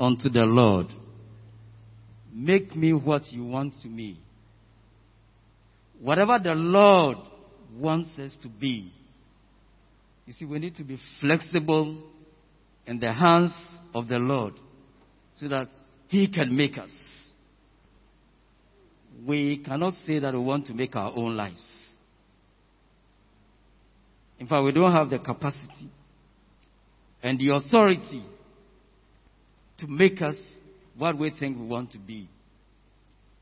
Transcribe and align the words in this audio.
unto 0.00 0.28
the 0.28 0.44
Lord. 0.44 0.86
Make 2.32 2.76
me 2.76 2.92
what 2.92 3.32
you 3.32 3.44
want 3.44 3.74
to 3.82 3.88
me. 3.88 4.20
Whatever 6.00 6.38
the 6.42 6.54
Lord 6.54 7.18
wants 7.78 8.10
us 8.18 8.36
to 8.42 8.48
be. 8.48 8.92
You 10.26 10.32
see, 10.32 10.44
we 10.44 10.58
need 10.58 10.76
to 10.76 10.84
be 10.84 10.98
flexible 11.20 12.02
in 12.86 13.00
the 13.00 13.12
hands 13.12 13.52
of 13.94 14.08
the 14.08 14.18
Lord 14.18 14.54
so 15.36 15.48
that 15.48 15.68
He 16.08 16.30
can 16.30 16.54
make 16.54 16.76
us. 16.78 16.90
We 19.26 19.62
cannot 19.64 19.94
say 20.04 20.18
that 20.18 20.34
we 20.34 20.40
want 20.40 20.66
to 20.66 20.74
make 20.74 20.94
our 20.94 21.12
own 21.14 21.36
lives. 21.36 21.64
In 24.38 24.46
fact, 24.46 24.62
we 24.64 24.72
don't 24.72 24.92
have 24.92 25.08
the 25.08 25.18
capacity 25.18 25.90
and 27.22 27.38
the 27.38 27.54
authority 27.54 28.22
to 29.78 29.86
make 29.86 30.20
us 30.22 30.36
what 30.96 31.18
we 31.18 31.30
think 31.38 31.58
we 31.58 31.66
want 31.66 31.92
to 31.92 31.98
be. 31.98 32.28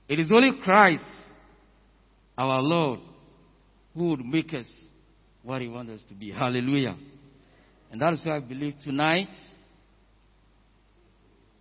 It 0.09 0.19
is 0.19 0.31
only 0.33 0.53
Christ, 0.63 1.05
our 2.37 2.61
Lord, 2.61 3.01
who 3.95 4.09
would 4.11 4.25
make 4.25 4.53
us 4.53 4.71
what 5.43 5.63
He 5.63 5.69
wants 5.69 5.93
us 5.93 6.03
to 6.09 6.15
be. 6.15 6.31
Hallelujah. 6.31 6.97
And 7.91 8.01
that 8.01 8.13
is 8.13 8.21
why 8.25 8.37
I 8.37 8.41
believe 8.41 8.75
tonight 8.83 9.29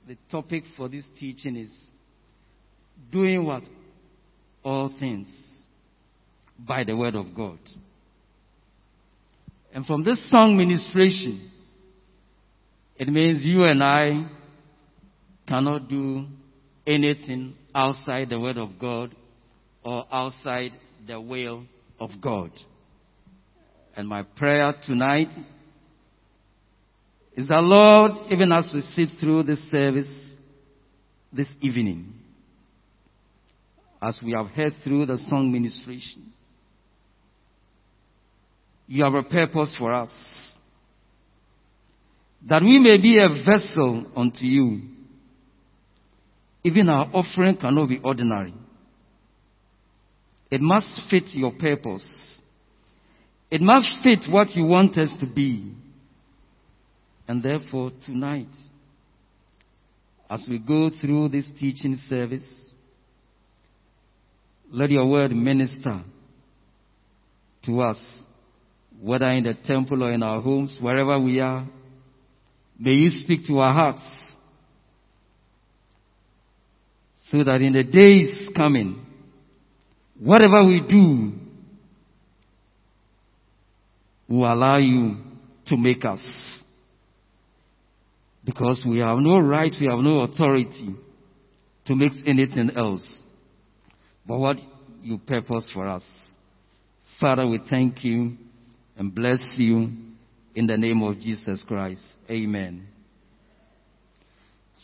the 0.08 0.17
topic 0.30 0.64
for 0.76 0.90
this 0.90 1.05
teaching 1.20 1.55
is 1.55 1.72
doing 3.12 3.45
what? 3.45 3.64
All 4.64 4.94
things 5.00 5.28
by 6.58 6.84
the 6.84 6.95
word 6.95 7.16
of 7.16 7.28
God. 7.36 7.59
And 9.73 9.86
from 9.86 10.03
this 10.03 10.30
song 10.30 10.58
ministration, 10.58 11.52
it 12.95 13.08
means 13.08 13.44
you 13.44 13.64
and 13.64 13.81
I 13.81 14.30
cannot 15.47 15.88
do 15.88 16.25
anything 16.85 17.55
outside 17.73 18.29
the 18.29 18.39
word 18.39 18.57
of 18.57 18.69
God 18.80 19.16
or 19.83 20.05
outside 20.11 20.72
the 21.08 21.19
will 21.19 21.66
of 22.00 22.11
God. 22.22 22.52
And 23.95 24.08
my 24.08 24.23
prayer 24.23 24.73
tonight 24.85 25.30
is 27.35 27.47
that 27.47 27.61
Lord, 27.61 28.31
even 28.31 28.52
as 28.52 28.72
we 28.73 28.81
sit 28.81 29.09
through 29.19 29.44
this 29.44 29.59
service 29.69 30.09
this 31.31 31.50
evening, 31.61 32.13
as 34.02 34.19
we 34.23 34.33
have 34.33 34.47
heard 34.47 34.73
through 34.83 35.05
the 35.05 35.17
song 35.30 35.52
ministration, 35.52 36.31
you 38.88 39.03
have 39.03 39.13
a 39.13 39.23
purpose 39.23 39.75
for 39.78 39.94
us. 39.94 40.11
That 42.47 42.61
we 42.61 42.78
may 42.80 43.02
be 43.02 43.19
a 43.19 43.30
vessel 43.45 44.05
unto 44.16 44.44
you. 44.44 44.92
Even 46.64 46.89
our 46.89 47.09
offering 47.14 47.58
cannot 47.58 47.89
be 47.89 48.00
ordinary. 48.03 48.53
It 50.50 50.61
must 50.61 51.02
fit 51.09 51.23
your 51.31 51.52
purpose. 51.52 52.42
It 53.52 53.61
must 53.61 53.88
fit 54.03 54.19
what 54.31 54.52
you 54.52 54.66
want 54.66 54.97
us 54.97 55.11
to 55.19 55.25
be. 55.25 55.73
And 57.28 57.44
therefore, 57.44 57.91
tonight, 58.06 58.47
as 60.30 60.45
we 60.50 60.59
go 60.59 60.89
through 61.02 61.30
this 61.30 61.50
teaching 61.59 61.97
service, 62.09 62.47
let 64.72 64.89
your 64.89 65.09
word 65.09 65.31
minister 65.31 66.02
to 67.66 67.81
us, 67.81 68.23
whether 69.02 69.28
in 69.28 69.44
the 69.44 69.53
temple 69.66 70.03
or 70.03 70.11
in 70.11 70.23
our 70.23 70.41
homes, 70.41 70.78
wherever 70.81 71.19
we 71.22 71.39
are. 71.39 71.67
May 72.80 72.91
you 72.91 73.09
speak 73.09 73.45
to 73.47 73.59
our 73.59 73.73
hearts 73.73 74.22
so 77.34 77.44
that 77.44 77.62
in 77.62 77.73
the 77.73 77.84
days 77.84 78.48
coming, 78.56 79.03
whatever 80.20 80.64
we 80.64 80.86
do, 80.88 81.31
will 84.30 84.53
allow 84.53 84.78
you 84.78 85.18
to 85.66 85.75
make 85.75 86.06
us. 86.06 86.22
Because 88.46 88.84
we 88.88 89.00
have 89.00 89.18
no 89.18 89.40
right, 89.40 89.74
we 89.81 89.88
have 89.88 89.97
no 90.00 90.19
authority 90.19 90.96
to 91.88 91.96
make 91.96 92.12
anything 92.28 92.69
else 92.75 93.03
but 94.28 94.38
what 94.38 94.57
you 95.02 95.18
purpose 95.18 95.69
for 95.74 95.88
us. 95.88 96.03
Father, 97.19 97.47
we 97.50 97.59
thank 97.68 98.03
you 98.03 98.38
and 98.96 99.13
bless 99.13 99.41
you 99.56 99.90
in 100.56 100.68
the 100.68 100.78
name 100.78 101.02
of 101.02 101.19
Jesus 101.19 101.63
Christ. 101.68 102.03
Amen. 102.30 102.93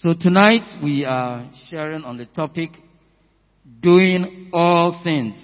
So 0.01 0.13
tonight 0.13 0.81
we 0.81 1.03
are 1.03 1.51
sharing 1.67 2.05
on 2.05 2.17
the 2.17 2.25
topic 2.25 2.69
doing 3.81 4.49
all 4.53 5.01
things 5.03 5.35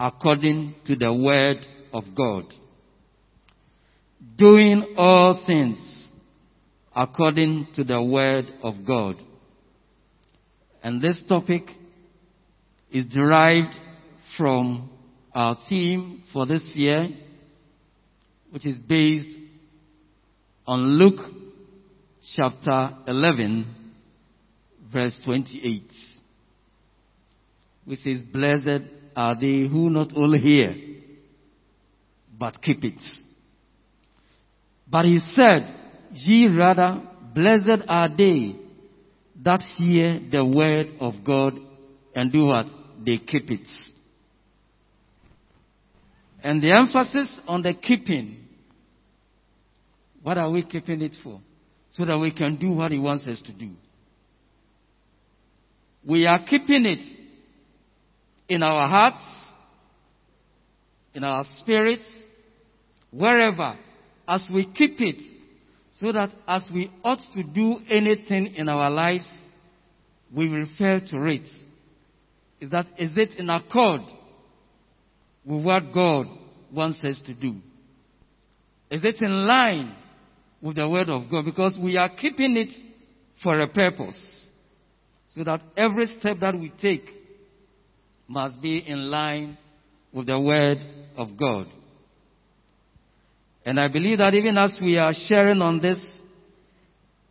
according 0.00 0.74
to 0.86 0.96
the 0.96 1.12
word 1.12 1.58
of 1.92 2.04
God. 2.16 2.44
Doing 4.38 4.94
all 4.96 5.44
things 5.46 5.76
according 6.96 7.66
to 7.74 7.84
the 7.84 8.02
word 8.02 8.46
of 8.62 8.86
God. 8.86 9.16
And 10.82 11.02
this 11.02 11.18
topic 11.28 11.64
is 12.90 13.04
derived 13.04 13.74
from 14.38 14.88
our 15.34 15.58
theme 15.68 16.22
for 16.32 16.46
this 16.46 16.62
year, 16.74 17.06
which 18.50 18.64
is 18.64 18.80
based 18.80 19.36
on 20.66 20.98
Luke 20.98 21.20
chapter 22.22 22.96
11, 23.06 23.74
verse 24.92 25.16
28, 25.24 25.82
which 27.84 27.98
says, 28.00 28.20
Blessed 28.32 28.84
are 29.16 29.34
they 29.34 29.66
who 29.68 29.90
not 29.90 30.12
only 30.14 30.38
hear, 30.38 30.74
but 32.38 32.62
keep 32.62 32.84
it. 32.84 33.00
But 34.88 35.04
he 35.04 35.18
said, 35.32 35.74
Ye 36.12 36.48
rather, 36.48 37.02
blessed 37.34 37.84
are 37.88 38.08
they 38.08 38.56
that 39.42 39.62
hear 39.76 40.20
the 40.30 40.44
word 40.44 40.88
of 41.00 41.14
God 41.24 41.54
and 42.14 42.30
do 42.30 42.46
what? 42.46 42.66
They 43.04 43.18
keep 43.18 43.50
it. 43.50 43.66
And 46.42 46.62
the 46.62 46.72
emphasis 46.72 47.40
on 47.46 47.62
the 47.62 47.74
keeping. 47.74 48.36
What 50.22 50.38
are 50.38 50.50
we 50.50 50.64
keeping 50.64 51.00
it 51.02 51.16
for? 51.22 51.40
So 51.92 52.04
that 52.04 52.18
we 52.18 52.32
can 52.32 52.56
do 52.56 52.72
what 52.72 52.92
He 52.92 52.98
wants 52.98 53.26
us 53.26 53.40
to 53.42 53.52
do. 53.52 53.70
We 56.04 56.26
are 56.26 56.44
keeping 56.44 56.84
it 56.86 57.00
in 58.48 58.62
our 58.62 58.88
hearts, 58.88 59.22
in 61.14 61.22
our 61.22 61.44
spirits, 61.58 62.04
wherever, 63.10 63.78
as 64.26 64.42
we 64.52 64.66
keep 64.72 65.00
it, 65.00 65.22
so 66.00 66.10
that 66.12 66.30
as 66.48 66.68
we 66.72 66.90
ought 67.04 67.20
to 67.34 67.42
do 67.42 67.78
anything 67.88 68.54
in 68.56 68.68
our 68.68 68.90
lives, 68.90 69.28
we 70.34 70.48
refer 70.48 71.00
to 71.10 71.26
it. 71.26 71.46
Is 72.60 72.70
that, 72.70 72.86
is 72.98 73.16
it 73.16 73.38
in 73.38 73.50
accord 73.50 74.00
with 75.44 75.64
what 75.64 75.92
God 75.92 76.26
wants 76.72 77.02
us 77.04 77.20
to 77.26 77.34
do? 77.34 77.56
Is 78.90 79.04
it 79.04 79.16
in 79.20 79.46
line 79.46 79.94
with 80.62 80.76
the 80.76 80.88
Word 80.88 81.08
of 81.08 81.30
God? 81.30 81.44
Because 81.44 81.76
we 81.82 81.96
are 81.96 82.08
keeping 82.08 82.56
it 82.56 82.72
for 83.42 83.58
a 83.60 83.68
purpose. 83.68 84.48
So 85.34 85.44
that 85.44 85.60
every 85.76 86.06
step 86.06 86.38
that 86.40 86.54
we 86.54 86.72
take 86.80 87.04
must 88.28 88.60
be 88.62 88.78
in 88.78 89.10
line 89.10 89.58
with 90.12 90.26
the 90.26 90.40
Word 90.40 90.78
of 91.16 91.36
God. 91.38 91.66
And 93.64 93.78
I 93.78 93.88
believe 93.88 94.18
that 94.18 94.34
even 94.34 94.56
as 94.56 94.78
we 94.80 94.98
are 94.98 95.14
sharing 95.28 95.60
on 95.60 95.80
this, 95.80 95.98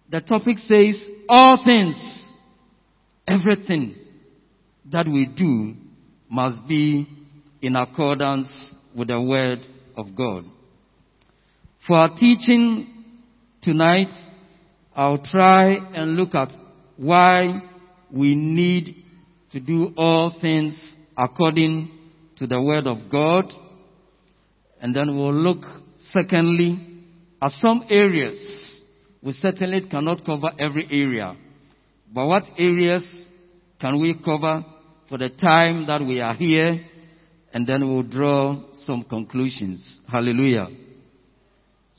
the 0.10 0.22
topic 0.22 0.58
says 0.58 1.02
all 1.30 1.64
things, 1.64 1.96
everything 3.28 3.96
that 4.92 5.08
we 5.08 5.26
do 5.26 5.76
must 6.30 6.68
be 6.68 7.08
in 7.62 7.76
accordance 7.76 8.48
with 8.96 9.10
the 9.10 9.22
Word 9.22 9.60
of 9.96 10.08
God. 10.16 10.44
For 11.88 11.96
our 11.96 12.16
teaching 12.18 12.91
tonight, 13.62 14.10
I'll 14.96 15.24
try 15.24 15.74
and 15.94 16.16
look 16.16 16.36
at 16.36 16.50
why 16.98 17.62
we 18.12 18.36
need 18.36 18.96
to 19.52 19.60
do 19.60 19.94
all 19.98 20.34
things 20.42 20.96
according 21.18 21.92
to 22.38 22.48
the 22.48 22.62
Word 22.62 22.88
of 22.88 22.98
God. 23.12 23.46
And 24.82 24.96
then 24.96 25.16
we'll 25.16 25.34
look, 25.34 25.64
secondly, 26.12 27.06
at 27.42 27.52
some 27.62 27.86
areas. 27.90 28.84
We 29.22 29.34
certainly 29.34 29.88
cannot 29.88 30.26
cover 30.26 30.52
every 30.60 30.88
area. 30.90 31.36
But 32.14 32.28
what 32.28 32.44
areas 32.58 33.04
can 33.80 34.02
we 34.02 34.20
cover 34.24 34.66
for 35.08 35.18
the 35.18 35.30
time 35.30 35.86
that 35.88 36.02
we 36.02 36.20
are 36.20 36.34
here? 36.34 36.80
And 37.54 37.68
then 37.68 37.88
we'll 37.88 38.04
draw 38.04 38.74
some 38.86 39.04
conclusions. 39.04 40.00
Hallelujah. 40.12 40.68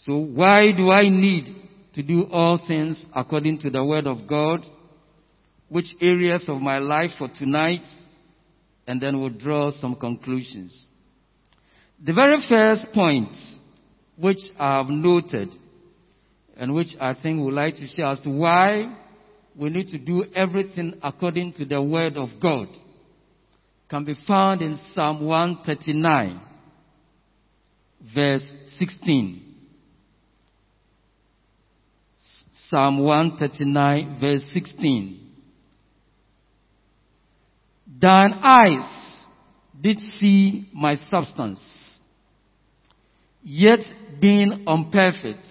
So 0.05 0.17
why 0.19 0.73
do 0.77 0.91
I 0.91 1.09
need 1.09 1.55
to 1.95 2.03
do 2.03 2.27
all 2.33 2.59
things 2.67 3.05
according 3.15 3.61
to 3.61 3.71
the 3.71 3.85
word 3.85 4.07
of 4.09 4.27
God, 4.27 4.67
which 5.69 5.95
areas 6.01 6.45
of 6.49 6.61
my 6.61 6.79
life 6.79 7.11
for 7.19 7.29
tonight, 7.29 7.83
and 8.87 9.01
then 9.01 9.21
we'll 9.21 9.31
draw 9.31 9.71
some 9.81 9.95
conclusions. 9.95 10.87
The 12.05 12.15
very 12.15 12.37
first 12.49 12.93
point, 12.93 13.31
which 14.17 14.41
I 14.59 14.79
have 14.79 14.89
noted, 14.89 15.51
and 16.57 16.75
which 16.75 16.97
I 17.01 17.15
think 17.15 17.39
we 17.39 17.45
would 17.45 17.55
like 17.55 17.77
to 17.77 17.87
share 17.87 18.07
as 18.07 18.21
to 18.21 18.31
why 18.31 18.99
we 19.57 19.71
need 19.71 19.89
to 19.89 19.99
do 19.99 20.25
everything 20.35 20.99
according 21.03 21.53
to 21.55 21.65
the 21.65 21.81
word 21.81 22.17
of 22.17 22.29
God, 22.41 22.67
can 23.89 24.05
be 24.05 24.17
found 24.27 24.63
in 24.63 24.81
Psalm 24.95 25.25
139, 25.25 26.41
verse 28.13 28.45
16. 28.79 29.51
Psalm 32.73 33.05
139 33.05 34.17
verse 34.19 34.47
16. 34.51 35.21
Thine 38.01 38.33
eyes 38.43 39.27
did 39.79 40.01
see 40.19 40.71
my 40.73 40.97
substance, 41.11 41.61
yet 43.43 43.81
being 44.19 44.65
unperfect. 44.67 45.47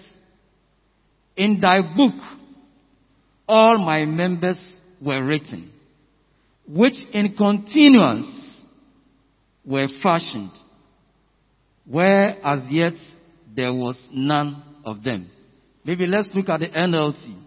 In 1.36 1.60
thy 1.60 1.82
book 1.96 2.20
all 3.46 3.78
my 3.78 4.04
members 4.04 4.58
were 5.00 5.24
written, 5.24 5.70
which 6.66 6.96
in 7.12 7.36
continuance 7.36 8.64
were 9.64 9.86
fashioned, 10.02 10.50
where 11.86 12.36
as 12.44 12.64
yet 12.68 12.94
there 13.54 13.72
was 13.72 13.96
none 14.10 14.60
of 14.84 15.04
them. 15.04 15.30
Maybe 15.84 16.06
let's 16.06 16.28
look 16.34 16.48
at 16.48 16.60
the 16.60 16.68
NLT. 16.68 17.38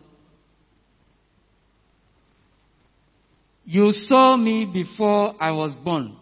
You 3.65 3.91
saw 3.91 4.37
me 4.37 4.69
before 4.71 5.35
I 5.39 5.51
was 5.51 5.73
born. 5.83 6.17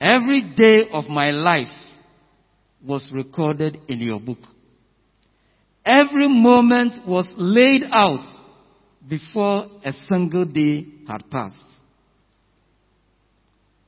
Every 0.00 0.54
day 0.56 0.88
of 0.92 1.06
my 1.06 1.30
life 1.30 1.68
was 2.84 3.10
recorded 3.12 3.78
in 3.88 4.00
your 4.00 4.20
book. 4.20 4.38
Every 5.84 6.28
moment 6.28 7.06
was 7.06 7.30
laid 7.36 7.82
out 7.90 8.26
before 9.08 9.66
a 9.84 9.92
single 10.08 10.46
day 10.46 10.86
had 11.06 11.30
passed. 11.30 11.56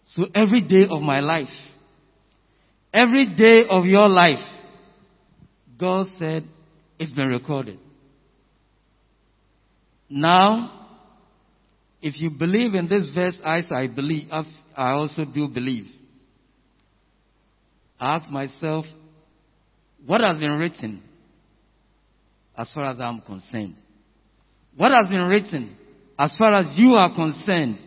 So 0.08 0.24
every 0.34 0.60
day 0.60 0.86
of 0.88 1.00
my 1.00 1.20
life, 1.20 1.48
every 2.92 3.34
day 3.34 3.64
of 3.68 3.84
your 3.86 4.08
life, 4.08 4.44
God 5.78 6.06
said, 6.18 6.44
it's 6.98 7.12
been 7.12 7.28
recorded. 7.28 7.78
Now, 10.08 10.88
if 12.00 12.20
you 12.20 12.30
believe 12.30 12.74
in 12.74 12.88
this 12.88 13.10
verse, 13.14 13.38
as 13.44 13.64
I 13.70 13.88
believe, 13.88 14.28
I 14.30 14.92
also 14.92 15.24
do 15.24 15.48
believe. 15.48 15.86
I 17.98 18.16
ask 18.16 18.30
myself, 18.30 18.84
what 20.04 20.20
has 20.20 20.38
been 20.38 20.58
written 20.58 21.02
as 22.56 22.70
far 22.72 22.90
as 22.90 23.00
I'm 23.00 23.20
concerned? 23.20 23.76
What 24.76 24.92
has 24.92 25.08
been 25.10 25.26
written 25.28 25.76
as 26.18 26.36
far 26.38 26.52
as 26.52 26.78
you 26.78 26.92
are 26.92 27.14
concerned? 27.14 27.78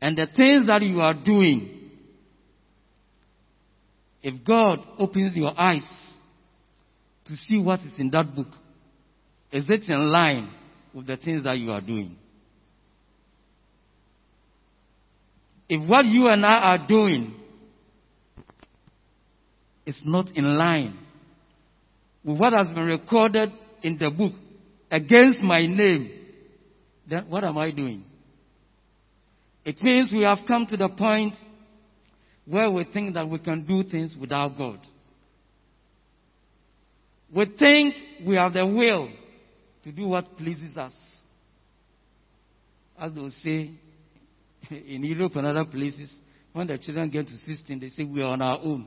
And 0.00 0.16
the 0.16 0.26
things 0.26 0.66
that 0.66 0.82
you 0.82 1.00
are 1.00 1.14
doing, 1.14 1.90
if 4.22 4.44
God 4.44 4.80
opens 4.98 5.36
your 5.36 5.52
eyes 5.56 5.86
to 7.26 7.36
see 7.48 7.58
what 7.58 7.80
is 7.80 7.92
in 7.98 8.10
that 8.10 8.34
book. 8.34 8.48
Is 9.52 9.68
it 9.68 9.88
in 9.88 10.10
line 10.10 10.50
with 10.94 11.06
the 11.06 11.16
things 11.16 11.44
that 11.44 11.58
you 11.58 11.70
are 11.70 11.80
doing? 11.80 12.16
If 15.68 15.88
what 15.88 16.04
you 16.04 16.26
and 16.26 16.44
I 16.44 16.76
are 16.76 16.86
doing 16.86 17.34
is 19.86 20.00
not 20.04 20.36
in 20.36 20.44
line 20.44 20.98
with 22.24 22.38
what 22.38 22.52
has 22.52 22.68
been 22.68 22.86
recorded 22.86 23.50
in 23.82 23.98
the 23.98 24.10
book 24.10 24.32
against 24.90 25.40
my 25.40 25.66
name, 25.66 26.10
then 27.08 27.24
what 27.28 27.44
am 27.44 27.58
I 27.58 27.70
doing? 27.70 28.04
It 29.64 29.82
means 29.82 30.10
we 30.12 30.22
have 30.22 30.38
come 30.46 30.66
to 30.66 30.76
the 30.76 30.88
point 30.88 31.34
where 32.44 32.70
we 32.70 32.84
think 32.84 33.14
that 33.14 33.28
we 33.28 33.38
can 33.38 33.64
do 33.64 33.88
things 33.88 34.16
without 34.20 34.56
God. 34.56 34.78
We 37.34 37.46
think 37.58 37.94
we 38.26 38.36
have 38.36 38.52
the 38.52 38.66
will 38.66 39.10
to 39.84 39.92
do 39.92 40.08
what 40.08 40.36
pleases 40.36 40.76
us. 40.76 40.92
As 42.98 43.12
they 43.12 43.30
say 43.42 43.70
in 44.70 45.02
Europe 45.02 45.36
and 45.36 45.46
other 45.46 45.64
places, 45.64 46.10
when 46.52 46.66
the 46.66 46.78
children 46.78 47.08
get 47.08 47.26
to 47.26 47.36
16, 47.46 47.80
they 47.80 47.88
say 47.88 48.04
we 48.04 48.22
are 48.22 48.32
on 48.32 48.42
our 48.42 48.58
own. 48.62 48.86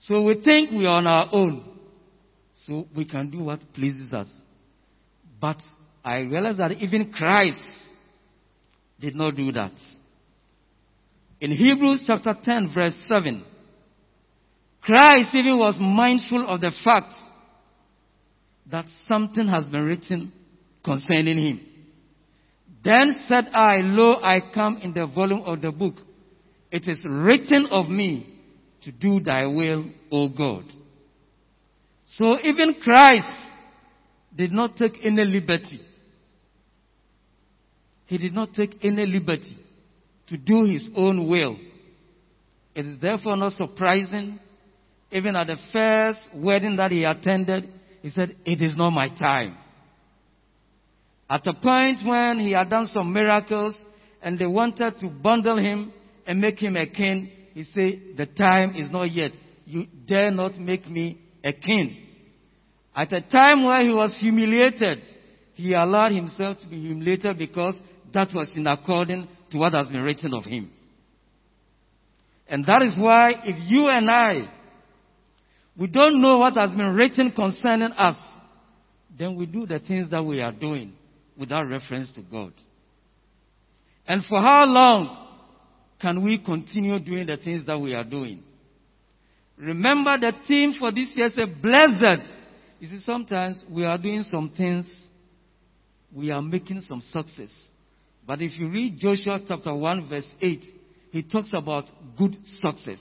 So 0.00 0.22
we 0.24 0.42
think 0.42 0.70
we 0.72 0.86
are 0.86 0.98
on 0.98 1.06
our 1.06 1.28
own. 1.32 1.64
So 2.66 2.86
we 2.94 3.04
can 3.06 3.30
do 3.30 3.44
what 3.44 3.60
pleases 3.72 4.12
us. 4.12 4.28
But 5.40 5.58
I 6.04 6.20
realize 6.20 6.58
that 6.58 6.72
even 6.72 7.12
Christ 7.12 7.62
did 9.00 9.14
not 9.14 9.36
do 9.36 9.52
that. 9.52 9.72
In 11.40 11.52
Hebrews 11.52 12.02
chapter 12.06 12.36
10 12.42 12.72
verse 12.74 12.94
7, 13.06 13.44
Christ 14.88 15.34
even 15.34 15.58
was 15.58 15.76
mindful 15.78 16.48
of 16.48 16.62
the 16.62 16.72
fact 16.82 17.14
that 18.70 18.86
something 19.06 19.46
has 19.46 19.66
been 19.66 19.84
written 19.84 20.32
concerning 20.82 21.36
him. 21.36 21.60
Then 22.82 23.16
said 23.28 23.48
I, 23.52 23.82
Lo, 23.82 24.14
I 24.14 24.36
come 24.54 24.78
in 24.78 24.94
the 24.94 25.06
volume 25.06 25.42
of 25.42 25.60
the 25.60 25.72
book. 25.72 25.96
It 26.72 26.88
is 26.88 27.00
written 27.04 27.66
of 27.70 27.90
me 27.90 28.34
to 28.84 28.90
do 28.90 29.20
thy 29.20 29.46
will, 29.46 29.90
O 30.10 30.30
God. 30.30 30.64
So 32.14 32.38
even 32.42 32.76
Christ 32.82 33.50
did 34.34 34.52
not 34.52 34.78
take 34.78 34.94
any 35.02 35.22
liberty. 35.22 35.82
He 38.06 38.16
did 38.16 38.32
not 38.32 38.54
take 38.54 38.82
any 38.82 39.04
liberty 39.04 39.58
to 40.28 40.38
do 40.38 40.64
his 40.64 40.88
own 40.96 41.28
will. 41.28 41.58
It 42.74 42.86
is 42.86 42.98
therefore 43.02 43.36
not 43.36 43.52
surprising 43.52 44.40
even 45.10 45.36
at 45.36 45.46
the 45.46 45.56
first 45.72 46.20
wedding 46.34 46.76
that 46.76 46.90
he 46.90 47.04
attended, 47.04 47.68
he 48.02 48.10
said, 48.10 48.36
It 48.44 48.62
is 48.62 48.76
not 48.76 48.90
my 48.90 49.08
time. 49.08 49.56
At 51.30 51.46
a 51.46 51.54
point 51.54 52.06
when 52.06 52.40
he 52.40 52.52
had 52.52 52.70
done 52.70 52.86
some 52.86 53.12
miracles 53.12 53.74
and 54.22 54.38
they 54.38 54.46
wanted 54.46 54.98
to 55.00 55.08
bundle 55.08 55.58
him 55.58 55.92
and 56.26 56.40
make 56.40 56.58
him 56.58 56.76
a 56.76 56.86
king, 56.86 57.30
he 57.54 57.64
said, 57.64 58.16
The 58.16 58.26
time 58.26 58.74
is 58.74 58.90
not 58.90 59.10
yet. 59.10 59.32
You 59.66 59.86
dare 60.06 60.30
not 60.30 60.56
make 60.58 60.88
me 60.88 61.18
a 61.44 61.52
king. 61.52 62.04
At 62.94 63.12
a 63.12 63.20
time 63.20 63.64
where 63.64 63.82
he 63.82 63.92
was 63.92 64.16
humiliated, 64.18 65.02
he 65.54 65.74
allowed 65.74 66.12
himself 66.12 66.58
to 66.60 66.68
be 66.68 66.80
humiliated 66.80 67.38
because 67.38 67.76
that 68.12 68.28
was 68.34 68.48
in 68.54 68.66
accordance 68.66 69.26
to 69.50 69.58
what 69.58 69.72
has 69.72 69.88
been 69.88 70.02
written 70.02 70.34
of 70.34 70.44
him. 70.44 70.70
And 72.48 72.64
that 72.66 72.82
is 72.82 72.94
why 72.96 73.32
if 73.44 73.70
you 73.70 73.88
and 73.88 74.10
I 74.10 74.48
we 75.78 75.86
don't 75.86 76.20
know 76.20 76.38
what 76.38 76.54
has 76.54 76.70
been 76.70 76.94
written 76.96 77.30
concerning 77.30 77.92
us, 77.92 78.16
then 79.16 79.36
we 79.36 79.46
do 79.46 79.64
the 79.64 79.78
things 79.78 80.10
that 80.10 80.24
we 80.24 80.40
are 80.40 80.52
doing 80.52 80.92
without 81.38 81.68
reference 81.68 82.12
to 82.14 82.22
God. 82.22 82.52
And 84.06 84.24
for 84.24 84.40
how 84.40 84.64
long 84.64 85.26
can 86.00 86.24
we 86.24 86.38
continue 86.38 86.98
doing 86.98 87.26
the 87.26 87.36
things 87.36 87.64
that 87.66 87.78
we 87.78 87.94
are 87.94 88.04
doing? 88.04 88.42
Remember 89.56 90.18
the 90.18 90.32
theme 90.46 90.74
for 90.78 90.90
this 90.90 91.12
year 91.14 91.26
is 91.26 91.34
blessed. 91.62 92.28
You 92.80 92.88
see, 92.88 93.00
sometimes 93.04 93.64
we 93.70 93.84
are 93.84 93.98
doing 93.98 94.24
some 94.24 94.52
things, 94.56 94.88
we 96.14 96.30
are 96.30 96.42
making 96.42 96.80
some 96.82 97.00
success. 97.00 97.50
But 98.26 98.42
if 98.42 98.58
you 98.58 98.68
read 98.68 98.98
Joshua 98.98 99.40
chapter 99.46 99.74
1 99.74 100.08
verse 100.08 100.30
8, 100.40 100.60
he 101.10 101.22
talks 101.22 101.50
about 101.52 101.84
good 102.16 102.36
success. 102.56 102.98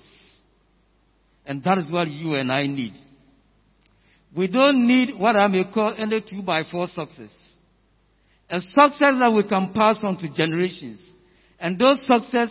And 1.47 1.63
that 1.63 1.77
is 1.77 1.89
what 1.89 2.09
you 2.09 2.35
and 2.35 2.51
I 2.51 2.67
need. 2.67 2.93
We 4.35 4.47
don't 4.47 4.85
need 4.85 5.17
what 5.17 5.37
I 5.37 5.47
may 5.47 5.63
call 5.73 5.95
any 5.97 6.21
two 6.21 6.41
by 6.41 6.63
four 6.69 6.87
success. 6.87 7.33
A 8.49 8.59
success 8.59 9.15
that 9.19 9.33
we 9.33 9.47
can 9.47 9.71
pass 9.73 9.97
on 10.03 10.17
to 10.17 10.29
generations. 10.33 11.01
And 11.59 11.79
those 11.79 12.05
success 12.05 12.49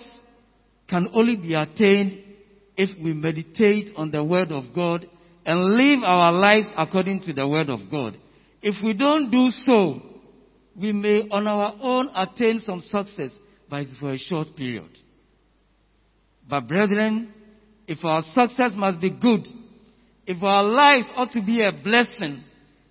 can 0.89 1.09
only 1.15 1.37
be 1.37 1.55
attained 1.55 2.23
if 2.77 2.99
we 3.03 3.13
meditate 3.13 3.95
on 3.97 4.11
the 4.11 4.25
word 4.25 4.51
of 4.51 4.65
God 4.75 5.07
and 5.45 5.65
live 5.65 6.01
our 6.03 6.33
lives 6.33 6.67
according 6.77 7.21
to 7.23 7.33
the 7.33 7.47
word 7.47 7.69
of 7.69 7.81
God. 7.91 8.17
If 8.63 8.83
we 8.83 8.95
don't 8.95 9.31
do 9.31 9.51
so, 9.65 10.01
we 10.79 10.93
may 10.93 11.29
on 11.31 11.47
our 11.47 11.75
own 11.81 12.11
attain 12.15 12.61
some 12.65 12.81
success, 12.81 13.31
but 13.69 13.83
it's 13.83 13.97
for 13.99 14.13
a 14.13 14.19
short 14.19 14.49
period. 14.57 14.91
But 16.49 16.69
brethren, 16.69 17.33
if 17.87 18.05
our 18.05 18.23
success 18.35 18.73
must 18.75 19.01
be 19.01 19.11
good, 19.11 19.47
if 20.27 20.43
our 20.43 20.65
lives 20.65 21.07
ought 21.15 21.33
to 21.33 21.43
be 21.43 21.63
a 21.63 21.73
blessing, 21.73 22.43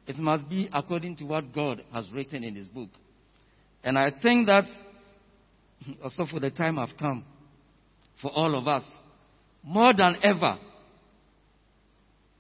it 0.07 0.17
must 0.17 0.47
be 0.49 0.69
according 0.71 1.17
to 1.17 1.25
what 1.25 1.53
God 1.53 1.83
has 1.91 2.09
written 2.11 2.43
in 2.43 2.55
His 2.55 2.67
book. 2.67 2.89
And 3.83 3.97
I 3.97 4.11
think 4.21 4.47
that 4.47 4.65
also 6.01 6.25
for 6.25 6.39
the 6.39 6.51
time 6.51 6.77
have 6.77 6.97
come 6.97 7.23
for 8.21 8.31
all 8.33 8.55
of 8.55 8.67
us, 8.67 8.83
more 9.63 9.93
than 9.93 10.15
ever, 10.23 10.57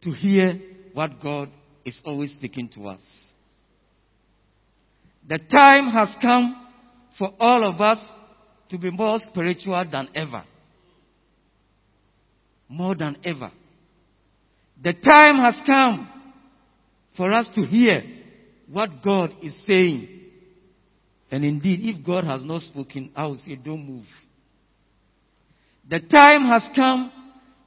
to 0.03 0.11
hear 0.11 0.53
what 0.93 1.21
God 1.21 1.49
is 1.83 1.99
always 2.05 2.31
speaking 2.33 2.69
to 2.75 2.87
us. 2.87 3.01
The 5.27 5.39
time 5.51 5.89
has 5.91 6.15
come 6.21 6.67
for 7.17 7.33
all 7.39 7.67
of 7.67 7.81
us 7.81 7.99
to 8.69 8.77
be 8.77 8.91
more 8.91 9.19
spiritual 9.27 9.83
than 9.91 10.09
ever. 10.15 10.43
More 12.67 12.95
than 12.95 13.17
ever. 13.23 13.51
The 14.81 14.93
time 14.93 15.37
has 15.37 15.61
come 15.65 16.09
for 17.15 17.31
us 17.31 17.47
to 17.55 17.61
hear 17.61 18.01
what 18.69 18.89
God 19.03 19.31
is 19.41 19.53
saying. 19.65 20.09
And 21.31 21.43
indeed, 21.43 21.79
if 21.83 22.05
God 22.05 22.23
has 22.23 22.43
not 22.43 22.61
spoken, 22.61 23.11
I 23.15 23.25
will 23.27 23.41
say, 23.45 23.55
don't 23.55 23.85
move. 23.85 24.05
The 25.89 25.99
time 25.99 26.45
has 26.45 26.63
come 26.75 27.11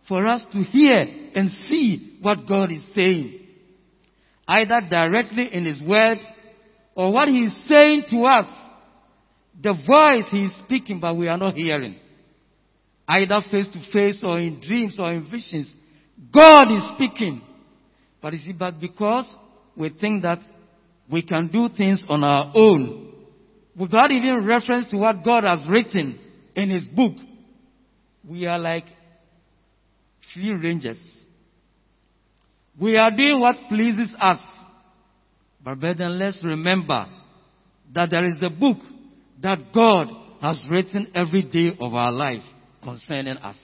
for 0.08 0.26
us 0.26 0.44
to 0.52 0.58
hear 0.58 1.06
and 1.34 1.50
see 1.66 2.18
what 2.20 2.48
God 2.48 2.72
is 2.72 2.82
saying. 2.94 3.46
Either 4.46 4.80
directly 4.88 5.48
in 5.52 5.64
His 5.64 5.82
Word 5.82 6.18
or 6.94 7.12
what 7.12 7.28
He 7.28 7.44
is 7.44 7.68
saying 7.68 8.04
to 8.10 8.22
us. 8.22 8.46
The 9.62 9.72
voice 9.72 10.24
He 10.30 10.46
is 10.46 10.56
speaking, 10.64 11.00
but 11.00 11.16
we 11.16 11.28
are 11.28 11.38
not 11.38 11.54
hearing. 11.54 11.96
Either 13.08 13.40
face 13.50 13.66
to 13.68 13.80
face 13.90 14.22
or 14.22 14.38
in 14.38 14.60
dreams 14.60 14.96
or 14.98 15.10
in 15.10 15.24
visions. 15.30 15.74
God 16.32 16.70
is 16.70 16.94
speaking. 16.94 17.40
But 18.20 18.34
you 18.34 18.38
see, 18.40 18.52
but 18.52 18.78
because 18.78 19.24
we 19.74 19.88
think 19.88 20.22
that 20.22 20.40
we 21.10 21.22
can 21.22 21.48
do 21.48 21.68
things 21.74 22.04
on 22.06 22.22
our 22.22 22.52
own, 22.54 23.14
without 23.78 24.12
even 24.12 24.46
reference 24.46 24.90
to 24.90 24.98
what 24.98 25.24
God 25.24 25.44
has 25.44 25.66
written 25.70 26.20
in 26.54 26.68
His 26.68 26.86
book, 26.88 27.14
we 28.28 28.44
are 28.44 28.58
like 28.58 28.84
free 30.34 30.52
rangers. 30.52 31.00
We 32.78 32.98
are 32.98 33.10
doing 33.10 33.40
what 33.40 33.56
pleases 33.70 34.14
us. 34.18 34.40
But 35.64 35.80
brethren, 35.80 36.18
let's 36.18 36.44
remember 36.44 37.06
that 37.94 38.10
there 38.10 38.24
is 38.24 38.36
a 38.42 38.50
book 38.50 38.78
that 39.42 39.72
God 39.74 40.08
has 40.42 40.60
written 40.70 41.10
every 41.14 41.42
day 41.42 41.70
of 41.80 41.94
our 41.94 42.12
life 42.12 42.42
concerning 42.88 43.36
us. 43.36 43.56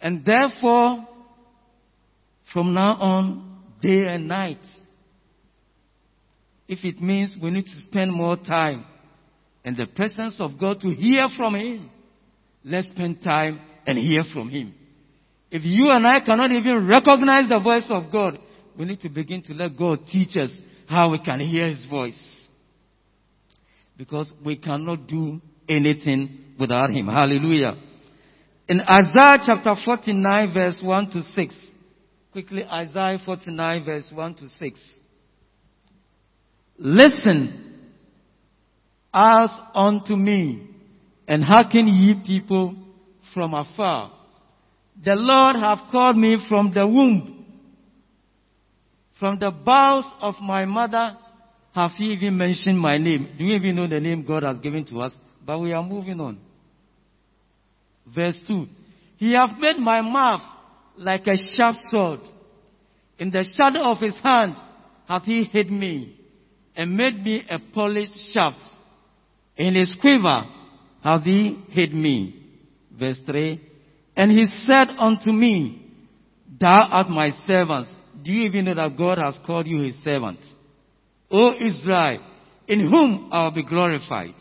And 0.00 0.24
therefore, 0.24 1.06
from 2.52 2.74
now 2.74 2.94
on, 2.94 3.60
day 3.80 4.04
and 4.08 4.28
night, 4.28 4.60
if 6.66 6.84
it 6.84 7.00
means 7.00 7.32
we 7.42 7.50
need 7.50 7.64
to 7.64 7.80
spend 7.86 8.12
more 8.12 8.36
time 8.36 8.84
in 9.64 9.74
the 9.74 9.86
presence 9.86 10.36
of 10.38 10.58
God 10.60 10.80
to 10.80 10.88
hear 10.88 11.28
from 11.36 11.54
Him, 11.54 11.90
let's 12.64 12.88
spend 12.88 13.22
time 13.22 13.60
and 13.86 13.96
hear 13.96 14.22
from 14.32 14.50
Him. 14.50 14.74
If 15.50 15.62
you 15.64 15.90
and 15.90 16.06
I 16.06 16.20
cannot 16.20 16.52
even 16.52 16.86
recognize 16.86 17.48
the 17.48 17.60
voice 17.60 17.86
of 17.88 18.12
God, 18.12 18.38
we 18.78 18.84
need 18.84 19.00
to 19.00 19.08
begin 19.08 19.42
to 19.44 19.54
let 19.54 19.76
God 19.78 20.00
teach 20.10 20.36
us 20.36 20.50
how 20.86 21.10
we 21.10 21.24
can 21.24 21.40
hear 21.40 21.68
His 21.68 21.86
voice. 21.86 22.48
Because 23.96 24.30
we 24.44 24.56
cannot 24.56 25.06
do 25.06 25.40
anything 25.68 26.44
without 26.58 26.90
Him. 26.90 27.06
Hallelujah. 27.06 27.76
In 28.68 28.80
Isaiah 28.80 29.38
chapter 29.44 29.74
49 29.84 30.54
verse 30.54 30.80
1 30.82 31.10
to 31.10 31.22
6. 31.22 31.54
Quickly, 32.32 32.64
Isaiah 32.64 33.18
49 33.24 33.84
verse 33.84 34.10
1 34.12 34.34
to 34.36 34.48
6. 34.48 34.80
Listen 36.78 37.64
as 39.12 39.50
unto 39.74 40.14
me 40.14 40.68
and 41.26 41.42
hearken 41.42 41.86
ye 41.88 42.22
people 42.26 42.76
from 43.34 43.54
afar. 43.54 44.12
The 45.04 45.14
Lord 45.14 45.56
hath 45.56 45.90
called 45.90 46.16
me 46.16 46.36
from 46.48 46.72
the 46.74 46.86
womb. 46.86 47.46
From 49.18 49.38
the 49.38 49.50
bowels 49.50 50.06
of 50.20 50.34
my 50.40 50.64
mother 50.64 51.16
have 51.74 51.92
he 51.92 52.12
even 52.12 52.36
mentioned 52.36 52.78
my 52.78 52.98
name. 52.98 53.34
Do 53.38 53.44
you 53.44 53.56
even 53.56 53.76
know 53.76 53.88
the 53.88 54.00
name 54.00 54.24
God 54.26 54.42
has 54.42 54.58
given 54.58 54.84
to 54.86 55.00
us? 55.00 55.12
But 55.44 55.60
we 55.60 55.72
are 55.72 55.82
moving 55.82 56.20
on. 56.20 56.38
Verse 58.14 58.40
2. 58.46 58.66
He 59.16 59.32
hath 59.32 59.58
made 59.58 59.78
my 59.78 60.00
mouth 60.00 60.42
like 60.96 61.26
a 61.26 61.36
sharp 61.56 61.76
sword. 61.88 62.20
In 63.18 63.30
the 63.30 63.44
shadow 63.56 63.80
of 63.80 63.98
his 63.98 64.18
hand 64.22 64.54
hath 65.06 65.24
he 65.24 65.44
hid 65.44 65.70
me 65.70 66.18
and 66.76 66.96
made 66.96 67.22
me 67.22 67.44
a 67.48 67.58
polished 67.74 68.32
shaft. 68.32 68.60
In 69.56 69.74
his 69.74 69.96
quiver 70.00 70.44
hath 71.02 71.22
he 71.24 71.64
hid 71.70 71.92
me. 71.92 72.34
Verse 72.96 73.20
3. 73.26 73.60
And 74.16 74.30
he 74.30 74.46
said 74.64 74.88
unto 74.98 75.30
me, 75.30 75.84
Thou 76.60 76.88
art 76.90 77.08
my 77.08 77.30
servant. 77.46 77.86
Do 78.24 78.32
you 78.32 78.48
even 78.48 78.64
know 78.64 78.74
that 78.74 78.96
God 78.96 79.18
has 79.18 79.34
called 79.46 79.66
you 79.66 79.82
his 79.82 79.96
servant? 80.02 80.40
O 81.30 81.54
Israel, 81.54 82.20
in 82.66 82.80
whom 82.80 83.28
I 83.30 83.44
will 83.44 83.52
be 83.52 83.64
glorified. 83.64 84.34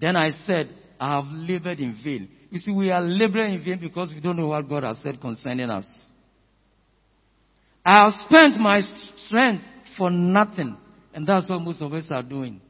Then 0.00 0.16
I 0.16 0.30
said, 0.46 0.68
I 1.00 1.16
have 1.16 1.24
labored 1.32 1.80
in 1.80 1.96
vain. 2.04 2.28
You 2.50 2.58
see, 2.58 2.70
we 2.70 2.90
are 2.90 3.00
laboring 3.00 3.54
in 3.54 3.64
vain 3.64 3.80
because 3.80 4.12
we 4.14 4.20
don't 4.20 4.36
know 4.36 4.48
what 4.48 4.68
God 4.68 4.82
has 4.84 4.98
said 5.02 5.18
concerning 5.18 5.70
us. 5.70 5.86
I 7.84 8.04
have 8.04 8.12
spent 8.26 8.60
my 8.60 8.82
strength 9.26 9.64
for 9.96 10.10
nothing. 10.10 10.76
And 11.14 11.26
that's 11.26 11.48
what 11.48 11.62
most 11.62 11.80
of 11.80 11.90
us 11.94 12.04
are 12.10 12.22
doing. 12.22 12.60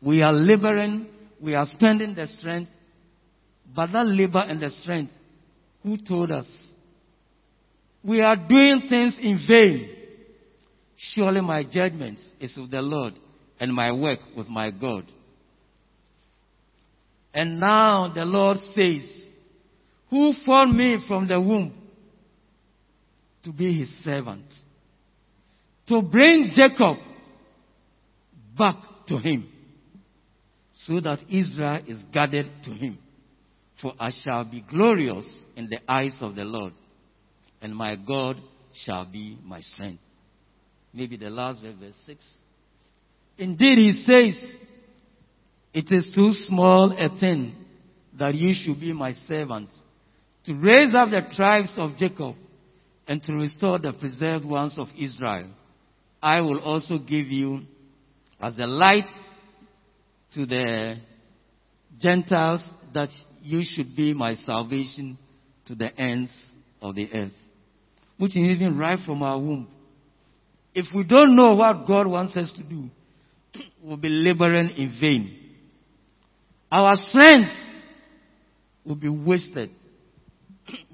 We 0.00 0.22
are 0.22 0.32
laboring, 0.32 1.08
we 1.42 1.56
are 1.56 1.66
spending 1.72 2.14
the 2.14 2.28
strength, 2.28 2.70
but 3.74 3.90
that 3.92 4.06
labor 4.06 4.42
and 4.46 4.62
the 4.62 4.70
strength, 4.70 5.12
who 5.82 5.96
told 5.96 6.30
us? 6.30 6.46
We 8.04 8.20
are 8.20 8.36
doing 8.36 8.82
things 8.88 9.18
in 9.20 9.44
vain. 9.48 9.96
Surely 10.96 11.40
my 11.40 11.64
judgment 11.64 12.18
is 12.40 12.56
with 12.56 12.70
the 12.70 12.82
Lord 12.82 13.14
and 13.58 13.74
my 13.74 13.92
work 13.92 14.20
with 14.36 14.48
my 14.48 14.70
God. 14.70 15.04
And 17.32 17.60
now 17.60 18.12
the 18.14 18.24
Lord 18.24 18.58
says, 18.74 19.28
Who 20.10 20.32
formed 20.44 20.76
me 20.76 21.04
from 21.06 21.28
the 21.28 21.40
womb 21.40 21.74
to 23.44 23.52
be 23.52 23.78
his 23.78 23.90
servant? 24.04 24.46
To 25.88 26.02
bring 26.02 26.52
Jacob 26.54 26.98
back 28.56 28.76
to 29.08 29.18
him, 29.18 29.48
so 30.86 31.00
that 31.00 31.20
Israel 31.30 31.82
is 31.86 32.02
gathered 32.12 32.50
to 32.64 32.70
him. 32.70 32.98
For 33.80 33.92
I 33.98 34.10
shall 34.10 34.44
be 34.44 34.64
glorious 34.68 35.24
in 35.56 35.68
the 35.68 35.78
eyes 35.88 36.16
of 36.20 36.34
the 36.34 36.44
Lord, 36.44 36.72
and 37.62 37.74
my 37.74 37.94
God 37.96 38.36
shall 38.84 39.04
be 39.04 39.38
my 39.44 39.60
strength. 39.60 40.02
Maybe 40.92 41.16
the 41.16 41.30
last 41.30 41.62
verse, 41.62 41.76
verse 41.78 41.94
6. 42.06 42.24
Indeed, 43.38 43.78
he 43.78 43.92
says, 44.04 44.56
It 45.78 45.92
is 45.92 46.10
too 46.12 46.32
small 46.32 46.90
a 46.90 47.08
thing 47.20 47.54
that 48.18 48.34
you 48.34 48.52
should 48.52 48.80
be 48.80 48.92
my 48.92 49.12
servant, 49.12 49.68
to 50.46 50.54
raise 50.54 50.92
up 50.92 51.10
the 51.10 51.22
tribes 51.36 51.72
of 51.76 51.96
Jacob 51.96 52.34
and 53.06 53.22
to 53.22 53.32
restore 53.34 53.78
the 53.78 53.92
preserved 53.92 54.44
ones 54.44 54.76
of 54.76 54.88
Israel. 54.98 55.50
I 56.20 56.40
will 56.40 56.58
also 56.58 56.98
give 56.98 57.28
you 57.28 57.60
as 58.40 58.58
a 58.58 58.66
light 58.66 59.04
to 60.34 60.46
the 60.46 60.96
Gentiles 62.00 62.68
that 62.92 63.10
you 63.40 63.60
should 63.62 63.94
be 63.94 64.12
my 64.12 64.34
salvation 64.34 65.16
to 65.66 65.76
the 65.76 65.96
ends 65.96 66.32
of 66.82 66.96
the 66.96 67.08
earth. 67.12 67.38
Which 68.16 68.32
is 68.32 68.50
even 68.50 68.76
right 68.76 68.98
from 69.06 69.22
our 69.22 69.38
womb. 69.38 69.68
If 70.74 70.86
we 70.92 71.04
don't 71.04 71.36
know 71.36 71.54
what 71.54 71.86
God 71.86 72.08
wants 72.08 72.36
us 72.36 72.52
to 72.56 72.64
do, 72.64 72.90
we'll 73.80 73.96
be 73.96 74.08
laboring 74.08 74.70
in 74.70 74.98
vain. 75.00 75.37
Our 76.70 76.94
strength 77.08 77.50
will 78.84 78.96
be 78.96 79.08
wasted 79.08 79.70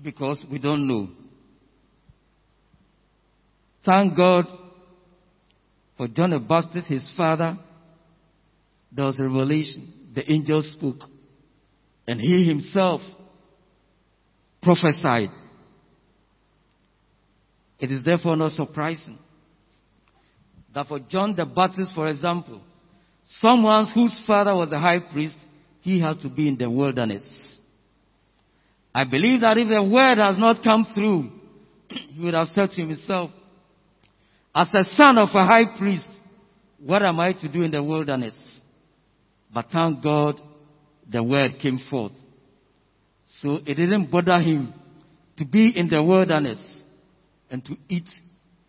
because 0.03 0.45
we 0.51 0.59
don't 0.59 0.87
know. 0.87 1.09
Thank 3.85 4.17
God 4.17 4.47
for 5.97 6.09
John 6.09 6.31
the 6.31 6.39
Baptist, 6.39 6.87
his 6.87 7.11
father. 7.17 7.59
There 8.93 9.05
was 9.05 9.19
a 9.19 9.25
revelation. 9.25 9.93
The 10.15 10.31
angel 10.31 10.63
spoke. 10.63 11.09
And 12.07 12.21
he 12.21 12.47
himself 12.47 13.01
prophesied. 14.63 15.31
It 17.79 17.91
is 17.91 18.05
therefore 18.05 18.37
not 18.37 18.53
surprising 18.53 19.19
that 20.75 20.89
for 20.89 20.99
John 20.99 21.35
the 21.37 21.47
Baptist, 21.47 21.93
for 21.95 22.09
example, 22.09 22.61
someone 23.41 23.87
whose 23.95 24.23
father 24.27 24.55
was 24.55 24.73
a 24.73 24.79
high 24.79 24.99
priest, 24.99 25.37
he 25.85 26.01
has 26.01 26.17
to 26.23 26.31
be 26.31 26.49
in 26.49 26.57
the 26.57 26.71
wilderness. 26.71 27.23
I 28.95 29.05
believe 29.05 29.43
that 29.43 29.59
if 29.59 29.69
the 29.69 29.83
word 29.83 30.17
has 30.17 30.39
not 30.39 30.65
come 30.65 30.87
through, 30.95 31.31
he 31.89 32.25
would 32.25 32.33
have 32.33 32.49
said 32.49 32.71
to 32.71 32.81
himself, 32.81 33.31
as 34.55 34.69
a 34.73 34.85
son 34.97 35.19
of 35.19 35.29
a 35.35 35.45
high 35.45 35.77
priest, 35.77 36.09
what 36.79 37.05
am 37.05 37.21
I 37.21 37.35
to 37.35 37.53
do 37.53 37.63
in 37.63 37.71
the 37.71 37.83
wilderness? 37.83 38.35
But 39.53 39.67
thank 39.71 40.03
God 40.03 40.41
the 41.07 41.23
word 41.23 41.59
came 41.61 41.79
forth. 41.91 42.13
So 43.43 43.57
it 43.57 43.75
didn't 43.75 44.11
bother 44.11 44.39
him 44.39 44.73
to 45.37 45.45
be 45.45 45.71
in 45.77 45.91
the 45.91 46.03
wilderness 46.03 46.61
and 47.51 47.63
to 47.67 47.77
eat 47.91 48.09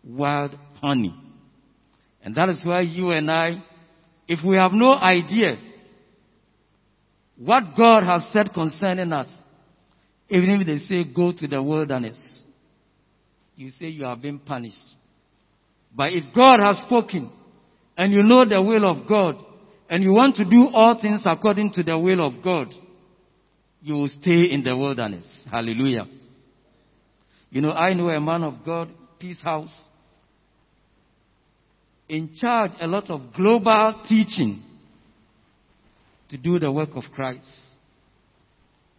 wild 0.04 0.54
honey. 0.82 1.16
And 2.22 2.34
that 2.34 2.50
is 2.50 2.60
why 2.62 2.82
you 2.82 3.10
and 3.10 3.30
I, 3.30 3.64
if 4.28 4.44
we 4.44 4.56
have 4.56 4.72
no 4.72 4.92
idea 4.92 5.56
what 7.36 7.76
God 7.76 8.02
has 8.02 8.26
said 8.32 8.52
concerning 8.52 9.12
us, 9.12 9.28
even 10.28 10.60
if 10.60 10.66
they 10.66 10.78
say 10.78 11.04
go 11.04 11.32
to 11.32 11.46
the 11.46 11.62
wilderness, 11.62 12.18
you 13.54 13.70
say 13.70 13.86
you 13.86 14.04
have 14.04 14.20
been 14.20 14.38
punished. 14.38 14.96
But 15.94 16.12
if 16.12 16.24
God 16.34 16.60
has 16.60 16.78
spoken 16.84 17.30
and 17.96 18.12
you 18.12 18.22
know 18.22 18.44
the 18.44 18.62
will 18.62 18.84
of 18.84 19.08
God 19.08 19.36
and 19.88 20.02
you 20.02 20.12
want 20.12 20.36
to 20.36 20.44
do 20.44 20.66
all 20.72 20.98
things 21.00 21.22
according 21.24 21.72
to 21.72 21.82
the 21.82 21.98
will 21.98 22.26
of 22.26 22.42
God, 22.42 22.74
you 23.80 23.94
will 23.94 24.08
stay 24.08 24.50
in 24.50 24.62
the 24.64 24.76
wilderness. 24.76 25.44
Hallelujah. 25.50 26.06
You 27.50 27.60
know, 27.60 27.70
I 27.70 27.94
know 27.94 28.08
a 28.08 28.20
man 28.20 28.42
of 28.42 28.64
God, 28.64 28.90
Peace 29.18 29.38
House, 29.42 29.72
in 32.08 32.34
charge 32.36 32.72
a 32.80 32.86
lot 32.86 33.10
of 33.10 33.32
global 33.34 34.04
teaching 34.08 34.62
to 36.30 36.36
do 36.36 36.58
the 36.58 36.70
work 36.70 36.90
of 36.94 37.04
Christ. 37.14 37.46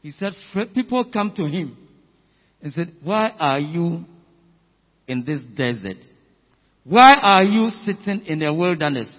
He 0.02 0.12
said, 0.12 0.34
people 0.74 1.06
come 1.12 1.34
to 1.36 1.44
him 1.44 1.78
and 2.62 2.72
said, 2.72 2.94
why 3.04 3.34
are 3.38 3.60
you 3.60 4.06
in 5.08 5.26
this 5.26 5.44
desert? 5.56 5.98
Why 6.84 7.14
are 7.22 7.44
you 7.44 7.70
sitting 7.84 8.26
in 8.26 8.40
the 8.40 8.54
wilderness? 8.54 9.14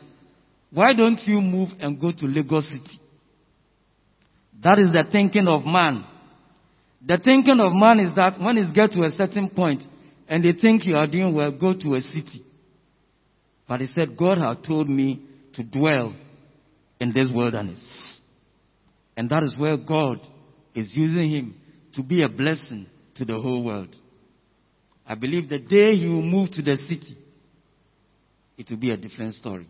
Why 0.71 0.95
don't 0.95 1.21
you 1.27 1.41
move 1.41 1.71
and 1.81 2.01
go 2.01 2.13
to 2.13 2.27
Lagos 2.27 2.67
City? 2.67 3.01
That 4.63 4.79
is 4.79 4.93
the 4.93 5.05
thinking 5.11 5.47
of 5.47 5.65
man. 5.65 6.05
The 7.07 7.19
thinking 7.19 7.61
of 7.61 7.73
man 7.75 8.01
is 8.01 8.15
that 8.17 8.41
when 8.41 8.59
it 8.59 8.75
gets 8.75 8.95
to 8.95 9.03
a 9.03 9.11
certain 9.11 9.51
point 9.51 9.83
and 10.27 10.45
they 10.45 10.53
think 10.53 10.85
you 10.85 10.97
are 10.97 11.07
doing 11.07 11.35
well, 11.35 11.53
go 11.53 11.75
to 11.75 11.95
a 11.95 12.01
city. 12.01 12.45
But 13.69 13.81
he 13.81 13.87
said, 13.87 14.17
God 14.17 14.39
has 14.39 14.57
told 14.67 14.89
me 14.89 15.23
to 15.55 15.63
dwell 15.63 16.15
in 17.01 17.13
this 17.13 17.31
wilderness. 17.33 17.81
And 19.17 19.31
that 19.31 19.43
is 19.43 19.57
where 19.59 19.77
God 19.77 20.21
is 20.75 20.91
using 20.95 21.31
him 21.31 21.55
to 21.95 22.03
be 22.03 22.23
a 22.23 22.29
blessing 22.29 22.87
to 23.17 23.25
the 23.25 23.41
whole 23.41 23.65
world. 23.65 23.95
I 25.07 25.15
believe 25.15 25.49
the 25.49 25.59
day 25.59 25.97
he 25.97 26.07
will 26.07 26.23
move 26.23 26.51
to 26.53 26.63
the 26.63 26.77
city, 26.77 27.17
it 28.57 28.69
will 28.71 28.77
be 28.77 28.91
a 28.91 28.97
different 28.97 29.35
story. 29.35 29.67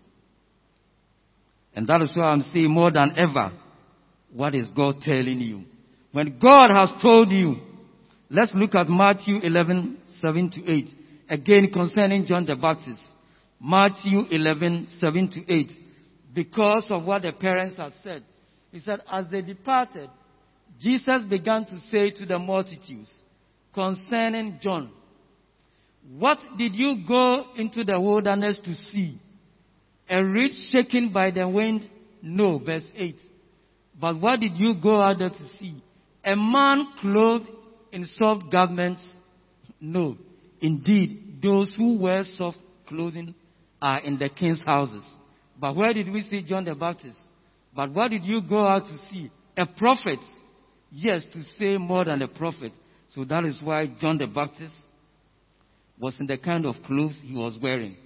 And 1.74 1.86
that 1.86 2.02
is 2.02 2.12
why 2.16 2.24
I'm 2.24 2.40
saying 2.40 2.70
more 2.70 2.90
than 2.90 3.12
ever, 3.16 3.52
what 4.32 4.54
is 4.54 4.68
God 4.74 5.00
telling 5.00 5.40
you? 5.40 5.62
When 6.12 6.38
God 6.38 6.70
has 6.70 6.90
told 7.00 7.30
you, 7.30 7.56
let's 8.28 8.52
look 8.54 8.74
at 8.74 8.88
Matthew 8.88 9.38
11, 9.42 9.98
7 10.18 10.50
to 10.50 10.72
8. 10.72 10.88
Again 11.30 11.70
concerning 11.72 12.26
John 12.26 12.46
the 12.46 12.56
Baptist. 12.56 13.00
Matthew 13.60 14.24
11, 14.30 14.88
7 14.98 15.30
to 15.30 15.54
8. 15.54 15.70
Because 16.34 16.86
of 16.90 17.04
what 17.04 17.22
the 17.22 17.32
parents 17.32 17.76
had 17.76 17.92
said. 18.02 18.24
He 18.70 18.80
said, 18.80 19.00
as 19.10 19.26
they 19.30 19.42
departed, 19.42 20.10
Jesus 20.80 21.24
began 21.24 21.64
to 21.66 21.78
say 21.90 22.10
to 22.10 22.26
the 22.26 22.38
multitudes 22.38 23.10
concerning 23.74 24.58
John, 24.60 24.90
what 26.16 26.38
did 26.56 26.74
you 26.74 27.04
go 27.06 27.44
into 27.56 27.84
the 27.84 28.00
wilderness 28.00 28.58
to 28.64 28.74
see? 28.90 29.18
A 30.08 30.24
reed 30.24 30.52
shaken 30.70 31.12
by 31.12 31.30
the 31.30 31.48
wind? 31.48 31.88
No, 32.22 32.58
verse 32.58 32.88
8. 32.94 33.16
But 34.00 34.20
what 34.20 34.40
did 34.40 34.52
you 34.56 34.74
go 34.80 35.00
out 35.00 35.18
there 35.18 35.30
to 35.30 35.48
see? 35.58 35.82
A 36.24 36.34
man 36.34 36.86
clothed 37.00 37.48
in 37.92 38.06
soft 38.06 38.50
garments? 38.50 39.02
No. 39.80 40.16
Indeed, 40.60 41.40
those 41.42 41.74
who 41.76 42.00
wear 42.00 42.24
soft 42.24 42.58
clothing 42.86 43.34
are 43.82 44.00
in 44.00 44.18
the 44.18 44.28
king's 44.28 44.62
houses. 44.64 45.04
But 45.60 45.76
where 45.76 45.92
did 45.92 46.10
we 46.12 46.22
see 46.22 46.42
John 46.42 46.64
the 46.64 46.74
Baptist? 46.74 47.18
But 47.74 47.92
what 47.92 48.10
did 48.10 48.24
you 48.24 48.40
go 48.48 48.64
out 48.64 48.84
to 48.84 48.96
see? 49.10 49.30
A 49.56 49.66
prophet. 49.66 50.20
Yes, 50.90 51.26
to 51.32 51.42
say 51.58 51.76
more 51.76 52.04
than 52.04 52.22
a 52.22 52.28
prophet. 52.28 52.72
So 53.08 53.24
that 53.24 53.44
is 53.44 53.60
why 53.62 53.86
John 54.00 54.18
the 54.18 54.26
Baptist 54.26 54.74
was 55.98 56.18
in 56.20 56.26
the 56.26 56.38
kind 56.38 56.64
of 56.64 56.76
clothes 56.86 57.18
he 57.22 57.34
was 57.34 57.58
wearing. 57.60 57.96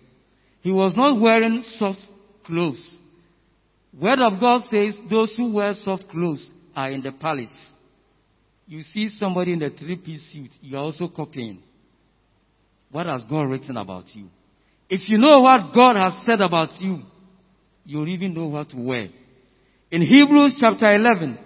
He 0.62 0.72
was 0.72 0.94
not 0.96 1.20
wearing 1.20 1.62
soft 1.76 2.00
clothes. 2.44 2.98
Word 4.00 4.20
of 4.20 4.40
God 4.40 4.62
says 4.70 4.96
those 5.10 5.34
who 5.36 5.52
wear 5.52 5.74
soft 5.74 6.08
clothes 6.08 6.50
are 6.74 6.90
in 6.90 7.02
the 7.02 7.12
palace. 7.12 7.54
You 8.66 8.82
see 8.82 9.10
somebody 9.10 9.52
in 9.52 9.62
a 9.62 9.70
three-piece 9.70 10.32
suit, 10.32 10.50
you 10.62 10.76
are 10.76 10.84
also 10.84 11.08
copying. 11.08 11.62
What 12.90 13.06
has 13.06 13.22
God 13.24 13.42
written 13.42 13.76
about 13.76 14.04
you? 14.14 14.28
If 14.88 15.08
you 15.08 15.18
know 15.18 15.40
what 15.40 15.74
God 15.74 15.96
has 15.96 16.24
said 16.24 16.40
about 16.40 16.80
you, 16.80 17.02
you'll 17.84 18.08
even 18.08 18.34
know 18.34 18.46
what 18.46 18.70
to 18.70 18.76
wear. 18.76 19.08
In 19.90 20.02
Hebrews 20.02 20.56
chapter 20.60 20.90
11, 20.90 21.38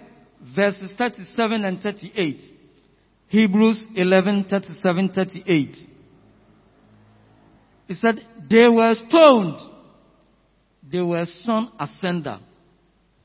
verses 0.55 0.93
37 0.97 1.65
and 1.65 1.81
38, 1.81 2.41
Hebrews 3.27 3.87
11, 3.95 4.45
37, 4.49 5.09
38, 5.13 5.75
he 7.87 7.95
said, 7.95 8.19
they 8.49 8.67
were 8.67 8.93
stoned. 9.07 9.59
They 10.89 11.01
were 11.01 11.25
sun 11.25 11.71
ascender. 11.79 12.39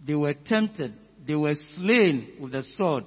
They 0.04 0.14
were 0.14 0.34
tempted. 0.34 0.94
They 1.26 1.34
were 1.34 1.54
slain 1.76 2.34
with 2.40 2.52
the 2.52 2.64
sword. 2.76 3.04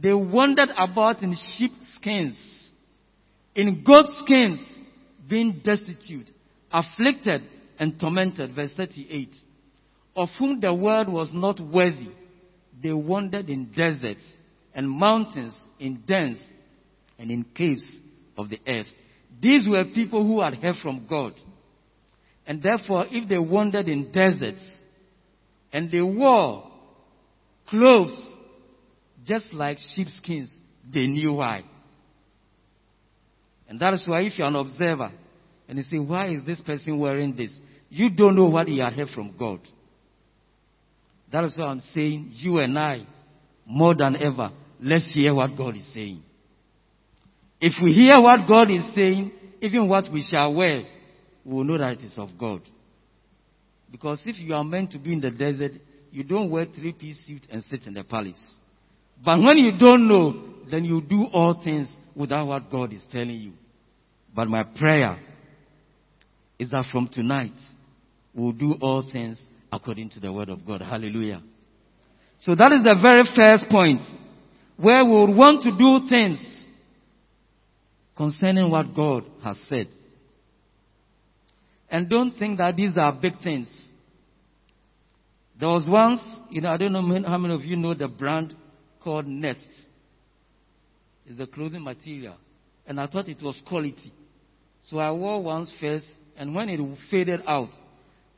They 0.00 0.14
wandered 0.14 0.70
about 0.76 1.22
in 1.22 1.36
sheep 1.56 1.70
skins, 1.94 2.36
in 3.54 3.84
goat 3.84 4.06
skins, 4.22 4.58
being 5.28 5.60
destitute, 5.64 6.30
afflicted, 6.70 7.42
and 7.78 7.98
tormented. 7.98 8.54
Verse 8.54 8.72
38. 8.76 9.30
Of 10.16 10.28
whom 10.38 10.60
the 10.60 10.74
world 10.74 11.12
was 11.12 11.30
not 11.32 11.60
worthy. 11.60 12.10
They 12.82 12.92
wandered 12.92 13.48
in 13.48 13.72
deserts 13.72 14.24
and 14.74 14.88
mountains, 14.90 15.54
in 15.78 16.02
dens, 16.06 16.38
and 17.18 17.30
in 17.30 17.44
caves 17.44 17.84
of 18.36 18.48
the 18.48 18.58
earth. 18.66 18.86
These 19.40 19.66
were 19.68 19.84
people 19.84 20.26
who 20.26 20.40
had 20.40 20.54
heard 20.54 20.76
from 20.82 21.06
God. 21.08 21.34
And 22.46 22.62
therefore, 22.62 23.06
if 23.10 23.28
they 23.28 23.38
wandered 23.38 23.88
in 23.88 24.12
deserts 24.12 24.62
and 25.72 25.90
they 25.90 26.02
wore 26.02 26.70
clothes 27.68 28.30
just 29.24 29.52
like 29.52 29.78
sheepskins, 29.94 30.52
they 30.92 31.06
knew 31.06 31.34
why. 31.34 31.64
And 33.68 33.80
that 33.80 33.94
is 33.94 34.02
why 34.06 34.22
if 34.22 34.38
you're 34.38 34.46
an 34.46 34.56
observer 34.56 35.10
and 35.68 35.78
you 35.78 35.84
say, 35.84 35.98
why 35.98 36.28
is 36.28 36.44
this 36.44 36.60
person 36.60 36.98
wearing 36.98 37.34
this? 37.34 37.50
You 37.94 38.10
don't 38.10 38.34
know 38.34 38.48
what 38.48 38.66
he 38.66 38.80
had 38.80 38.92
heard 38.94 39.10
from 39.10 39.36
God. 39.38 39.60
That 41.30 41.44
is 41.44 41.56
why 41.56 41.66
I'm 41.66 41.78
saying, 41.94 42.32
you 42.32 42.58
and 42.58 42.76
I, 42.76 43.06
more 43.64 43.94
than 43.94 44.16
ever, 44.16 44.50
let's 44.80 45.12
hear 45.14 45.32
what 45.32 45.56
God 45.56 45.76
is 45.76 45.86
saying. 45.94 46.20
If 47.60 47.74
we 47.80 47.92
hear 47.92 48.20
what 48.20 48.48
God 48.48 48.68
is 48.68 48.82
saying, 48.96 49.30
even 49.60 49.88
what 49.88 50.12
we 50.12 50.26
shall 50.28 50.52
wear, 50.56 50.82
we 51.44 51.54
will 51.54 51.62
know 51.62 51.78
that 51.78 51.98
it 51.98 52.04
is 52.04 52.14
of 52.16 52.30
God. 52.36 52.62
Because 53.92 54.20
if 54.26 54.40
you 54.40 54.54
are 54.54 54.64
meant 54.64 54.90
to 54.90 54.98
be 54.98 55.12
in 55.12 55.20
the 55.20 55.30
desert, 55.30 55.72
you 56.10 56.24
don't 56.24 56.50
wear 56.50 56.66
three-piece 56.66 57.18
suit 57.24 57.42
and 57.48 57.62
sit 57.62 57.84
in 57.86 57.94
the 57.94 58.02
palace. 58.02 58.58
But 59.24 59.38
when 59.38 59.58
you 59.58 59.70
don't 59.78 60.08
know, 60.08 60.54
then 60.68 60.84
you 60.84 61.00
do 61.00 61.26
all 61.32 61.62
things 61.62 61.88
without 62.16 62.48
what 62.48 62.72
God 62.72 62.92
is 62.92 63.04
telling 63.12 63.36
you. 63.36 63.52
But 64.34 64.48
my 64.48 64.64
prayer 64.64 65.16
is 66.58 66.72
that 66.72 66.86
from 66.90 67.08
tonight, 67.12 67.52
we'll 68.34 68.52
do 68.52 68.74
all 68.80 69.08
things 69.10 69.40
according 69.72 70.10
to 70.10 70.20
the 70.20 70.32
word 70.32 70.48
of 70.48 70.66
God. 70.66 70.80
Hallelujah. 70.80 71.42
So 72.40 72.54
that 72.54 72.72
is 72.72 72.82
the 72.82 72.96
very 73.00 73.24
first 73.34 73.70
point 73.70 74.02
where 74.76 75.04
we 75.04 75.10
would 75.12 75.36
want 75.36 75.62
to 75.62 75.76
do 75.76 76.08
things 76.08 76.68
concerning 78.16 78.70
what 78.70 78.94
God 78.94 79.24
has 79.42 79.58
said. 79.68 79.88
And 81.88 82.08
don't 82.08 82.36
think 82.36 82.58
that 82.58 82.76
these 82.76 82.96
are 82.96 83.16
big 83.20 83.34
things. 83.42 83.70
There 85.58 85.68
was 85.68 85.86
once, 85.88 86.20
you 86.50 86.60
know, 86.60 86.70
I 86.70 86.76
don't 86.76 86.92
know 86.92 87.28
how 87.28 87.38
many 87.38 87.54
of 87.54 87.62
you 87.62 87.76
know 87.76 87.94
the 87.94 88.08
brand 88.08 88.54
called 89.02 89.26
Next. 89.26 89.66
It's 91.26 91.40
a 91.40 91.46
clothing 91.46 91.82
material. 91.82 92.36
And 92.86 93.00
I 93.00 93.06
thought 93.06 93.28
it 93.28 93.40
was 93.40 93.60
quality. 93.66 94.12
So 94.88 94.98
I 94.98 95.12
wore 95.12 95.42
once 95.42 95.72
first, 95.80 96.06
and 96.36 96.54
when 96.54 96.68
it 96.68 96.80
faded 97.10 97.40
out, 97.46 97.70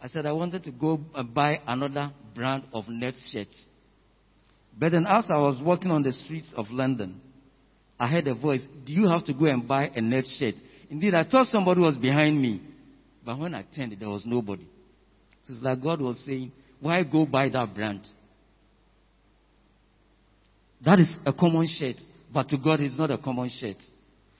I 0.06 0.08
said 0.08 0.24
I 0.24 0.30
wanted 0.30 0.62
to 0.62 0.70
go 0.70 1.00
and 1.16 1.34
buy 1.34 1.60
another 1.66 2.12
brand 2.32 2.62
of 2.72 2.84
Next 2.88 3.28
shirt. 3.32 3.48
But 4.78 4.92
then 4.92 5.04
as 5.04 5.24
I 5.28 5.38
was 5.38 5.60
walking 5.60 5.90
on 5.90 6.04
the 6.04 6.12
streets 6.12 6.46
of 6.56 6.66
London, 6.70 7.20
I 7.98 8.06
heard 8.06 8.28
a 8.28 8.34
voice, 8.36 8.64
Do 8.84 8.92
you 8.92 9.08
have 9.08 9.24
to 9.24 9.34
go 9.34 9.46
and 9.46 9.66
buy 9.66 9.90
a 9.92 10.00
net 10.00 10.26
shirt? 10.38 10.54
Indeed, 10.90 11.14
I 11.14 11.24
thought 11.24 11.48
somebody 11.48 11.80
was 11.80 11.96
behind 11.96 12.40
me. 12.40 12.62
But 13.24 13.36
when 13.40 13.52
I 13.52 13.64
turned, 13.74 13.96
there 13.98 14.08
was 14.08 14.24
nobody. 14.24 14.68
So 15.44 15.54
it's 15.54 15.62
like 15.62 15.82
God 15.82 16.00
was 16.00 16.22
saying, 16.24 16.52
Why 16.78 17.02
go 17.02 17.26
buy 17.26 17.48
that 17.48 17.74
brand? 17.74 18.06
That 20.84 21.00
is 21.00 21.08
a 21.26 21.32
common 21.32 21.66
shirt, 21.66 21.96
but 22.32 22.48
to 22.50 22.58
God 22.58 22.80
it's 22.80 22.96
not 22.96 23.10
a 23.10 23.18
common 23.18 23.50
shirt. 23.52 23.78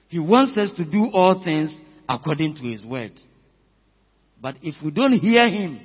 He 0.07 0.19
wants 0.19 0.57
us 0.57 0.71
to 0.77 0.89
do 0.89 1.09
all 1.11 1.43
things 1.43 1.75
according 2.07 2.55
to 2.55 2.61
His 2.61 2.85
word. 2.85 3.11
But 4.41 4.57
if 4.61 4.75
we 4.83 4.91
don't 4.91 5.13
hear 5.13 5.49
Him, 5.49 5.81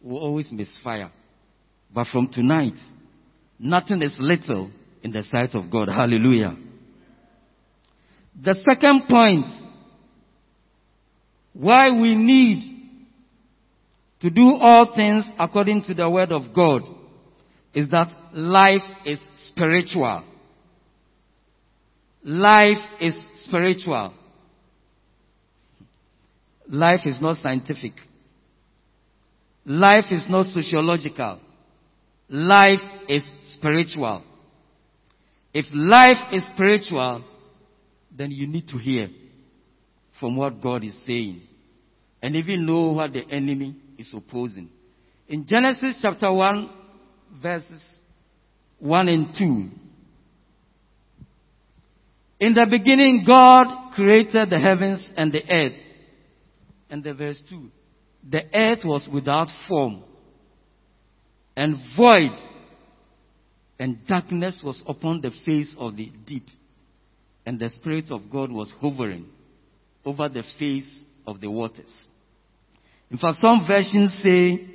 we'll 0.00 0.20
always 0.20 0.50
misfire. 0.52 1.10
But 1.92 2.06
from 2.08 2.28
tonight, 2.28 2.78
nothing 3.58 4.02
is 4.02 4.16
little 4.18 4.70
in 5.02 5.10
the 5.10 5.22
sight 5.22 5.54
of 5.54 5.70
God. 5.70 5.88
Hallelujah. 5.88 6.56
The 8.42 8.54
second 8.54 9.02
point, 9.08 9.46
why 11.52 11.90
we 11.90 12.14
need 12.14 12.78
to 14.20 14.30
do 14.30 14.52
all 14.60 14.94
things 14.94 15.28
according 15.38 15.82
to 15.84 15.94
the 15.94 16.08
word 16.08 16.30
of 16.30 16.54
God 16.54 16.82
is 17.74 17.88
that 17.90 18.08
life 18.32 18.82
is 19.04 19.18
spiritual. 19.48 20.24
Life 22.22 22.78
is 23.00 23.16
spiritual. 23.44 24.14
Life 26.70 27.00
is 27.04 27.20
not 27.20 27.38
scientific. 27.42 27.92
Life 29.66 30.06
is 30.10 30.24
not 30.28 30.46
sociological. 30.54 31.40
Life 32.28 32.78
is 33.08 33.24
spiritual. 33.54 34.22
If 35.52 35.66
life 35.72 36.32
is 36.32 36.42
spiritual, 36.54 37.24
then 38.16 38.30
you 38.30 38.46
need 38.46 38.68
to 38.68 38.78
hear 38.78 39.08
from 40.20 40.36
what 40.36 40.62
God 40.62 40.84
is 40.84 40.96
saying 41.06 41.42
and 42.22 42.36
even 42.36 42.66
know 42.66 42.92
what 42.92 43.12
the 43.12 43.24
enemy 43.28 43.74
is 43.98 44.08
opposing. 44.14 44.68
In 45.26 45.46
Genesis 45.46 45.98
chapter 46.00 46.32
1, 46.32 46.70
verses 47.42 47.82
1 48.78 49.08
and 49.08 49.34
2, 49.36 49.68
in 52.40 52.54
the 52.54 52.66
beginning, 52.70 53.24
God 53.26 53.92
created 53.94 54.50
the 54.50 54.58
heavens 54.58 55.10
and 55.16 55.32
the 55.32 55.42
earth. 55.52 55.72
And 56.90 57.04
the 57.04 57.14
verse 57.14 57.40
2, 57.48 57.70
the 58.28 58.42
earth 58.54 58.80
was 58.84 59.08
without 59.10 59.48
form 59.68 60.02
and 61.56 61.76
void, 61.96 62.36
and 63.78 64.06
darkness 64.06 64.60
was 64.64 64.82
upon 64.86 65.20
the 65.20 65.30
face 65.44 65.74
of 65.78 65.96
the 65.96 66.10
deep, 66.26 66.46
and 67.46 67.58
the 67.58 67.70
Spirit 67.70 68.10
of 68.10 68.30
God 68.30 68.50
was 68.50 68.72
hovering 68.80 69.26
over 70.04 70.28
the 70.28 70.42
face 70.58 70.88
of 71.26 71.40
the 71.40 71.50
waters. 71.50 71.94
In 73.10 73.16
fact, 73.16 73.38
some 73.40 73.64
versions 73.66 74.20
say 74.22 74.66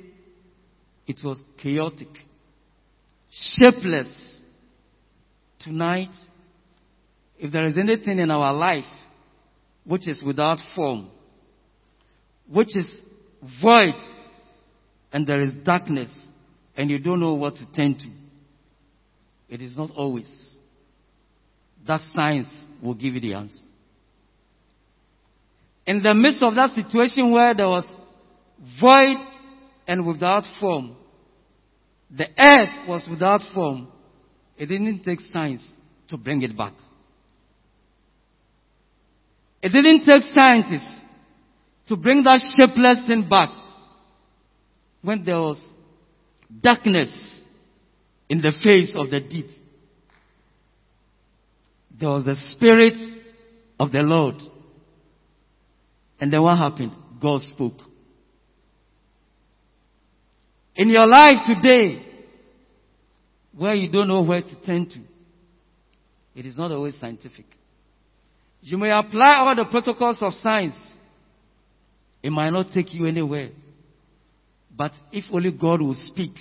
it 1.06 1.16
was 1.22 1.38
chaotic, 1.62 2.08
shapeless. 3.30 4.40
Tonight, 5.60 6.10
if 7.38 7.52
there 7.52 7.66
is 7.66 7.76
anything 7.76 8.18
in 8.18 8.30
our 8.30 8.52
life 8.52 8.84
which 9.84 10.06
is 10.06 10.22
without 10.22 10.58
form, 10.74 11.08
which 12.50 12.76
is 12.76 12.86
void, 13.60 13.94
and 15.12 15.26
there 15.26 15.40
is 15.40 15.52
darkness, 15.64 16.10
and 16.76 16.90
you 16.90 16.98
don't 16.98 17.20
know 17.20 17.34
what 17.34 17.56
to 17.56 17.66
turn 17.72 17.96
to, 17.98 18.08
it 19.48 19.62
is 19.62 19.76
not 19.76 19.90
always. 19.96 20.28
That 21.86 22.00
science 22.14 22.48
will 22.82 22.94
give 22.94 23.14
you 23.14 23.20
the 23.20 23.34
answer. 23.34 23.60
In 25.86 26.02
the 26.02 26.14
midst 26.14 26.42
of 26.42 26.54
that 26.56 26.70
situation 26.74 27.30
where 27.30 27.54
there 27.54 27.68
was 27.68 27.84
void 28.80 29.18
and 29.86 30.04
without 30.04 30.42
form, 30.58 30.96
the 32.10 32.26
earth 32.38 32.88
was 32.88 33.06
without 33.08 33.40
form, 33.54 33.88
it 34.56 34.66
didn't 34.66 35.04
take 35.04 35.20
science 35.32 35.66
to 36.08 36.16
bring 36.16 36.42
it 36.42 36.56
back. 36.56 36.72
It 39.62 39.70
didn't 39.70 40.04
take 40.04 40.22
scientists 40.34 41.02
to 41.88 41.96
bring 41.96 42.22
that 42.24 42.40
shapeless 42.56 43.00
thing 43.06 43.28
back 43.28 43.50
when 45.02 45.24
there 45.24 45.38
was 45.40 45.58
darkness 46.60 47.10
in 48.28 48.38
the 48.38 48.52
face 48.62 48.92
of 48.94 49.10
the 49.10 49.20
deep. 49.20 49.46
There 51.98 52.08
was 52.08 52.24
the 52.24 52.36
Spirit 52.50 52.94
of 53.78 53.92
the 53.92 54.00
Lord. 54.00 54.36
And 56.20 56.32
then 56.32 56.42
what 56.42 56.58
happened? 56.58 56.92
God 57.20 57.40
spoke. 57.42 57.78
In 60.74 60.90
your 60.90 61.06
life 61.06 61.36
today, 61.46 62.04
where 63.56 63.74
you 63.74 63.90
don't 63.90 64.08
know 64.08 64.22
where 64.22 64.42
to 64.42 64.54
turn 64.66 64.88
to, 64.90 64.98
it 66.34 66.44
is 66.44 66.56
not 66.56 66.70
always 66.70 66.98
scientific. 67.00 67.46
You 68.60 68.76
may 68.76 68.90
apply 68.90 69.36
all 69.36 69.56
the 69.56 69.64
protocols 69.64 70.18
of 70.20 70.34
science. 70.34 70.76
It 72.26 72.32
might 72.32 72.50
not 72.50 72.72
take 72.74 72.92
you 72.92 73.06
anywhere. 73.06 73.50
But 74.76 74.90
if 75.12 75.26
only 75.32 75.52
God 75.52 75.80
will 75.80 75.94
speak 75.94 76.32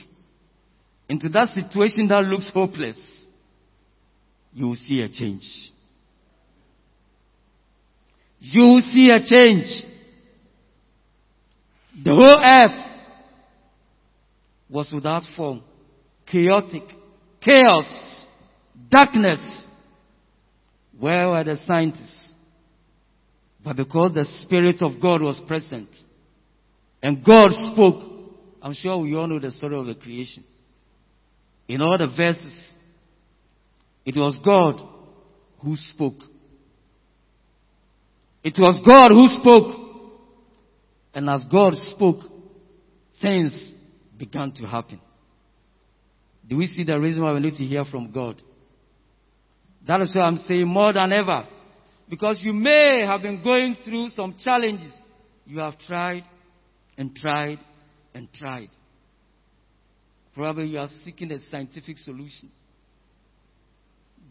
into 1.07 1.29
that 1.29 1.49
situation 1.53 2.07
that 2.07 2.23
looks 2.23 2.49
hopeless, 2.51 2.99
you 4.51 4.65
will 4.65 4.77
see 4.77 5.03
a 5.03 5.07
change. 5.07 5.43
You 8.39 8.61
will 8.63 8.81
see 8.81 9.11
a 9.11 9.19
change. 9.19 9.67
The 12.03 12.15
whole 12.15 12.41
earth 12.43 12.91
was 14.67 14.91
without 14.91 15.21
form, 15.37 15.61
chaotic, 16.25 16.81
chaos, 17.41 18.25
darkness. 18.89 19.67
Where 20.99 21.27
were 21.27 21.43
the 21.43 21.57
scientists? 21.67 22.24
But 23.65 23.77
because 23.77 24.13
the 24.13 24.25
Spirit 24.41 24.83
of 24.83 25.01
God 25.01 25.23
was 25.23 25.41
present 25.47 25.89
and 27.01 27.25
God 27.25 27.49
spoke, 27.73 28.11
I'm 28.61 28.73
sure 28.73 28.99
we 28.99 29.15
all 29.15 29.25
know 29.25 29.39
the 29.39 29.49
story 29.49 29.75
of 29.75 29.87
the 29.87 29.95
creation. 29.95 30.43
In 31.67 31.81
all 31.81 31.97
the 31.97 32.05
verses, 32.05 32.73
it 34.05 34.15
was 34.15 34.37
God 34.45 34.79
who 35.63 35.75
spoke. 35.75 36.13
It 38.43 38.53
was 38.59 38.79
God 38.85 39.09
who 39.09 39.27
spoke. 39.41 39.81
And 41.15 41.27
as 41.27 41.43
God 41.51 41.73
spoke, 41.73 42.19
things 43.19 43.73
began 44.15 44.51
to 44.57 44.67
happen. 44.67 45.01
Do 46.47 46.57
we 46.57 46.67
see 46.67 46.83
the 46.83 46.99
reason 46.99 47.23
why 47.23 47.33
we 47.33 47.39
need 47.39 47.55
to 47.55 47.63
hear 47.63 47.83
from 47.85 48.11
God? 48.11 48.39
That 49.87 50.01
is 50.01 50.13
why 50.15 50.21
I'm 50.21 50.37
saying 50.37 50.67
more 50.67 50.93
than 50.93 51.11
ever. 51.11 51.47
Because 52.09 52.39
you 52.41 52.53
may 52.53 53.03
have 53.05 53.21
been 53.21 53.43
going 53.43 53.75
through 53.83 54.09
some 54.09 54.35
challenges. 54.43 54.93
You 55.45 55.59
have 55.59 55.77
tried 55.79 56.23
and 56.97 57.15
tried 57.15 57.59
and 58.13 58.31
tried. 58.33 58.69
Probably 60.33 60.67
you 60.67 60.79
are 60.79 60.89
seeking 61.03 61.31
a 61.31 61.39
scientific 61.49 61.97
solution. 61.97 62.51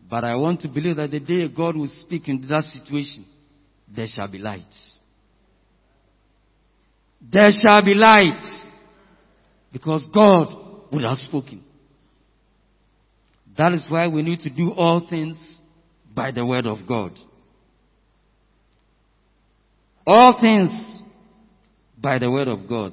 But 0.08 0.24
I 0.24 0.36
want 0.36 0.60
to 0.60 0.68
believe 0.68 0.96
that 0.96 1.10
the 1.10 1.20
day 1.20 1.48
God 1.48 1.76
will 1.76 1.90
speak 2.00 2.28
into 2.28 2.46
that 2.48 2.64
situation, 2.64 3.24
there 3.94 4.06
shall 4.06 4.30
be 4.30 4.38
light. 4.38 4.62
There 7.20 7.50
shall 7.50 7.84
be 7.84 7.94
light. 7.94 8.68
Because 9.72 10.04
God 10.14 10.92
would 10.92 11.02
have 11.02 11.18
spoken. 11.18 11.64
That 13.56 13.72
is 13.72 13.86
why 13.88 14.06
we 14.08 14.22
need 14.22 14.40
to 14.40 14.50
do 14.50 14.72
all 14.72 15.06
things 15.08 15.40
by 16.14 16.32
the 16.32 16.44
word 16.44 16.66
of 16.66 16.78
God. 16.86 17.12
All 20.06 20.38
things 20.40 21.02
by 21.96 22.18
the 22.18 22.30
word 22.30 22.48
of 22.48 22.68
God. 22.68 22.92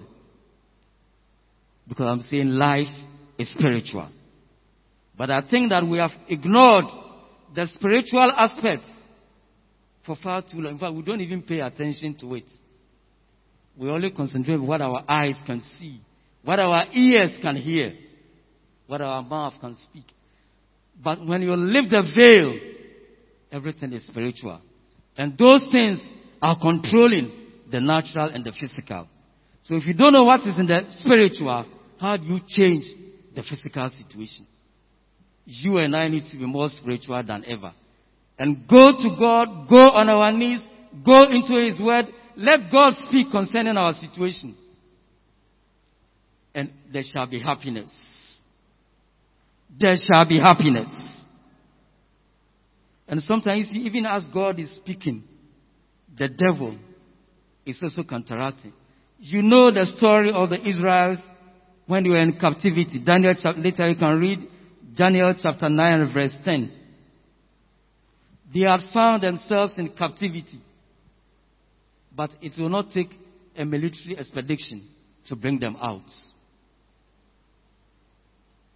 Because 1.88 2.06
I'm 2.08 2.19
saying 2.21 2.47
life 2.47 2.88
is 3.38 3.52
spiritual. 3.54 4.10
But 5.17 5.30
I 5.30 5.41
think 5.50 5.69
that 5.69 5.86
we 5.86 5.97
have 5.97 6.12
ignored 6.30 6.86
the 7.54 7.67
spiritual 7.67 8.32
aspects 8.32 8.88
for 10.06 10.15
far 10.15 10.41
too 10.41 10.60
long. 10.60 10.74
In 10.74 10.80
fact, 10.80 10.95
we 10.95 11.02
don't 11.02 11.21
even 11.21 11.43
pay 11.43 11.60
attention 11.60 12.15
to 12.21 12.36
it. 12.36 12.45
We 13.78 13.89
only 13.89 14.12
concentrate 14.12 14.56
on 14.56 14.67
what 14.67 14.82
our 14.82 15.04
eyes 15.08 15.36
can 15.45 15.62
see, 15.78 16.02
what 16.43 16.60
our 16.60 16.86
ears 16.93 17.38
can 17.41 17.56
hear, 17.56 17.93
what 18.88 19.02
our 19.02 19.21
mouth 19.21 19.54
can 19.60 19.76
speak. 19.76 20.06
But 21.04 21.26
when 21.26 21.41
you 21.41 21.56
lift 21.56 21.89
the 21.89 22.04
veil, 22.15 22.60
everything 23.52 23.93
is 23.93 24.06
spiritual. 24.08 24.62
And 25.17 25.38
those 25.38 25.67
things 25.71 26.02
are 26.41 26.58
controlling 26.60 27.32
the 27.71 27.80
natural 27.80 28.30
and 28.30 28.43
the 28.43 28.51
physical. 28.51 29.08
So 29.63 29.75
if 29.75 29.86
you 29.86 29.93
don't 29.93 30.13
know 30.13 30.23
what 30.23 30.41
is 30.41 30.60
in 30.60 30.67
the 30.67 30.86
spiritual, 30.91 31.65
how 31.99 32.17
do 32.17 32.25
you 32.25 32.39
change 32.47 32.86
the 33.36 33.43
physical 33.43 33.89
situation? 33.89 34.47
You 35.45 35.77
and 35.77 35.95
I 35.95 36.08
need 36.08 36.25
to 36.32 36.38
be 36.38 36.45
more 36.45 36.69
spiritual 36.69 37.21
than 37.23 37.43
ever. 37.45 37.73
and 38.41 38.67
go 38.67 38.91
to 38.91 39.15
God, 39.19 39.69
go 39.69 39.77
on 39.77 40.10
our 40.10 40.32
knees, 40.32 40.62
go 41.06 41.30
into 41.30 41.63
His 41.63 41.80
Word, 41.80 42.08
let 42.36 42.71
God 42.71 42.93
speak 43.08 43.30
concerning 43.30 43.77
our 43.77 43.93
situation. 43.93 44.56
And 46.56 46.71
there 46.91 47.04
shall 47.04 47.30
be 47.30 47.39
happiness. 47.39 47.91
There 49.80 49.95
shall 49.95 50.27
be 50.27 50.39
happiness. 50.39 50.89
And 53.08 53.21
sometimes 53.21 53.67
you 53.67 53.73
see, 53.73 53.80
even 53.82 54.08
as 54.08 54.25
God 54.34 54.60
is 54.60 54.75
speaking, 54.75 55.23
the 56.17 56.28
devil 56.28 56.78
is 57.65 57.80
also 57.82 58.04
counteracting. 58.04 58.74
You 59.19 59.41
know 59.41 59.71
the 59.71 59.86
story 59.97 60.32
of 60.32 60.50
the 60.50 60.67
Israelites 60.67 61.21
when 61.86 62.04
they 62.04 62.10
were 62.10 62.21
in 62.21 62.39
captivity. 62.39 63.00
Daniel, 63.04 63.36
later 63.58 63.89
you 63.89 63.95
can 63.95 64.19
read 64.19 64.47
Daniel 64.95 65.34
chapter 65.39 65.69
9 65.69 66.13
verse 66.13 66.36
10. 66.43 66.71
They 68.54 68.62
had 68.62 68.82
found 68.93 69.24
themselves 69.24 69.76
in 69.78 69.89
captivity. 69.89 70.62
But 72.15 72.32
it 72.41 72.54
will 72.58 72.69
not 72.69 72.91
take 72.91 73.10
a 73.56 73.63
military 73.63 74.17
expedition 74.17 74.88
to 75.28 75.36
bring 75.36 75.60
them 75.60 75.78
out. 75.80 76.04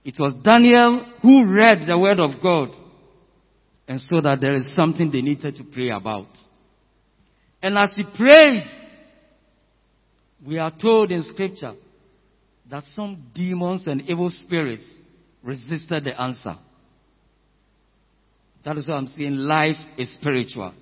It 0.03 0.15
was 0.19 0.33
Daniel 0.43 1.03
who 1.21 1.51
read 1.51 1.87
the 1.87 1.97
word 1.97 2.19
of 2.19 2.41
God 2.41 2.69
and 3.87 3.99
saw 3.99 4.21
that 4.21 4.39
there 4.39 4.53
is 4.53 4.73
something 4.75 5.11
they 5.11 5.21
needed 5.21 5.55
to 5.55 5.63
pray 5.63 5.89
about. 5.89 6.27
And 7.65 7.79
as 7.79 7.95
he 7.95 8.03
prayed, 8.03 8.63
we 10.45 10.59
are 10.59 10.69
told 10.69 11.09
in 11.09 11.23
scripture 11.23 11.73
that 12.69 12.83
some 12.95 13.31
demons 13.33 13.87
and 13.87 14.07
evil 14.07 14.29
spirits 14.29 14.83
resisted 15.41 16.03
the 16.03 16.21
answer. 16.21 16.57
That 18.63 18.77
is 18.77 18.87
what 18.87 18.93
I'm 18.93 19.07
saying. 19.07 19.31
Life 19.31 19.77
is 19.97 20.13
spiritual. 20.13 20.75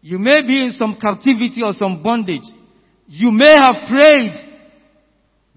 You 0.00 0.18
may 0.18 0.42
be 0.44 0.64
in 0.64 0.72
some 0.72 0.98
captivity 1.00 1.62
or 1.64 1.74
some 1.74 2.02
bondage. 2.02 2.42
You 3.06 3.30
may 3.30 3.54
have 3.54 3.88
prayed. 3.88 4.64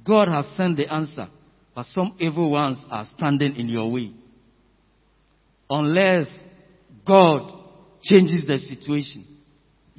God 0.06 0.28
has 0.28 0.56
sent 0.56 0.78
the 0.78 0.94
answer. 0.94 1.30
But 1.74 1.88
some 1.88 2.16
evil 2.20 2.52
ones 2.52 2.78
are 2.92 3.08
standing 3.18 3.56
in 3.56 3.68
your 3.68 3.92
way. 3.92 4.12
Unless 5.68 6.28
God 7.08 7.52
changes 8.04 8.46
the 8.46 8.60
situation, 8.60 9.26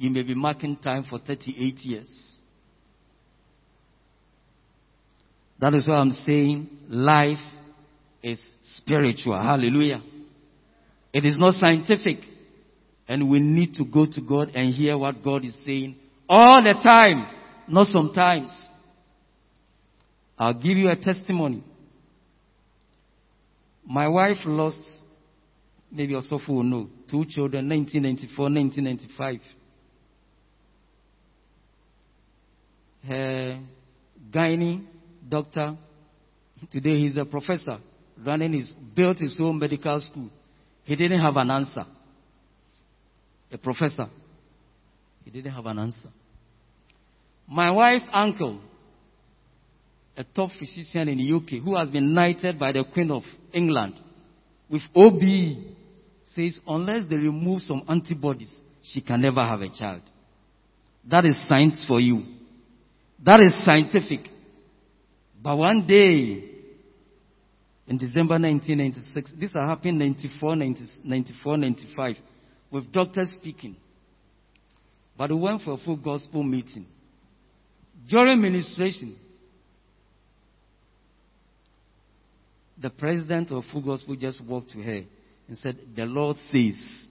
you 0.01 0.09
may 0.09 0.23
be 0.23 0.33
marking 0.33 0.75
time 0.77 1.05
for 1.07 1.19
38 1.19 1.77
years. 1.81 2.39
That 5.59 5.75
is 5.75 5.87
why 5.87 5.97
I'm 5.97 6.09
saying 6.09 6.67
life 6.89 7.37
is 8.23 8.39
spiritual. 8.77 9.39
Hallelujah. 9.39 10.01
It 11.13 11.23
is 11.23 11.37
not 11.37 11.53
scientific. 11.53 12.17
And 13.07 13.29
we 13.29 13.39
need 13.39 13.75
to 13.75 13.85
go 13.85 14.07
to 14.07 14.21
God 14.21 14.49
and 14.55 14.73
hear 14.73 14.97
what 14.97 15.23
God 15.23 15.45
is 15.45 15.55
saying 15.63 15.97
all 16.27 16.63
the 16.63 16.73
time, 16.81 17.27
not 17.67 17.85
sometimes. 17.85 18.49
I'll 20.35 20.55
give 20.55 20.77
you 20.77 20.89
a 20.89 20.95
testimony. 20.95 21.63
My 23.85 24.07
wife 24.07 24.37
lost, 24.45 24.81
maybe 25.91 26.15
also 26.15 26.39
will 26.47 26.63
know, 26.63 26.89
two 27.07 27.25
children, 27.25 27.69
1994, 27.69 28.45
1995. 28.45 29.60
Her 33.07 33.59
gynae 34.31 34.85
doctor. 35.27 35.77
Today 36.71 36.99
he's 36.99 37.17
a 37.17 37.25
professor, 37.25 37.79
running 38.23 38.53
his, 38.53 38.71
built 38.95 39.17
his 39.17 39.35
own 39.39 39.57
medical 39.57 39.99
school. 39.99 40.29
He 40.83 40.95
didn't 40.95 41.21
have 41.21 41.35
an 41.37 41.49
answer. 41.49 41.85
A 43.51 43.57
professor. 43.57 44.07
He 45.25 45.31
didn't 45.31 45.51
have 45.51 45.65
an 45.65 45.79
answer. 45.79 46.09
My 47.47 47.71
wife's 47.71 48.05
uncle, 48.11 48.59
a 50.15 50.23
top 50.23 50.51
physician 50.57 51.09
in 51.09 51.17
the 51.17 51.33
UK 51.33 51.63
who 51.63 51.75
has 51.75 51.89
been 51.89 52.13
knighted 52.13 52.59
by 52.59 52.71
the 52.71 52.83
Queen 52.93 53.11
of 53.11 53.23
England 53.53 53.95
with 54.69 54.83
OBE, 54.95 55.75
says 56.33 56.59
unless 56.67 57.05
they 57.09 57.17
remove 57.17 57.61
some 57.61 57.83
antibodies, 57.89 58.53
she 58.83 59.01
can 59.01 59.21
never 59.21 59.41
have 59.41 59.61
a 59.61 59.69
child. 59.69 60.01
That 61.09 61.25
is 61.25 61.35
science 61.47 61.83
for 61.87 61.99
you. 61.99 62.23
That 63.23 63.39
is 63.39 63.53
scientific. 63.63 64.31
But 65.41 65.57
one 65.57 65.85
day, 65.87 66.49
in 67.87 67.97
December 67.97 68.39
1996, 68.39 69.33
this 69.39 69.53
happened 69.53 69.99
94, 69.99 70.55
90, 70.55 70.81
94, 71.03 71.57
95, 71.57 72.15
with 72.71 72.91
doctors 72.91 73.31
speaking. 73.31 73.75
But 75.17 75.29
we 75.29 75.37
went 75.37 75.61
for 75.61 75.73
a 75.73 75.77
full 75.77 75.97
gospel 75.97 76.41
meeting. 76.43 76.85
During 78.07 78.41
ministration, 78.41 79.17
the 82.81 82.89
president 82.89 83.51
of 83.51 83.63
Full 83.71 83.83
Gospel 83.83 84.15
just 84.15 84.43
walked 84.43 84.71
to 84.71 84.81
her 84.81 85.03
and 85.47 85.57
said, 85.57 85.77
The 85.95 86.05
Lord 86.05 86.37
says, 86.49 87.09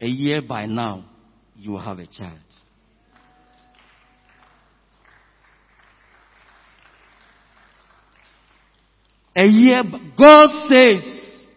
a 0.00 0.06
year 0.06 0.42
by 0.42 0.66
now, 0.66 1.04
you 1.54 1.72
will 1.72 1.78
have 1.78 1.98
a 1.98 2.06
child. 2.06 2.38
A 9.36 9.44
year. 9.44 9.82
God 10.18 10.48
says 10.68 11.48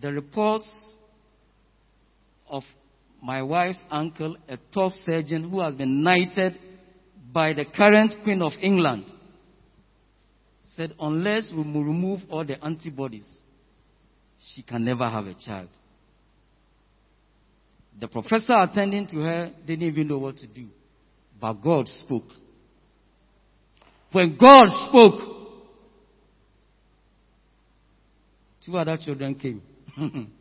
the 0.00 0.12
reports 0.12 0.68
of 2.48 2.62
my 3.22 3.42
wife's 3.42 3.78
uncle, 3.90 4.36
a 4.48 4.56
top 4.72 4.92
surgeon 5.04 5.50
who 5.50 5.60
has 5.60 5.74
been 5.74 6.02
knighted 6.02 6.58
by 7.32 7.52
the 7.52 7.64
current 7.64 8.14
Queen 8.22 8.40
of 8.42 8.52
England, 8.60 9.04
said 10.76 10.94
unless 11.00 11.50
we 11.50 11.58
remove 11.58 12.20
all 12.30 12.44
the 12.44 12.62
antibodies, 12.64 13.26
she 14.54 14.62
can 14.62 14.84
never 14.84 15.08
have 15.08 15.26
a 15.26 15.34
child. 15.34 15.68
The 18.00 18.06
professor 18.06 18.54
attending 18.54 19.08
to 19.08 19.16
her 19.16 19.52
didn't 19.66 19.88
even 19.88 20.06
know 20.06 20.18
what 20.18 20.36
to 20.36 20.46
do. 20.46 20.68
But 21.40 21.54
God 21.54 21.88
spoke. 21.88 22.28
When 24.12 24.38
God 24.40 24.66
spoke, 24.88 25.20
two 28.64 28.76
other 28.76 28.96
children 28.96 29.34
came. 29.34 29.62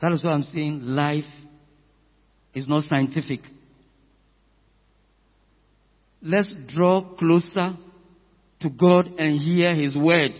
that 0.00 0.12
is 0.12 0.22
what 0.22 0.32
I'm 0.32 0.42
saying. 0.42 0.80
Life 0.82 1.24
is 2.54 2.68
not 2.68 2.84
scientific. 2.84 3.40
Let's 6.22 6.54
draw 6.68 7.16
closer 7.16 7.76
to 8.60 8.70
God 8.70 9.06
and 9.18 9.40
hear 9.40 9.74
His 9.74 9.96
word. 9.96 10.32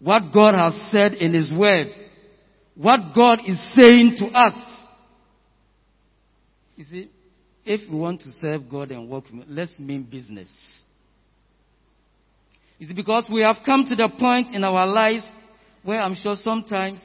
What 0.00 0.32
God 0.32 0.54
has 0.54 0.90
said 0.92 1.14
in 1.14 1.34
His 1.34 1.50
word. 1.52 1.88
What 2.76 3.14
God 3.14 3.40
is 3.46 3.58
saying 3.74 4.16
to 4.18 4.26
us. 4.26 4.54
You 6.76 6.84
see, 6.84 7.10
if 7.64 7.88
we 7.90 7.96
want 7.96 8.20
to 8.22 8.30
serve 8.40 8.68
God 8.70 8.90
and 8.90 9.08
work, 9.08 9.24
let's 9.48 9.78
mean 9.78 10.04
business. 10.04 10.48
It's 12.80 12.92
because 12.92 13.24
we 13.30 13.42
have 13.42 13.56
come 13.66 13.84
to 13.86 13.96
the 13.96 14.08
point 14.18 14.54
in 14.54 14.62
our 14.64 14.86
lives 14.86 15.26
where 15.82 16.00
I'm 16.00 16.14
sure 16.14 16.36
sometimes 16.36 17.00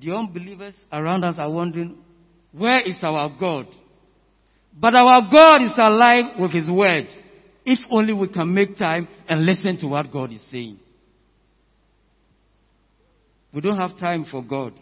the 0.00 0.12
unbelievers 0.14 0.74
around 0.92 1.24
us 1.24 1.36
are 1.38 1.50
wondering, 1.50 1.98
where 2.52 2.80
is 2.80 2.96
our 3.02 3.34
God? 3.38 3.66
But 4.78 4.94
our 4.94 5.22
God 5.30 5.62
is 5.62 5.72
alive 5.76 6.38
with 6.38 6.52
His 6.52 6.70
Word. 6.70 7.06
If 7.64 7.80
only 7.90 8.12
we 8.12 8.28
can 8.28 8.52
make 8.54 8.76
time 8.76 9.08
and 9.28 9.44
listen 9.44 9.78
to 9.78 9.88
what 9.88 10.12
God 10.12 10.32
is 10.32 10.42
saying. 10.50 10.78
We 13.52 13.60
don't 13.62 13.78
have 13.78 13.98
time 13.98 14.26
for 14.30 14.44
God. 14.44 14.74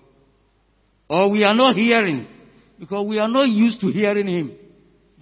Or 1.08 1.30
we 1.30 1.44
are 1.44 1.54
not 1.54 1.76
hearing 1.76 2.26
because 2.78 3.06
we 3.06 3.18
are 3.18 3.28
not 3.28 3.48
used 3.48 3.80
to 3.80 3.86
hearing 3.86 4.26
Him. 4.26 4.56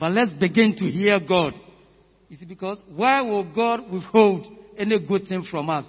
But 0.02 0.10
let's 0.10 0.32
begin 0.32 0.74
to 0.78 0.84
hear 0.84 1.20
God. 1.20 1.54
You 2.28 2.36
see, 2.36 2.44
because 2.44 2.82
why 2.88 3.20
will 3.22 3.44
God 3.54 3.88
withhold 3.88 4.48
any 4.76 4.98
good 4.98 5.28
thing 5.28 5.46
from 5.48 5.70
us? 5.70 5.84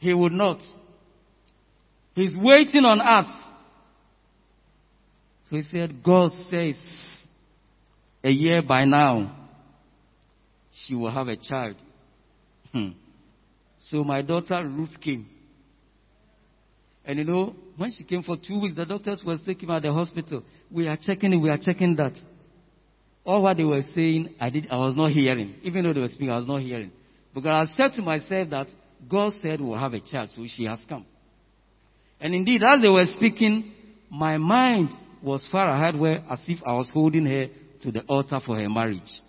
He 0.00 0.12
would 0.12 0.32
not. 0.32 0.58
He's 2.16 2.36
waiting 2.36 2.84
on 2.84 3.00
us. 3.00 3.26
So 5.48 5.54
he 5.54 5.62
said, 5.62 6.02
God 6.02 6.32
says, 6.50 6.74
a 8.24 8.30
year 8.30 8.62
by 8.66 8.84
now, 8.84 9.48
she 10.74 10.96
will 10.96 11.12
have 11.12 11.28
a 11.28 11.36
child. 11.36 11.76
Hmm. 12.72 12.88
So 13.78 14.02
my 14.02 14.22
daughter 14.22 14.60
Ruth 14.66 15.00
came. 15.00 15.28
And 17.04 17.20
you 17.20 17.24
know, 17.26 17.54
when 17.76 17.92
she 17.92 18.02
came 18.02 18.24
for 18.24 18.36
two 18.36 18.60
weeks, 18.60 18.74
the 18.74 18.86
doctors 18.86 19.22
were 19.24 19.38
taking 19.46 19.68
her 19.68 19.76
at 19.76 19.84
the 19.84 19.92
hospital. 19.92 20.42
We 20.68 20.88
are 20.88 20.98
checking 21.00 21.32
it, 21.32 21.36
we 21.36 21.48
are 21.48 21.58
checking 21.58 21.94
that. 21.94 22.14
All 23.24 23.42
what 23.42 23.56
they 23.56 23.64
were 23.64 23.82
saying, 23.94 24.34
I 24.40 24.50
did, 24.50 24.68
I 24.70 24.76
was 24.76 24.96
not 24.96 25.12
hearing. 25.12 25.54
Even 25.62 25.84
though 25.84 25.92
they 25.92 26.00
were 26.00 26.08
speaking, 26.08 26.30
I 26.30 26.38
was 26.38 26.46
not 26.46 26.60
hearing. 26.60 26.90
Because 27.34 27.68
I 27.70 27.74
said 27.76 27.94
to 27.96 28.02
myself 28.02 28.50
that 28.50 28.66
God 29.08 29.32
said 29.40 29.60
we'll 29.60 29.78
have 29.78 29.94
a 29.94 30.00
child, 30.00 30.30
so 30.34 30.44
she 30.46 30.64
has 30.64 30.80
come. 30.88 31.06
And 32.20 32.34
indeed, 32.34 32.62
as 32.62 32.80
they 32.80 32.88
were 32.88 33.06
speaking, 33.14 33.72
my 34.10 34.38
mind 34.38 34.90
was 35.22 35.46
far 35.50 35.68
ahead 35.68 35.98
where 35.98 36.24
as 36.30 36.40
if 36.46 36.58
I 36.64 36.72
was 36.72 36.90
holding 36.92 37.26
her 37.26 37.46
to 37.82 37.92
the 37.92 38.02
altar 38.02 38.40
for 38.44 38.56
her 38.56 38.68
marriage. 38.68 39.20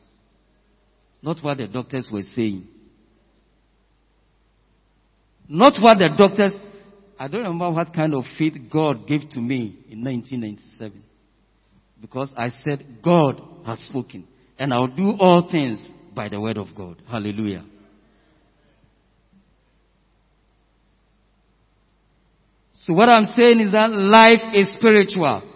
Not 1.22 1.38
what 1.42 1.58
the 1.58 1.68
doctors 1.68 2.10
were 2.12 2.24
saying. 2.36 2.68
Not 5.48 5.82
what 5.82 5.98
the 5.98 6.10
doctors, 6.18 6.54
I 7.18 7.28
don't 7.28 7.44
remember 7.44 7.72
what 7.72 7.94
kind 7.94 8.14
of 8.14 8.24
faith 8.38 8.56
God 8.72 9.08
gave 9.08 9.30
to 9.30 9.40
me 9.40 9.86
in 9.90 10.04
1997. 10.04 11.04
Because 12.04 12.34
I 12.36 12.50
said, 12.66 12.86
God 13.02 13.42
has 13.66 13.80
spoken. 13.80 14.28
And 14.60 14.74
I'll 14.74 14.94
do 14.94 15.13
all 15.18 15.48
things 15.50 15.82
by 16.13 16.28
the 16.28 16.39
word 16.39 16.58
of 16.58 16.68
God. 16.76 17.02
Hallelujah. 17.10 17.63
So 22.84 22.94
what 22.94 23.08
I'm 23.08 23.24
saying 23.38 23.62
is 23.62 23.72
that 23.72 23.89
life 23.89 24.54
is 24.54 24.76
spiritual. 24.78 25.50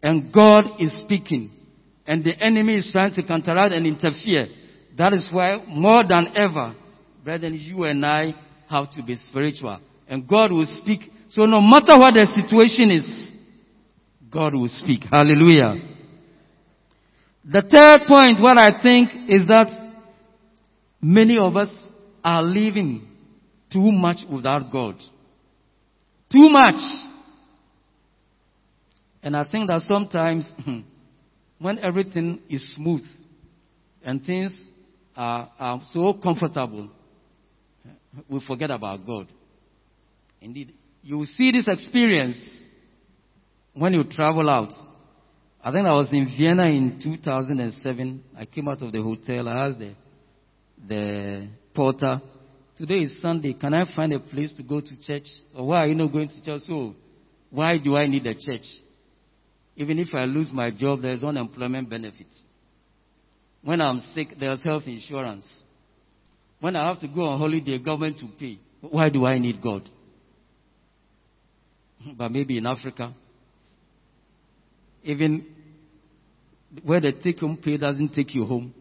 And 0.00 0.32
God 0.32 0.62
is 0.78 0.96
speaking. 1.02 1.50
And 2.06 2.22
the 2.22 2.38
enemy 2.40 2.76
is 2.76 2.88
trying 2.92 3.14
to 3.14 3.26
counteract 3.26 3.72
and 3.72 3.84
interfere. 3.84 4.46
That 4.96 5.12
is 5.12 5.28
why 5.32 5.60
more 5.66 6.04
than 6.08 6.28
ever, 6.36 6.76
brethren, 7.24 7.58
you 7.60 7.82
and 7.82 8.06
I 8.06 8.32
have 8.70 8.92
to 8.92 9.02
be 9.02 9.16
spiritual. 9.28 9.80
And 10.06 10.28
God 10.28 10.52
will 10.52 10.68
speak. 10.80 11.00
So 11.30 11.46
no 11.46 11.60
matter 11.60 11.98
what 11.98 12.14
the 12.14 12.26
situation 12.32 12.92
is, 12.92 13.32
God 14.30 14.54
will 14.54 14.68
speak. 14.68 15.02
Hallelujah. 15.10 15.76
The 17.44 17.62
third 17.62 18.06
point, 18.06 18.40
what 18.40 18.58
I 18.58 18.82
think 18.82 19.10
is 19.28 19.46
that 19.46 19.68
many 21.00 21.38
of 21.38 21.56
us 21.56 21.70
are 22.22 22.42
living 22.42 23.06
too 23.72 23.90
much 23.90 24.18
without 24.30 24.70
God. 24.70 24.96
Too 26.30 26.48
much. 26.50 26.80
And 29.22 29.36
I 29.36 29.48
think 29.50 29.68
that 29.68 29.82
sometimes 29.82 30.50
when 31.58 31.78
everything 31.78 32.40
is 32.50 32.74
smooth 32.74 33.04
and 34.02 34.24
things 34.24 34.54
are, 35.16 35.50
are 35.58 35.82
so 35.92 36.12
comfortable, 36.14 36.90
we 38.28 38.40
forget 38.46 38.70
about 38.70 39.06
God. 39.06 39.28
Indeed, 40.40 40.74
you 41.02 41.18
will 41.18 41.26
see 41.26 41.50
this 41.50 41.66
experience 41.66 42.36
when 43.78 43.94
you 43.94 44.04
travel 44.04 44.48
out. 44.50 44.72
I 45.62 45.72
think 45.72 45.86
I 45.86 45.92
was 45.92 46.08
in 46.12 46.26
Vienna 46.38 46.66
in 46.66 47.00
2007. 47.02 48.24
I 48.36 48.44
came 48.44 48.68
out 48.68 48.82
of 48.82 48.92
the 48.92 49.02
hotel. 49.02 49.48
I 49.48 49.68
asked 49.68 49.78
the, 49.78 49.94
the 50.86 51.48
porter, 51.74 52.20
today 52.76 53.00
is 53.00 53.20
Sunday. 53.20 53.54
Can 53.54 53.74
I 53.74 53.84
find 53.94 54.12
a 54.12 54.20
place 54.20 54.52
to 54.54 54.62
go 54.62 54.80
to 54.80 55.00
church? 55.02 55.26
Or 55.54 55.68
why 55.68 55.84
are 55.84 55.88
you 55.88 55.94
not 55.94 56.12
going 56.12 56.28
to 56.28 56.44
church? 56.44 56.62
So, 56.62 56.94
why 57.50 57.78
do 57.78 57.96
I 57.96 58.06
need 58.06 58.26
a 58.26 58.34
church? 58.34 58.66
Even 59.76 59.98
if 59.98 60.08
I 60.12 60.24
lose 60.24 60.50
my 60.52 60.70
job, 60.70 61.02
there's 61.02 61.22
unemployment 61.22 61.88
benefits. 61.88 62.44
When 63.62 63.80
I'm 63.80 63.98
sick, 64.14 64.28
there's 64.38 64.62
health 64.62 64.84
insurance. 64.86 65.46
When 66.60 66.74
I 66.74 66.88
have 66.88 67.00
to 67.00 67.08
go 67.08 67.22
on 67.22 67.38
holiday, 67.38 67.78
government 67.78 68.18
to 68.18 68.28
pay. 68.38 68.58
Why 68.80 69.08
do 69.08 69.24
I 69.24 69.38
need 69.38 69.62
God? 69.62 69.88
But 72.16 72.30
maybe 72.30 72.58
in 72.58 72.66
Africa, 72.66 73.14
even 75.02 75.46
where 76.84 77.00
the 77.00 77.12
take 77.12 77.38
home 77.38 77.58
pay 77.62 77.76
doesn't 77.76 78.12
take 78.14 78.34
you 78.34 78.44
home, 78.44 78.74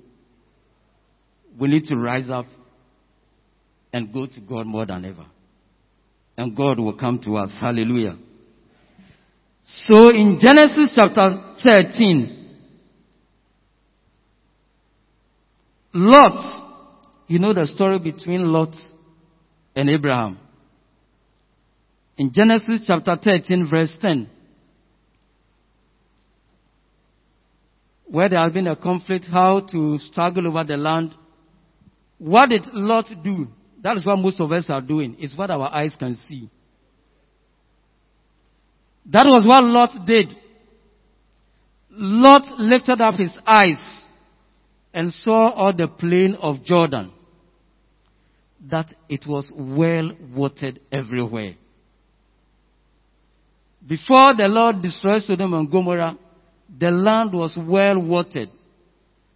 we 1.60 1.68
need 1.68 1.86
to 1.86 1.96
rise 1.96 2.30
up 2.30 2.46
and 3.94 4.14
go 4.14 4.26
to 4.26 4.40
God 4.42 4.68
more 4.68 4.86
than 4.86 5.06
ever. 5.06 5.26
And 6.38 6.56
God 6.56 6.80
will 6.80 6.98
come 6.98 7.20
to 7.24 7.38
us. 7.38 7.52
Hallelujah. 7.60 8.18
So 9.86 10.10
in 10.10 10.40
Genesis 10.40 10.94
chapter 10.96 11.56
13, 11.64 12.34
Lot 15.94 16.68
you 17.28 17.40
know 17.40 17.54
the 17.54 17.66
story 17.68 18.00
between 18.00 18.46
Lot 18.46 18.74
and 19.76 19.90
Abraham. 19.90 20.40
In 22.18 22.32
Genesis 22.34 22.86
chapter 22.88 23.18
13 23.22 23.68
verse 23.70 23.96
10, 24.02 24.30
where 28.10 28.30
there 28.30 28.40
has 28.40 28.54
been 28.54 28.68
a 28.68 28.76
conflict, 28.76 29.26
how 29.30 29.62
to 29.72 29.98
struggle 30.00 30.48
over 30.48 30.64
the 30.64 30.78
land. 30.78 31.14
What 32.18 32.50
did 32.50 32.66
Lot 32.74 33.06
do? 33.24 33.48
That 33.84 33.98
is 33.98 34.06
what 34.06 34.18
most 34.18 34.40
of 34.40 34.52
us 34.52 34.66
are 34.70 34.82
doing. 34.82 35.16
It's 35.20 35.38
what 35.38 35.52
our 35.52 35.72
eyes 35.72 35.92
can 36.00 36.18
see. 36.28 36.50
That 39.08 39.26
was 39.26 39.46
what 39.46 39.64
Lot 39.64 40.06
did. 40.06 40.34
Lot 41.90 42.60
lifted 42.60 43.02
up 43.02 43.16
his 43.16 43.38
eyes 43.46 43.82
and 44.94 45.14
saw 45.14 45.52
all 45.52 45.74
the 45.76 45.88
plain 45.88 46.36
of 46.42 46.64
Jordan 46.64 47.12
that 48.70 48.94
it 49.08 49.26
was 49.28 49.52
well 49.56 50.12
watered 50.36 50.80
everywhere. 50.92 51.56
Before 53.88 54.36
the 54.36 54.48
Lord 54.48 54.82
destroyed 54.82 55.22
Sodom 55.22 55.54
and 55.54 55.72
Gomorrah, 55.72 56.18
the 56.70 56.92
land 56.92 57.34
was 57.34 57.58
well 57.58 58.00
watered, 58.04 58.50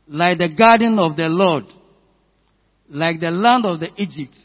like 0.08 0.38
the 0.38 0.50
garden 0.50 1.00
of 1.00 1.16
the 1.16 1.30
Lot, 1.30 1.64
like 2.90 3.20
the 3.20 3.32
land 3.32 3.66
of 3.66 3.80
the 3.80 3.90
Egypt, 3.98 4.36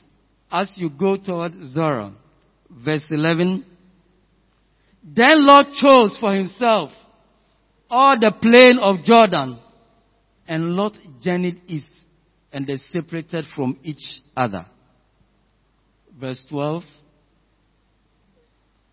as 0.51 0.71
you 0.77 0.91
go 0.91 1.17
toward 1.17 1.53
Zoar. 1.67 2.13
Verse 2.71 3.05
11. 3.11 3.65
Then 5.03 5.47
Lord 5.47 5.67
chose 5.81 6.17
for 6.21 6.35
himself 6.35 6.91
all 7.89 8.19
the 8.19 8.33
plain 8.41 8.79
of 8.81 9.05
Jordan, 9.05 9.59
and 10.49 10.75
Lot 10.75 10.97
journeyed 11.21 11.61
east 11.67 11.91
and 12.57 12.67
they 12.67 12.79
separated 12.91 13.45
from 13.55 13.79
each 13.83 14.23
other. 14.35 14.65
Verse 16.19 16.43
12. 16.49 16.83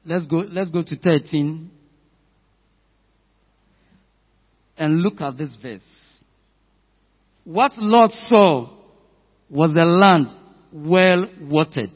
Let's 0.05 0.27
go, 0.27 0.43
let's 0.49 0.69
go 0.69 0.83
to 0.83 0.97
13 0.97 1.71
and 4.77 5.01
look 5.01 5.21
at 5.21 5.37
this 5.37 5.55
verse. 5.61 5.81
What 7.43 7.73
Lot 7.77 8.11
saw 8.29 8.69
was 9.49 9.71
a 9.71 9.85
land 9.85 10.27
well 10.71 11.29
watered 11.41 11.91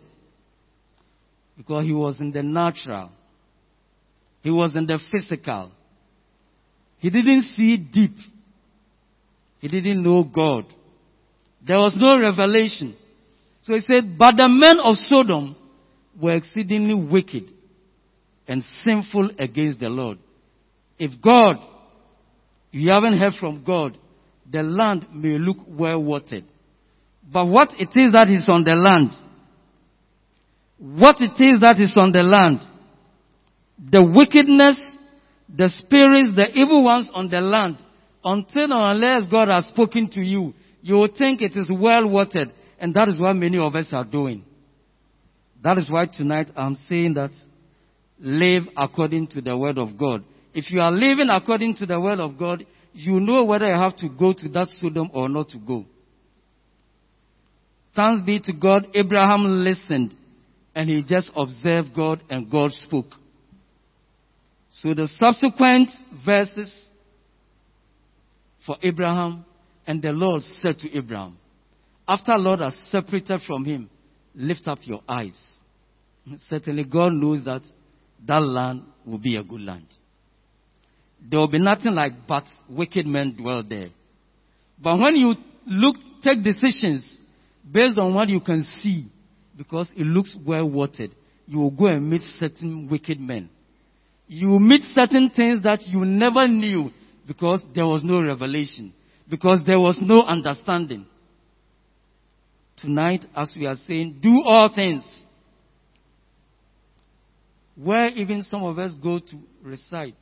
because 1.58 1.86
he 1.86 1.94
was 1.94 2.20
in 2.20 2.32
the 2.32 2.44
natural. 2.44 3.12
He 4.42 4.52
was 4.52 4.76
in 4.76 4.86
the 4.86 5.00
physical. 5.12 5.72
He 7.00 7.10
didn't 7.10 7.46
see 7.56 7.78
deep. 7.78 8.16
He 9.60 9.68
didn't 9.68 10.04
know 10.04 10.24
God. 10.24 10.66
There 11.66 11.78
was 11.78 11.96
no 11.98 12.20
revelation. 12.20 12.96
So 13.64 13.74
he 13.74 13.80
said, 13.80 14.18
but 14.18 14.38
the 14.38 14.48
men 14.48 14.80
of 14.80 14.96
Sodom 14.96 15.56
were 16.22 16.36
exceedingly 16.36 16.94
wicked 16.94 17.52
and 18.48 18.64
sinful 18.86 19.32
against 19.40 19.80
the 19.80 19.90
Lord. 19.90 20.20
If 20.98 21.22
God, 21.22 21.58
you 22.80 22.92
haven't 22.92 23.18
heard 23.18 23.34
from 23.40 23.64
God, 23.66 23.98
the 24.50 24.64
land 24.64 25.08
may 25.14 25.38
look 25.38 25.58
well 25.68 26.02
watered. 26.02 26.46
But 27.32 27.48
what 27.48 27.70
it 27.78 27.90
is 27.96 28.14
that 28.14 28.30
is 28.30 28.48
on 28.48 28.64
the 28.64 28.76
land, 28.76 29.12
what 30.80 31.18
it 31.20 31.42
is 31.44 31.60
that 31.62 31.80
is 31.80 31.94
on 31.98 32.12
the 32.12 32.24
land, 32.24 32.62
the 33.92 34.04
wickedness, 34.04 34.80
the 35.54 35.70
spirits, 35.80 36.36
the 36.36 36.50
evil 36.54 36.84
ones 36.84 37.10
on 37.14 37.30
the 37.30 37.42
land, 37.42 37.78
until 38.24 38.74
or 38.74 38.92
unless 38.92 39.30
God 39.30 39.48
has 39.50 39.66
spoken 39.66 40.10
to 40.12 40.22
you, 40.22 40.54
you 40.82 40.96
will 40.96 41.10
think 41.16 41.42
it 41.42 41.56
is 41.56 41.72
well 41.72 42.10
watered. 42.10 42.54
And 42.80 42.94
that 42.94 43.08
is 43.08 43.20
what 43.20 43.34
many 43.34 43.58
of 43.58 43.76
us 43.76 43.88
are 43.92 44.06
doing. 44.06 44.44
That 45.64 45.78
is 45.78 45.90
why 45.90 46.06
tonight 46.06 46.52
I'm 46.56 46.76
saying 46.88 47.16
that 47.16 47.32
live 48.20 48.64
according 48.76 49.28
to 49.28 49.42
the 49.42 49.58
word 49.58 49.78
of 49.78 49.98
God. 49.98 50.24
If 50.54 50.72
you 50.72 50.82
are 50.82 50.92
living 50.92 51.28
according 51.30 51.76
to 51.78 51.86
the 51.86 52.00
word 52.00 52.20
of 52.20 52.38
God, 52.38 52.66
you 52.98 53.20
know 53.20 53.44
whether 53.46 53.68
you 53.68 53.80
have 53.80 53.96
to 53.98 54.10
go 54.10 54.34
to 54.34 54.50
that 54.50 54.70
Sodom 54.82 55.12
or 55.14 55.30
not 55.30 55.50
to 55.50 55.60
go. 55.60 55.86
Thanks 57.96 58.24
be 58.26 58.40
to 58.40 58.54
God, 58.54 58.88
Abraham 58.96 59.64
listened 59.64 60.16
and 60.74 60.90
he 60.90 61.04
just 61.04 61.30
observed 61.36 61.94
God 61.96 62.22
and 62.30 62.50
God 62.50 62.72
spoke. 62.72 63.06
So 64.72 64.96
the 64.96 65.08
subsequent 65.20 65.90
verses 66.26 66.90
for 68.66 68.78
Abraham 68.82 69.46
and 69.86 70.02
the 70.02 70.12
Lot 70.12 70.42
said 70.60 70.80
to 70.80 70.98
Abraham, 70.98 71.38
after 72.08 72.36
Lord 72.36 72.62
has 72.62 72.76
separated 72.90 73.42
from 73.46 73.64
him, 73.64 73.90
lift 74.34 74.68
up 74.68 74.80
your 74.84 75.02
eyes. 75.08 75.38
Certainly 76.50 76.86
God 76.86 77.14
knows 77.14 77.46
that 77.46 77.62
that 78.26 78.42
land 78.42 78.84
will 79.06 79.20
be 79.20 79.36
a 79.36 79.44
good 79.44 79.62
land. 79.62 79.88
There 81.30 81.40
will 81.40 81.50
be 81.50 81.60
nothing 81.60 81.94
like 81.94 82.14
but 82.28 82.46
wicked 82.70 83.06
men 83.06 83.36
dwell 83.38 83.64
there. 83.68 83.90
But 84.82 85.00
when 85.00 85.16
you 85.16 85.36
look, 85.66 85.98
take 86.24 86.44
decisions 86.44 87.20
based 87.70 87.98
on 87.98 88.14
what 88.14 88.30
you 88.30 88.40
can 88.40 88.66
see, 88.82 89.08
because 89.58 89.92
it 89.96 90.04
looks 90.04 90.36
well 90.46 90.70
watered, 90.70 91.12
you 91.46 91.60
will 91.60 91.72
go 91.72 91.88
and 91.88 92.10
meet 92.10 92.22
certain 92.40 92.88
wicked 92.90 93.20
men. 93.20 93.50
You 94.28 94.50
will 94.50 94.60
meet 94.60 94.82
certain 94.94 95.30
things 95.36 95.64
that 95.64 95.86
you 95.88 96.06
never 96.06 96.48
knew 96.48 96.92
because 97.26 97.62
there 97.76 97.88
was 97.88 98.04
no 98.04 98.22
revelation, 98.22 98.94
because 99.30 99.64
there 99.66 99.80
was 99.80 99.98
no 100.00 100.22
understanding. 100.22 101.06
Tonight, 102.78 103.26
as 103.36 103.54
we 103.58 103.66
are 103.66 103.76
saying, 103.88 104.20
do 104.22 104.44
all 104.46 104.70
things. 104.74 105.04
Where 107.76 108.10
even 108.10 108.44
some 108.44 108.64
of 108.64 108.80
us 108.80 108.94
go 109.02 109.20
to 109.20 109.38
reside, 109.62 110.16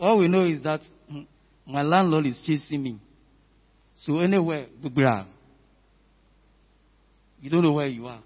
all 0.00 0.18
we 0.18 0.26
know 0.28 0.44
is 0.44 0.62
that 0.62 0.80
hmm, 1.08 1.22
my 1.66 1.82
landlord 1.82 2.26
is 2.26 2.40
chasing 2.44 2.82
me. 2.82 2.98
So 3.94 4.18
anywhere, 4.18 4.66
the 4.82 4.88
ground—you 4.88 5.28
don't 7.50 7.62
know 7.62 7.74
where 7.74 7.86
you 7.86 8.06
are. 8.06 8.22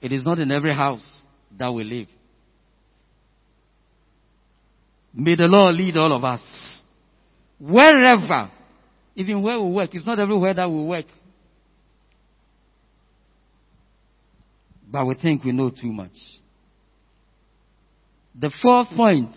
It 0.00 0.12
is 0.12 0.24
not 0.24 0.38
in 0.40 0.50
every 0.50 0.74
house 0.74 1.22
that 1.56 1.72
we 1.72 1.84
live. 1.84 2.08
May 5.14 5.36
the 5.36 5.44
Lord 5.44 5.74
lead 5.76 5.96
all 5.96 6.12
of 6.12 6.22
us. 6.24 6.42
Wherever, 7.58 8.50
even 9.14 9.42
where 9.42 9.58
we 9.58 9.70
work, 9.70 9.94
it's 9.94 10.04
not 10.04 10.18
everywhere 10.18 10.52
that 10.52 10.68
we 10.68 10.84
work. 10.84 11.06
But 14.88 15.06
we 15.06 15.14
think 15.14 15.42
we 15.44 15.52
know 15.52 15.70
too 15.70 15.90
much. 15.90 16.12
The 18.38 18.50
fourth 18.62 18.88
point, 18.94 19.30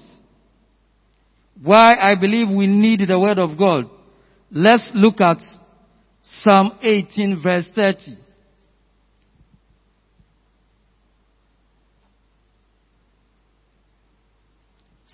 why 1.62 1.96
I 1.96 2.16
believe 2.20 2.48
we 2.50 2.68
need 2.68 3.02
the 3.08 3.20
word 3.20 3.38
of 3.38 3.58
God. 3.58 3.90
Let's 4.52 4.90
look 4.94 5.20
at 5.22 5.38
Psalm 6.24 6.78
18 6.82 7.42
verse 7.44 7.70
30. 7.76 8.18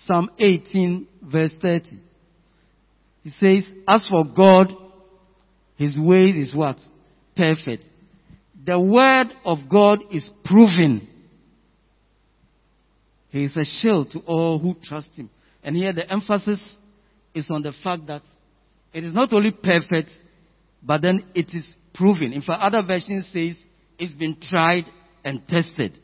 Psalm 0.06 0.30
18 0.38 1.08
verse 1.22 1.54
30. 1.60 1.98
He 3.24 3.30
says, 3.30 3.68
as 3.88 4.06
for 4.08 4.24
God, 4.24 4.72
His 5.76 5.98
way 5.98 6.26
is 6.26 6.54
what? 6.54 6.76
Perfect. 7.36 7.82
The 8.64 8.78
word 8.78 9.28
of 9.44 9.58
God 9.68 10.04
is 10.12 10.30
proven. 10.44 11.08
He 13.30 13.44
is 13.44 13.56
a 13.56 13.64
shield 13.64 14.12
to 14.12 14.20
all 14.20 14.60
who 14.60 14.76
trust 14.82 15.08
Him. 15.16 15.28
And 15.66 15.74
here 15.74 15.92
the 15.92 16.08
emphasis 16.10 16.62
is 17.34 17.50
on 17.50 17.60
the 17.60 17.72
fact 17.82 18.06
that 18.06 18.22
it 18.94 19.02
is 19.02 19.12
not 19.12 19.32
only 19.32 19.50
perfect, 19.50 20.10
but 20.80 21.02
then 21.02 21.26
it 21.34 21.48
is 21.52 21.66
proven. 21.92 22.32
In 22.32 22.40
fact, 22.40 22.62
other 22.62 22.86
versions 22.86 23.28
says 23.32 23.60
it's 23.98 24.12
been 24.12 24.36
tried 24.40 24.84
and 25.24 25.46
tested. 25.48 25.98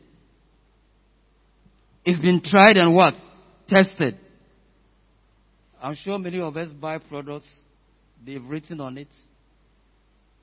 It's 2.05 2.21
been 2.21 2.43
tried 2.45 2.77
and 2.77 2.93
what? 2.93 3.15
Tested. 3.69 4.19
I'm 5.81 5.95
sure 5.95 6.19
many 6.19 6.41
of 6.41 6.57
us 6.57 6.73
buy 6.73 6.99
products, 6.99 7.49
they've 8.27 8.45
written 8.45 8.81
on 8.81 8.99
it, 8.99 9.09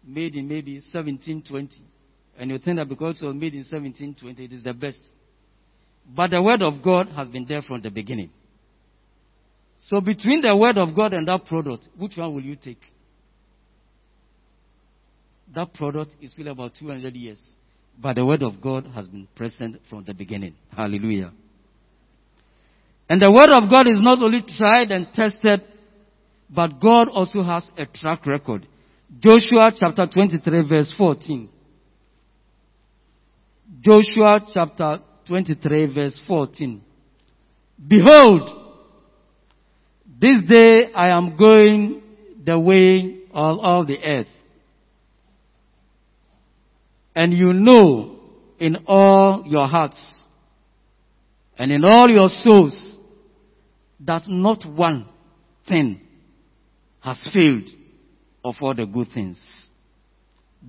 made 0.01 0.35
in 0.35 0.47
maybe 0.47 0.75
1720. 0.75 1.75
And 2.37 2.51
you 2.51 2.57
think 2.57 2.77
that 2.77 2.87
because 2.87 3.21
it 3.21 3.25
was 3.25 3.35
made 3.35 3.53
in 3.53 3.65
1720, 3.69 4.45
it 4.45 4.53
is 4.53 4.63
the 4.63 4.73
best. 4.73 4.99
But 6.15 6.31
the 6.31 6.41
word 6.41 6.61
of 6.61 6.81
God 6.81 7.09
has 7.09 7.27
been 7.27 7.45
there 7.45 7.61
from 7.61 7.81
the 7.81 7.91
beginning. 7.91 8.29
So 9.81 10.01
between 10.01 10.41
the 10.41 10.55
word 10.55 10.77
of 10.77 10.95
God 10.95 11.13
and 11.13 11.27
that 11.27 11.45
product, 11.45 11.87
which 11.97 12.17
one 12.17 12.33
will 12.33 12.43
you 12.43 12.55
take? 12.55 12.81
That 15.55 15.73
product 15.73 16.15
is 16.21 16.33
still 16.33 16.49
about 16.49 16.73
200 16.79 17.15
years. 17.15 17.39
But 18.01 18.15
the 18.15 18.25
word 18.25 18.43
of 18.43 18.61
God 18.61 18.85
has 18.93 19.07
been 19.07 19.27
present 19.35 19.81
from 19.89 20.03
the 20.05 20.13
beginning. 20.13 20.55
Hallelujah. 20.75 21.31
And 23.09 23.21
the 23.21 23.31
word 23.31 23.49
of 23.49 23.69
God 23.69 23.87
is 23.87 23.99
not 23.99 24.19
only 24.19 24.43
tried 24.57 24.91
and 24.91 25.07
tested, 25.13 25.61
but 26.49 26.79
God 26.79 27.09
also 27.09 27.41
has 27.41 27.69
a 27.77 27.85
track 27.85 28.25
record. 28.25 28.67
Joshua 29.19 29.71
chapter 29.77 30.07
23 30.07 30.69
verse 30.69 30.93
14. 30.95 31.49
Joshua 33.81 34.41
chapter 34.53 34.99
23 35.27 35.93
verse 35.93 36.21
14. 36.27 36.81
Behold, 37.87 38.58
this 40.19 40.41
day 40.47 40.91
I 40.93 41.09
am 41.09 41.37
going 41.37 42.01
the 42.43 42.59
way 42.59 43.19
of 43.31 43.59
all 43.59 43.85
the 43.85 43.97
earth. 44.03 44.27
And 47.15 47.33
you 47.33 47.53
know 47.53 48.19
in 48.59 48.77
all 48.87 49.43
your 49.45 49.67
hearts 49.67 50.23
and 51.57 51.71
in 51.71 51.83
all 51.83 52.09
your 52.09 52.29
souls 52.29 52.95
that 54.01 54.23
not 54.27 54.65
one 54.65 55.07
thing 55.67 56.01
has 57.01 57.27
failed 57.33 57.67
of 58.43 58.55
all 58.61 58.73
the 58.73 58.85
good 58.85 59.07
things. 59.13 59.43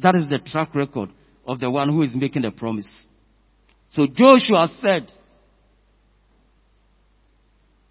That 0.03 0.15
is 0.15 0.29
the 0.29 0.39
track 0.39 0.75
record 0.75 1.11
of 1.47 1.61
the 1.61 1.71
one 1.71 1.89
who 1.89 2.03
is 2.03 2.15
making 2.15 2.43
the 2.43 2.51
promise. 2.51 2.89
So 3.93 4.07
Joshua 4.07 4.69
said, 4.81 5.11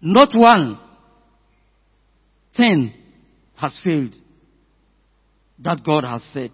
not 0.00 0.30
one 0.34 0.78
thing 2.56 2.92
has 3.56 3.78
failed 3.84 4.14
that 5.58 5.82
God 5.84 6.04
has 6.04 6.22
said. 6.32 6.50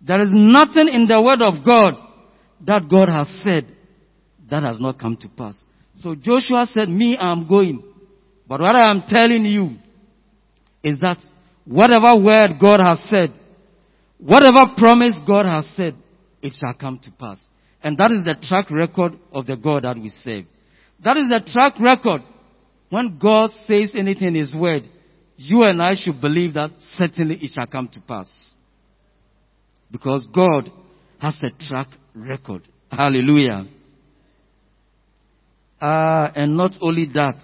There 0.00 0.20
is 0.20 0.28
nothing 0.30 0.88
in 0.88 1.06
the 1.06 1.20
word 1.20 1.42
of 1.42 1.64
God 1.64 1.94
that 2.66 2.88
God 2.88 3.08
has 3.08 3.28
said 3.42 3.66
that 4.50 4.62
has 4.62 4.80
not 4.80 4.98
come 4.98 5.16
to 5.18 5.28
pass. 5.28 5.54
So 6.00 6.14
Joshua 6.14 6.66
said, 6.72 6.88
me, 6.88 7.16
I'm 7.18 7.48
going. 7.48 7.82
But 8.46 8.60
what 8.60 8.74
I 8.74 8.90
am 8.90 9.02
telling 9.08 9.44
you 9.44 9.76
is 10.82 11.00
that 11.00 11.18
whatever 11.64 12.16
word 12.22 12.52
God 12.60 12.80
has 12.80 13.00
said, 13.10 13.30
whatever 14.18 14.72
promise 14.76 15.14
God 15.26 15.44
has 15.44 15.66
said, 15.76 15.94
it 16.40 16.54
shall 16.58 16.74
come 16.74 17.00
to 17.02 17.10
pass. 17.10 17.38
And 17.82 17.98
that 17.98 18.10
is 18.10 18.24
the 18.24 18.36
track 18.48 18.70
record 18.70 19.18
of 19.32 19.46
the 19.46 19.56
God 19.56 19.84
that 19.84 19.96
we 19.96 20.08
serve. 20.08 20.44
That 21.04 21.16
is 21.16 21.28
the 21.28 21.40
track 21.52 21.74
record. 21.80 22.22
When 22.90 23.18
God 23.18 23.50
says 23.66 23.92
anything 23.94 24.28
in 24.28 24.34
His 24.34 24.54
word, 24.54 24.88
you 25.40 25.62
and 25.62 25.80
I 25.80 25.94
should 25.94 26.20
believe 26.20 26.54
that 26.54 26.72
certainly 26.96 27.36
it 27.36 27.52
shall 27.54 27.68
come 27.68 27.88
to 27.92 28.00
pass. 28.00 28.28
Because 29.88 30.26
God 30.34 30.68
has 31.20 31.38
a 31.42 31.50
track 31.64 31.86
record. 32.12 32.66
Hallelujah. 32.90 33.66
Uh, 35.80 36.32
and 36.34 36.56
not 36.56 36.72
only 36.80 37.06
that, 37.14 37.36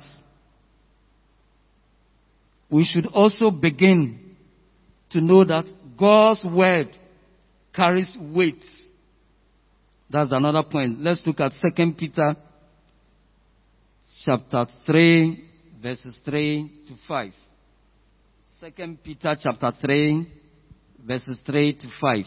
we 2.69 2.85
should 2.85 3.07
also 3.07 3.53
begin 3.53 4.35
to 5.11 5.21
know 5.21 5.45
that 5.45 5.67
God's 5.97 6.45
word 6.45 6.89
carries 7.73 8.17
weight. 8.21 8.65
That's 10.11 10.33
another 10.33 10.65
point. 10.69 10.99
Let's 10.99 11.23
look 11.25 11.39
at 11.39 11.53
2 11.63 11.93
Peter 11.97 12.35
chapter 14.25 14.67
3 14.85 15.45
verses 15.81 16.19
3 16.25 16.87
to 16.89 16.95
5. 17.07 17.33
2 18.65 18.97
Peter 19.05 19.37
chapter 19.39 19.73
3 19.79 20.27
verses 21.07 21.39
3 21.45 21.75
to 21.75 21.87
5. 22.01 22.25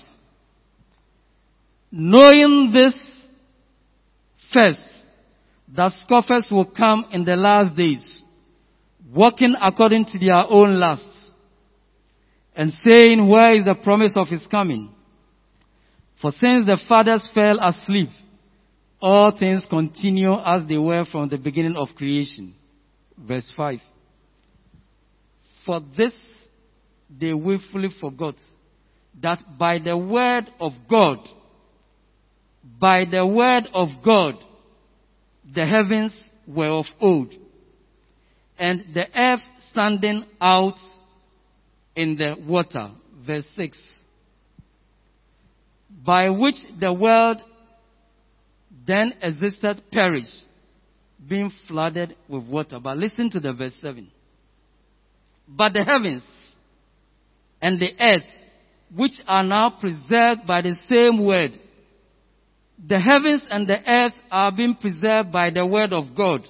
Knowing 1.92 2.72
this 2.72 2.94
first, 4.54 4.84
that 5.76 5.94
scoffers 6.04 6.48
will 6.52 6.66
come 6.66 7.06
in 7.12 7.26
the 7.26 7.36
last 7.36 7.76
days 7.76 8.24
walking 9.12 9.56
according 9.60 10.06
to 10.06 10.20
their 10.20 10.46
own 10.48 10.80
lusts, 10.80 11.32
and 12.56 12.72
saying, 12.84 13.28
Where 13.28 13.56
is 13.56 13.66
the 13.66 13.74
promise 13.74 14.14
of 14.16 14.28
his 14.28 14.46
coming? 14.46 14.94
For 16.22 16.30
since 16.32 16.68
the 16.68 16.80
fathers 16.88 17.28
fell 17.34 17.58
asleep, 17.60 18.10
all 19.02 19.36
things 19.36 19.66
continue 19.68 20.34
as 20.34 20.68
they 20.68 20.78
were 20.78 21.06
from 21.12 21.30
the 21.30 21.38
beginning 21.40 21.76
of 21.76 21.96
creation. 21.96 22.54
Verse 23.18 23.52
5. 23.58 23.80
For 25.68 25.82
this 25.96 26.14
they 27.10 27.34
willfully 27.34 27.90
forgot 28.00 28.36
that 29.22 29.44
by 29.60 29.80
the 29.80 29.98
word 29.98 30.46
of 30.60 30.72
God, 30.90 31.20
by 32.80 33.04
the 33.06 33.28
word 33.28 33.66
of 33.74 33.90
God, 34.04 34.36
the 35.54 35.66
heavens 35.66 36.18
were 36.48 36.70
of 36.70 36.86
old 37.02 37.34
and 38.58 38.86
the 38.94 39.06
earth 39.14 39.42
standing 39.72 40.24
out 40.40 40.78
in 41.96 42.16
the 42.16 42.36
water. 42.48 42.92
Verse 43.26 43.46
6. 43.56 43.78
By 46.06 46.30
which 46.30 46.56
the 46.80 46.94
world 46.94 47.42
then 48.86 49.14
existed 49.22 49.84
perished, 49.92 50.46
being 51.28 51.52
flooded 51.68 52.16
with 52.30 52.48
water. 52.48 52.80
But 52.80 52.98
listen 52.98 53.30
to 53.32 53.40
the 53.40 53.54
verse 53.54 53.76
7. 53.82 54.10
But 55.48 55.74
the 55.74 55.84
heavens 55.84 56.24
and 57.62 57.80
the 57.80 57.92
earth, 58.00 58.26
which 58.96 59.14
are 59.26 59.44
now 59.44 59.70
preserved 59.80 60.46
by 60.46 60.62
the 60.62 60.76
same 60.88 61.26
word, 61.26 61.58
the 62.86 63.00
heavens 63.00 63.46
and 63.50 63.68
the 63.68 63.80
earth 63.90 64.14
are 64.30 64.52
being 64.52 64.76
preserved 64.76 65.32
by 65.32 65.50
the 65.50 65.66
word 65.66 65.94
of 65.94 66.16
God. 66.16 66.48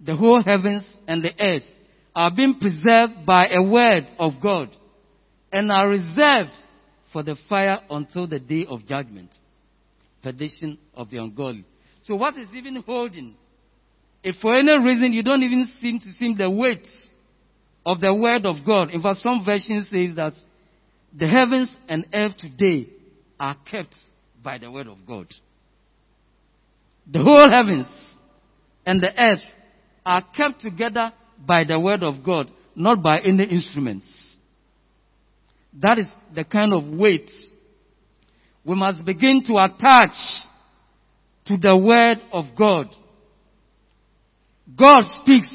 The 0.00 0.14
whole 0.14 0.42
heavens 0.42 0.84
and 1.06 1.22
the 1.22 1.32
earth 1.40 1.64
are 2.14 2.30
being 2.30 2.58
preserved 2.60 3.24
by 3.24 3.48
a 3.48 3.62
word 3.62 4.06
of 4.18 4.34
God 4.42 4.70
and 5.52 5.72
are 5.72 5.88
reserved 5.88 6.50
for 7.12 7.22
the 7.22 7.36
fire 7.48 7.80
until 7.90 8.26
the 8.26 8.38
day 8.38 8.66
of 8.68 8.86
judgment. 8.86 9.30
Perdition 10.22 10.78
of 10.94 11.10
the 11.10 11.18
ungodly. 11.18 11.64
So 12.02 12.16
what 12.16 12.36
is 12.36 12.48
even 12.54 12.76
holding? 12.76 13.34
If 14.22 14.36
for 14.36 14.54
any 14.54 14.78
reason 14.78 15.12
you 15.12 15.22
don't 15.22 15.42
even 15.42 15.66
seem 15.80 16.00
to 16.00 16.12
see 16.12 16.34
the 16.36 16.50
weight 16.50 16.86
of 17.88 18.00
the 18.00 18.14
word 18.14 18.44
of 18.44 18.56
God. 18.66 18.90
In 18.90 19.00
fact, 19.00 19.20
some 19.20 19.42
versions 19.46 19.88
says 19.88 20.14
that 20.16 20.34
the 21.18 21.26
heavens 21.26 21.74
and 21.88 22.06
earth 22.12 22.36
today 22.36 22.90
are 23.40 23.56
kept 23.70 23.94
by 24.44 24.58
the 24.58 24.70
word 24.70 24.88
of 24.88 24.98
God. 25.06 25.26
The 27.10 27.22
whole 27.22 27.50
heavens 27.50 27.86
and 28.84 29.02
the 29.02 29.08
earth 29.18 29.40
are 30.04 30.22
kept 30.36 30.60
together 30.60 31.14
by 31.46 31.64
the 31.64 31.80
word 31.80 32.02
of 32.02 32.22
God, 32.22 32.50
not 32.76 33.02
by 33.02 33.20
any 33.20 33.44
instruments. 33.44 34.06
That 35.80 35.98
is 35.98 36.08
the 36.34 36.44
kind 36.44 36.74
of 36.74 36.84
weight 36.84 37.30
we 38.66 38.74
must 38.74 39.02
begin 39.02 39.42
to 39.46 39.54
attach 39.54 40.12
to 41.46 41.56
the 41.56 41.74
word 41.74 42.18
of 42.32 42.44
God. 42.54 42.88
God 44.76 45.00
speaks. 45.22 45.50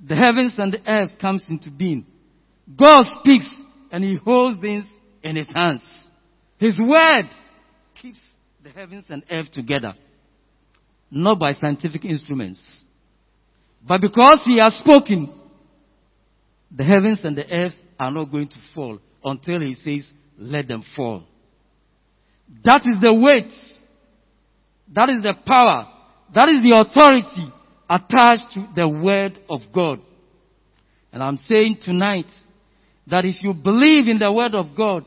The 0.00 0.14
heavens 0.14 0.54
and 0.58 0.72
the 0.72 0.80
earth 0.86 1.10
comes 1.20 1.44
into 1.48 1.70
being. 1.70 2.06
God 2.76 3.04
speaks 3.20 3.48
and 3.90 4.02
he 4.02 4.16
holds 4.16 4.60
things 4.60 4.84
in 5.22 5.36
his 5.36 5.48
hands. 5.48 5.82
His 6.58 6.78
word 6.78 7.24
keeps 8.00 8.18
the 8.62 8.70
heavens 8.70 9.06
and 9.08 9.24
earth 9.30 9.50
together. 9.52 9.94
Not 11.10 11.38
by 11.38 11.52
scientific 11.52 12.04
instruments. 12.04 12.60
But 13.86 14.00
because 14.00 14.40
he 14.44 14.58
has 14.58 14.74
spoken, 14.74 15.32
the 16.70 16.84
heavens 16.84 17.20
and 17.24 17.36
the 17.36 17.50
earth 17.50 17.74
are 17.98 18.10
not 18.10 18.30
going 18.30 18.48
to 18.48 18.56
fall 18.74 18.98
until 19.24 19.60
he 19.60 19.74
says, 19.74 20.10
let 20.36 20.66
them 20.68 20.84
fall. 20.94 21.24
That 22.64 22.82
is 22.86 23.00
the 23.00 23.14
weight. 23.14 23.52
That 24.92 25.08
is 25.10 25.22
the 25.22 25.34
power. 25.46 25.88
That 26.34 26.48
is 26.48 26.62
the 26.62 26.76
authority 26.76 27.52
attached 27.88 28.52
to 28.54 28.68
the 28.74 28.88
word 28.88 29.38
of 29.48 29.60
God. 29.74 30.00
And 31.12 31.22
I'm 31.22 31.36
saying 31.36 31.78
tonight 31.82 32.26
that 33.06 33.24
if 33.24 33.42
you 33.42 33.54
believe 33.54 34.08
in 34.08 34.18
the 34.18 34.32
word 34.32 34.54
of 34.54 34.76
God, 34.76 35.04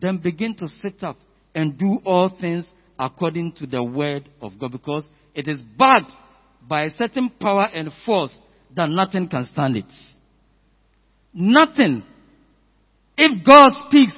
then 0.00 0.18
begin 0.18 0.54
to 0.56 0.68
sit 0.68 1.02
up 1.02 1.16
and 1.54 1.78
do 1.78 1.98
all 2.04 2.30
things 2.40 2.66
according 2.98 3.52
to 3.52 3.66
the 3.66 3.82
word 3.82 4.28
of 4.40 4.58
God 4.58 4.72
because 4.72 5.04
it 5.34 5.48
is 5.48 5.60
backed 5.60 6.12
by 6.68 6.84
a 6.84 6.90
certain 6.90 7.30
power 7.40 7.68
and 7.72 7.90
force 8.06 8.32
that 8.74 8.88
nothing 8.88 9.28
can 9.28 9.48
stand 9.52 9.76
it. 9.76 9.84
Nothing. 11.32 12.02
If 13.16 13.46
God 13.46 13.70
speaks 13.88 14.16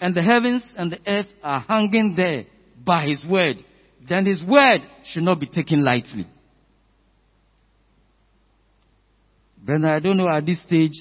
and 0.00 0.14
the 0.14 0.22
heavens 0.22 0.62
and 0.76 0.92
the 0.92 0.98
earth 1.06 1.26
are 1.42 1.60
hanging 1.60 2.14
there 2.16 2.44
by 2.84 3.06
His 3.06 3.24
word, 3.28 3.56
then 4.08 4.26
His 4.26 4.42
word 4.42 4.80
should 5.04 5.22
not 5.22 5.40
be 5.40 5.46
taken 5.46 5.84
lightly. 5.84 6.26
Brother, 9.64 9.88
I 9.88 10.00
don't 10.00 10.16
know 10.16 10.28
at 10.28 10.46
this 10.46 10.62
stage 10.62 10.94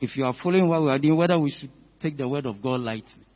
if 0.00 0.16
you 0.16 0.24
are 0.24 0.34
following 0.42 0.68
what 0.68 0.82
we 0.82 0.88
are 0.88 0.98
doing, 0.98 1.16
whether 1.16 1.38
we 1.38 1.50
should 1.50 1.70
take 2.00 2.16
the 2.16 2.28
word 2.28 2.46
of 2.46 2.62
God 2.62 2.80
lightly. 2.80 3.26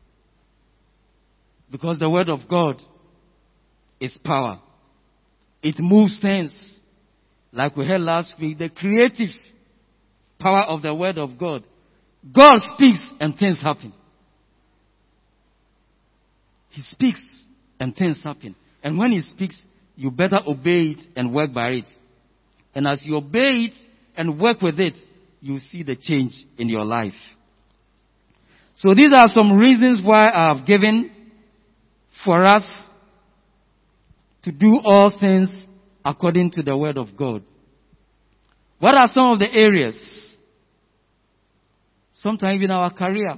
Because 1.71 1.99
the 1.99 2.09
word 2.09 2.29
of 2.29 2.41
God 2.49 2.81
is 4.01 4.17
power. 4.25 4.61
It 5.63 5.77
moves 5.79 6.19
things. 6.21 6.81
Like 7.53 7.77
we 7.77 7.87
heard 7.87 8.01
last 8.01 8.35
week, 8.41 8.59
the 8.59 8.69
creative 8.69 9.31
power 10.39 10.63
of 10.63 10.83
the 10.83 10.95
word 10.95 11.19
of 11.19 11.39
God. 11.39 11.65
God 12.35 12.57
speaks 12.75 13.07
and 13.21 13.37
things 13.37 13.61
happen. 13.63 13.93
He 16.71 16.83
speaks 16.83 17.23
and 17.79 17.95
things 17.95 18.21
happen. 18.23 18.57
And 18.83 18.99
when 18.99 19.13
he 19.13 19.21
speaks, 19.23 19.57
you 19.97 20.11
better 20.11 20.39
obey 20.47 20.97
it 20.97 21.07
and 21.17 21.35
work 21.35 21.53
by 21.53 21.71
it. 21.71 21.85
And 22.75 22.87
as 22.87 23.01
you 23.03 23.17
obey 23.17 23.69
it 23.69 23.75
and 24.17 24.41
work 24.41 24.61
with 24.61 24.79
it, 24.81 24.95
you 25.41 25.59
see 25.59 25.83
the 25.83 25.97
change 25.97 26.33
in 26.59 26.69
your 26.69 26.85
life. 26.85 27.13
So 28.77 28.95
these 28.95 29.13
are 29.13 29.29
some 29.29 29.57
reasons 29.57 30.03
why 30.05 30.29
I 30.29 30.55
have 30.55 30.67
given 30.67 31.11
for 32.25 32.45
us 32.45 32.65
to 34.43 34.53
do 34.53 34.81
all 34.83 35.13
things 35.19 35.69
according 36.05 36.51
to 36.53 36.63
the 36.63 36.77
word 36.77 36.99
of 36.99 37.17
God. 37.17 37.43
What 38.79 38.95
are 38.97 39.09
some 39.09 39.33
of 39.33 39.39
the 39.39 39.53
areas? 39.53 40.37
Sometimes 42.15 42.63
in 42.63 42.71
our 42.71 42.93
career, 42.93 43.37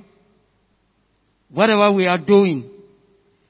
whatever 1.50 1.92
we 1.92 2.06
are 2.06 2.18
doing, 2.18 2.70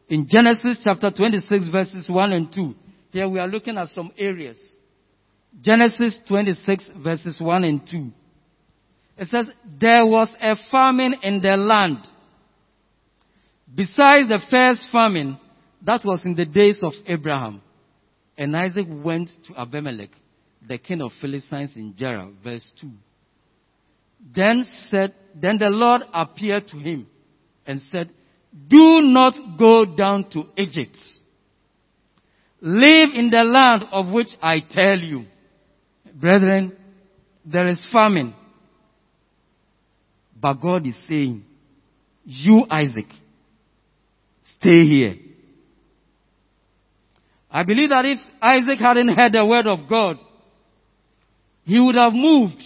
in 0.09 0.27
Genesis 0.29 0.81
chapter 0.85 1.11
26 1.11 1.69
verses 1.69 2.09
1 2.09 2.33
and 2.33 2.53
2, 2.53 2.75
here 3.11 3.29
we 3.29 3.39
are 3.39 3.49
looking 3.49 3.77
at 3.77 3.89
some 3.89 4.13
areas. 4.17 4.59
Genesis 5.61 6.19
26 6.29 6.91
verses 7.03 7.41
1 7.41 7.65
and 7.65 7.81
2. 7.91 8.11
It 9.19 9.29
says, 9.29 9.49
there 9.81 10.05
was 10.05 10.35
a 10.41 10.57
famine 10.71 11.15
in 11.23 11.41
the 11.41 11.57
land. 11.57 12.07
Besides 13.75 14.29
the 14.29 14.41
first 14.51 14.87
famine, 14.93 15.39
that 15.83 16.03
was 16.05 16.25
in 16.25 16.35
the 16.35 16.45
days 16.45 16.79
of 16.83 16.93
Abraham. 17.07 17.63
And 18.37 18.55
Isaac 18.55 18.87
went 18.89 19.31
to 19.47 19.59
Abimelech, 19.59 20.11
the 20.67 20.77
king 20.77 21.01
of 21.01 21.13
Philistines 21.21 21.71
in 21.77 21.95
Gerar, 21.97 22.29
verse 22.45 22.71
2. 22.81 22.91
Then 24.35 24.67
said, 24.91 25.15
then 25.35 25.59
the 25.59 25.71
Lord 25.71 26.03
appeared 26.13 26.69
to 26.69 26.77
him 26.77 27.07
and 27.67 27.81
said, 27.91 28.11
do 28.69 29.01
not 29.03 29.59
go 29.59 29.85
down 29.85 30.31
to 30.31 30.45
Egypt. 30.57 30.97
Live 32.61 33.11
in 33.15 33.31
the 33.31 33.45
land 33.45 33.85
of 33.91 34.13
which 34.13 34.29
I 34.43 34.61
tell 34.61 34.99
you. 34.99 35.25
Brethren, 36.19 36.73
there 37.45 37.67
is 37.67 37.87
famine. 37.93 38.35
But 40.41 40.55
God 40.55 40.87
is 40.87 40.97
saying, 41.09 41.45
you 42.25 42.65
Isaac, 42.71 43.07
stay 44.59 44.85
here. 44.87 45.15
I 47.51 47.65
believe 47.65 47.91
that 47.91 48.05
if 48.05 48.19
Isaac 48.41 48.79
hadn't 48.79 49.09
heard 49.09 49.33
the 49.33 49.45
word 49.45 49.67
of 49.67 49.89
God, 49.89 50.19
he 51.65 51.79
would 51.81 51.95
have 51.95 52.13
moved. 52.13 52.63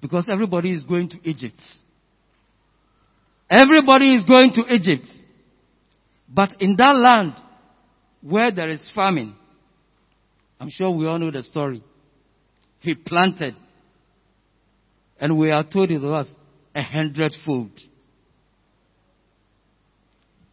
Because 0.00 0.28
everybody 0.28 0.72
is 0.72 0.82
going 0.82 1.08
to 1.10 1.16
Egypt. 1.22 1.60
Everybody 3.50 4.16
is 4.16 4.24
going 4.24 4.52
to 4.54 4.62
Egypt. 4.72 5.06
But 6.28 6.50
in 6.60 6.76
that 6.76 6.94
land 6.94 7.34
where 8.22 8.50
there 8.50 8.70
is 8.70 8.86
famine, 8.94 9.34
I'm 10.60 10.70
sure 10.70 10.90
we 10.90 11.06
all 11.06 11.18
know 11.18 11.30
the 11.30 11.42
story. 11.42 11.82
He 12.80 12.94
planted 12.94 13.54
and 15.20 15.38
we 15.38 15.50
are 15.50 15.64
told 15.64 15.90
it 15.90 16.00
was 16.00 16.32
a 16.74 16.82
hundredfold. 16.82 17.70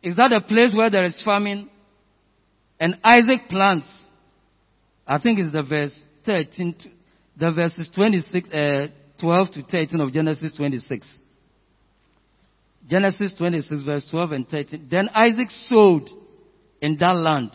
Is 0.02 0.16
that 0.18 0.32
a 0.32 0.42
place 0.42 0.74
where 0.76 0.90
there 0.90 1.04
is 1.04 1.22
famine? 1.24 1.70
And 2.80 3.00
Isaac 3.04 3.48
plants. 3.50 3.88
I 5.08 5.20
think 5.20 5.40
it's 5.40 5.52
the 5.52 5.64
verse 5.64 5.98
13, 6.26 6.76
the 7.38 7.54
verses 7.54 7.90
26, 7.96 8.50
uh, 8.50 8.88
12 9.20 9.52
to 9.52 9.64
13 9.64 10.02
of 10.02 10.12
Genesis 10.12 10.52
26. 10.54 11.20
Genesis 12.88 13.34
26 13.38 13.84
verse 13.84 14.08
12 14.12 14.32
and 14.32 14.48
13. 14.48 14.88
Then 14.90 15.10
Isaac 15.10 15.50
sowed 15.68 16.10
in 16.82 16.98
that 16.98 17.16
land 17.16 17.52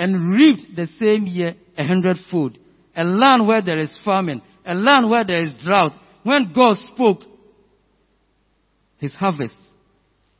and 0.00 0.32
reaped 0.32 0.74
the 0.74 0.86
same 0.98 1.26
year 1.26 1.54
a 1.76 1.86
hundredfold. 1.86 2.58
A 2.96 3.04
land 3.04 3.46
where 3.46 3.60
there 3.60 3.78
is 3.78 4.00
famine, 4.02 4.40
a 4.64 4.74
land 4.74 5.10
where 5.10 5.24
there 5.26 5.42
is 5.42 5.54
drought, 5.62 5.92
when 6.22 6.54
God 6.54 6.78
spoke, 6.94 7.20
his 8.96 9.12
harvest, 9.12 9.54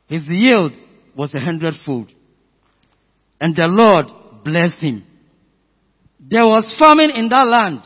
his 0.07 0.23
yield 0.27 0.71
was 1.15 1.35
a 1.35 1.39
hundredfold. 1.39 2.11
And 3.39 3.55
the 3.55 3.67
Lord 3.67 4.43
blessed 4.43 4.79
him. 4.79 5.05
There 6.19 6.45
was 6.45 6.75
famine 6.79 7.11
in 7.11 7.29
that 7.29 7.47
land. 7.47 7.81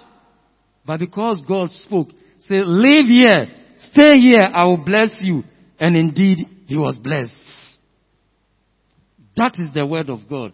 But 0.85 1.01
because 1.01 1.41
God 1.45 1.71
spoke, 1.71 2.07
say, 2.47 2.61
live 2.63 3.05
here, 3.05 3.47
stay 3.91 4.13
here, 4.17 4.49
I 4.53 4.63
will 4.63 4.83
bless 4.83 5.09
you. 5.19 5.43
And 5.77 5.97
indeed, 5.97 6.47
he 6.67 6.77
was 6.77 6.97
blessed. 6.97 7.33
That 9.35 9.55
is 9.59 9.73
the 9.73 9.85
word 9.85 10.09
of 10.09 10.21
God. 10.29 10.53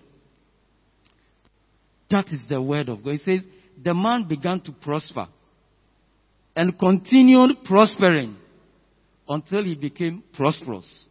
That 2.12 2.28
is 2.28 2.42
the 2.50 2.62
word 2.62 2.90
of 2.90 3.04
God. 3.04 3.14
He 3.14 3.18
says, 3.18 3.42
the 3.82 3.94
man 3.94 4.28
began 4.28 4.60
to 4.62 4.72
prosper 4.74 5.28
and 6.56 6.78
continued 6.78 7.64
prospering 7.64 8.36
until 9.28 9.64
he 9.64 9.76
became 9.76 10.24
prosperous. 10.34 11.08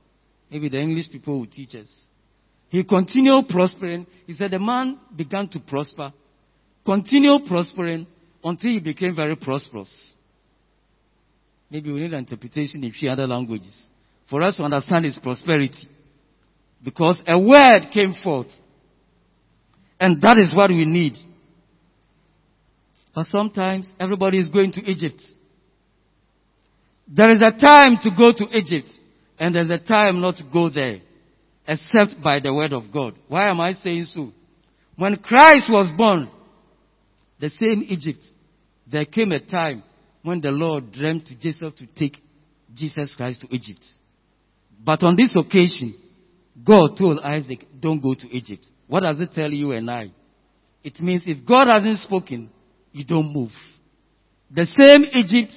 Maybe 0.50 0.68
the 0.68 0.78
English 0.78 1.10
people 1.10 1.38
will 1.38 1.46
teach 1.46 1.74
us. 1.74 1.88
He 2.68 2.84
continued 2.84 3.48
prospering. 3.48 4.06
He 4.26 4.34
said 4.34 4.50
the 4.50 4.58
man 4.58 4.98
began 5.16 5.48
to 5.48 5.60
prosper, 5.60 6.12
continued 6.84 7.46
prospering 7.46 8.06
until 8.44 8.70
he 8.70 8.80
became 8.80 9.16
very 9.16 9.36
prosperous. 9.36 10.14
Maybe 11.70 11.90
we 11.92 12.00
need 12.00 12.12
an 12.12 12.20
interpretation 12.20 12.84
in 12.84 12.92
few 12.92 13.08
other 13.08 13.26
languages 13.26 13.74
for 14.28 14.42
us 14.42 14.56
to 14.56 14.64
understand 14.64 15.04
his 15.04 15.18
prosperity. 15.18 15.88
Because 16.82 17.20
a 17.26 17.38
word 17.38 17.90
came 17.92 18.14
forth. 18.22 18.48
And 20.00 20.20
that 20.22 20.38
is 20.38 20.54
what 20.54 20.70
we 20.70 20.86
need. 20.86 21.12
But 23.14 23.26
sometimes 23.26 23.86
everybody 24.00 24.38
is 24.38 24.48
going 24.48 24.72
to 24.72 24.80
Egypt. 24.80 25.20
There 27.06 27.30
is 27.30 27.40
a 27.40 27.50
time 27.50 27.98
to 28.02 28.10
go 28.16 28.32
to 28.32 28.44
Egypt 28.56 28.88
and 29.38 29.54
there's 29.54 29.68
a 29.68 29.84
time 29.84 30.20
not 30.20 30.36
to 30.36 30.44
go 30.50 30.70
there 30.70 31.00
except 31.66 32.22
by 32.22 32.40
the 32.40 32.54
word 32.54 32.72
of 32.72 32.84
God. 32.92 33.14
Why 33.28 33.50
am 33.50 33.60
I 33.60 33.74
saying 33.74 34.06
so? 34.06 34.32
When 34.96 35.16
Christ 35.16 35.66
was 35.68 35.92
born, 35.96 36.30
the 37.38 37.50
same 37.50 37.84
Egypt, 37.88 38.22
there 38.90 39.04
came 39.04 39.32
a 39.32 39.40
time 39.40 39.82
when 40.22 40.40
the 40.40 40.50
Lord 40.50 40.92
dreamed 40.92 41.26
to 41.26 41.34
Joseph 41.34 41.76
to 41.76 41.86
take 41.86 42.16
Jesus 42.74 43.14
Christ 43.16 43.40
to 43.42 43.54
Egypt. 43.54 43.84
But 44.84 45.02
on 45.02 45.16
this 45.16 45.34
occasion, 45.36 45.94
God 46.64 46.96
told 46.96 47.20
Isaac, 47.20 47.66
don't 47.78 48.00
go 48.00 48.14
to 48.14 48.28
Egypt. 48.28 48.66
What 48.90 49.04
does 49.04 49.20
it 49.20 49.30
tell 49.32 49.52
you 49.52 49.70
and 49.70 49.88
I? 49.88 50.10
It 50.82 50.98
means 50.98 51.22
if 51.24 51.46
God 51.46 51.68
hasn't 51.68 52.00
spoken, 52.00 52.50
you 52.90 53.04
don't 53.04 53.32
move. 53.32 53.52
The 54.50 54.66
same 54.80 55.04
Egypt, 55.12 55.52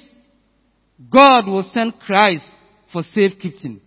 God 1.10 1.48
will 1.48 1.68
send 1.74 1.98
Christ 1.98 2.46
for 2.92 3.02
safekeeping. 3.02 3.80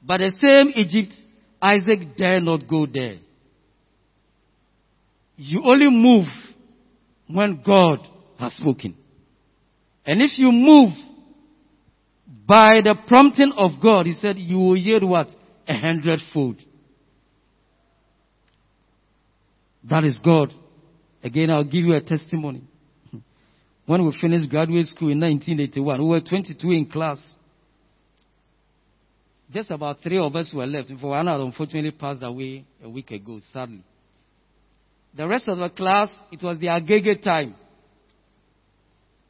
But 0.00 0.18
the 0.18 0.30
same 0.40 0.72
Egypt, 0.76 1.14
Isaac 1.60 2.16
dare 2.16 2.38
not 2.38 2.68
go 2.68 2.86
there. 2.86 3.16
You 5.34 5.62
only 5.64 5.90
move 5.90 6.28
when 7.26 7.60
God 7.66 8.06
has 8.38 8.52
spoken. 8.52 8.94
And 10.06 10.22
if 10.22 10.38
you 10.38 10.52
move 10.52 10.92
by 12.46 12.82
the 12.84 12.94
prompting 13.08 13.50
of 13.56 13.82
God, 13.82 14.06
he 14.06 14.12
said, 14.12 14.36
you 14.38 14.58
will 14.58 14.76
yield 14.76 15.02
what? 15.02 15.26
A 15.66 15.76
hundredfold. 15.76 16.62
That 19.88 20.04
is 20.04 20.18
God. 20.24 20.52
Again, 21.22 21.50
I'll 21.50 21.64
give 21.64 21.84
you 21.84 21.94
a 21.94 22.00
testimony. 22.00 22.62
When 23.86 24.04
we 24.04 24.16
finished 24.18 24.50
graduate 24.50 24.86
school 24.86 25.10
in 25.10 25.20
1981, 25.20 26.00
we 26.00 26.08
were 26.08 26.20
22 26.20 26.70
in 26.70 26.86
class. 26.86 27.20
Just 29.50 29.70
about 29.70 30.00
three 30.02 30.18
of 30.18 30.34
us 30.34 30.50
were 30.54 30.66
left. 30.66 30.88
For 31.00 31.08
one, 31.10 31.28
of 31.28 31.40
unfortunately 31.40 31.90
passed 31.90 32.22
away 32.22 32.64
a 32.82 32.88
week 32.88 33.10
ago, 33.10 33.38
sadly. 33.52 33.84
The 35.16 35.28
rest 35.28 35.46
of 35.48 35.58
the 35.58 35.68
class, 35.70 36.08
it 36.32 36.42
was 36.42 36.58
the 36.58 36.66
Agege 36.68 37.22
time. 37.22 37.54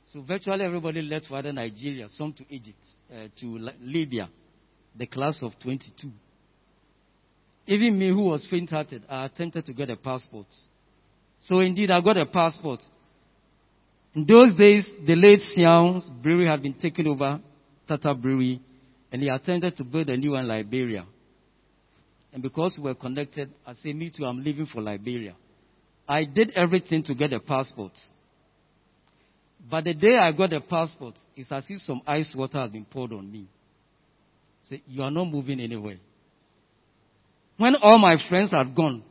So 0.07 0.23
virtually 0.23 0.65
everybody 0.65 1.03
left 1.03 1.27
for 1.27 1.37
other 1.37 1.53
Nigeria, 1.53 2.09
some 2.09 2.33
to 2.35 2.45
Egypt, 2.49 2.79
uh, 3.13 3.27
to 3.41 3.71
Libya, 3.81 4.31
the 4.97 5.07
class 5.07 5.37
of 5.43 5.53
22. 5.61 6.09
Even 7.67 7.99
me 7.99 8.09
who 8.09 8.25
was 8.25 8.47
faint-hearted, 8.51 9.03
I 9.09 9.27
attempted 9.27 9.67
to 9.67 9.73
get 9.73 9.91
a 9.91 9.97
passport. 9.97 10.47
So 11.47 11.61
indeed, 11.61 11.91
I 11.91 12.01
got 12.03 12.17
a 12.17 12.27
passport. 12.27 12.81
In 14.15 14.27
those 14.27 14.55
days, 14.57 14.87
the 15.07 15.17
late 15.17 15.41
Siaw's 15.55 16.09
brewery 16.23 16.47
had 16.47 16.63
been 16.63 16.75
taken 16.75 17.07
over, 17.07 17.41
Tata 17.89 18.15
Brewery, 18.15 18.61
and 19.11 19.23
he 19.23 19.29
attempted 19.29 19.77
to 19.77 19.85
build 19.85 20.09
a 20.11 20.17
new 20.17 20.33
one 20.33 20.41
in 20.41 20.49
Liberia. 20.49 21.07
And 22.33 22.43
because 22.43 22.77
we 22.77 22.85
were 22.85 22.95
connected, 22.95 23.51
I 23.67 23.75
said, 23.75 23.95
me 23.95 24.11
too, 24.15 24.25
I'm 24.25 24.43
leaving 24.43 24.67
for 24.67 24.83
Liberia. 24.83 25.35
I 26.07 26.25
did 26.25 26.51
everything 26.55 27.03
to 27.05 27.15
get 27.15 27.33
a 27.33 27.41
passport. 27.41 27.93
But 29.71 29.85
the 29.85 29.95
day 29.95 30.17
I 30.17 30.33
got 30.33 30.51
the 30.51 30.61
passport, 30.61 31.15
it's 31.35 31.51
as 31.51 31.65
if 31.69 31.81
some 31.83 32.03
ice 32.07 32.33
water 32.37 32.59
had 32.59 32.73
been 32.73 32.85
poured 32.85 33.13
on 33.13 33.31
me. 33.31 33.47
Say, 34.69 34.83
you 34.87 35.03
are 35.03 35.11
not 35.11 35.27
moving 35.27 35.61
anywhere. 35.61 35.97
When 37.57 37.77
all 37.77 37.99
my 37.99 38.17
friends 38.29 38.51
had 38.51 38.75
gone, 38.75 39.03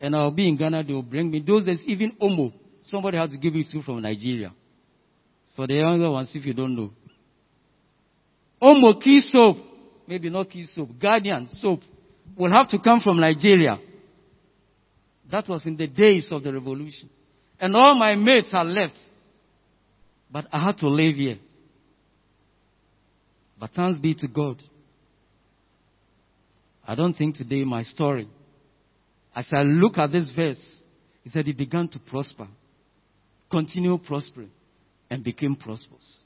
and 0.00 0.14
I'll 0.14 0.30
be 0.30 0.48
in 0.48 0.56
Ghana, 0.56 0.84
they 0.84 0.92
will 0.92 1.02
bring 1.02 1.30
me. 1.30 1.42
Those 1.46 1.64
days, 1.64 1.80
even 1.86 2.12
Omo, 2.20 2.52
somebody 2.84 3.16
had 3.16 3.30
to 3.30 3.38
give 3.38 3.54
it 3.54 3.66
to 3.72 3.82
from 3.82 4.02
Nigeria. 4.02 4.52
For 5.54 5.66
the 5.66 5.74
younger 5.74 6.10
ones, 6.10 6.30
if 6.34 6.44
you 6.44 6.52
don't 6.52 6.76
know. 6.76 6.90
Omo 8.60 9.00
key 9.00 9.22
soap, 9.32 9.56
maybe 10.06 10.28
not 10.30 10.50
key 10.50 10.66
soap, 10.66 10.90
Guardian 11.00 11.48
soap, 11.60 11.80
will 12.36 12.50
have 12.50 12.68
to 12.68 12.78
come 12.78 13.00
from 13.00 13.18
Nigeria. 13.20 13.78
That 15.30 15.48
was 15.48 15.64
in 15.66 15.76
the 15.76 15.86
days 15.86 16.28
of 16.30 16.42
the 16.42 16.52
revolution. 16.52 17.08
And 17.58 17.74
all 17.74 17.94
my 17.96 18.14
mates 18.14 18.52
had 18.52 18.66
left. 18.66 18.98
But 20.30 20.46
I 20.52 20.64
had 20.64 20.78
to 20.78 20.88
live 20.88 21.14
here. 21.14 21.38
But 23.58 23.70
thanks 23.70 23.98
be 23.98 24.14
to 24.16 24.28
God. 24.28 24.62
I 26.86 26.94
don't 26.94 27.14
think 27.14 27.36
today 27.36 27.64
my 27.64 27.82
story, 27.82 28.28
as 29.34 29.46
I 29.52 29.62
look 29.62 29.98
at 29.98 30.12
this 30.12 30.30
verse, 30.34 30.80
he 31.24 31.30
said 31.30 31.44
he 31.44 31.52
began 31.52 31.88
to 31.88 31.98
prosper, 31.98 32.46
continue 33.50 33.98
prospering, 33.98 34.50
and 35.10 35.24
became 35.24 35.56
prosperous. 35.56 36.20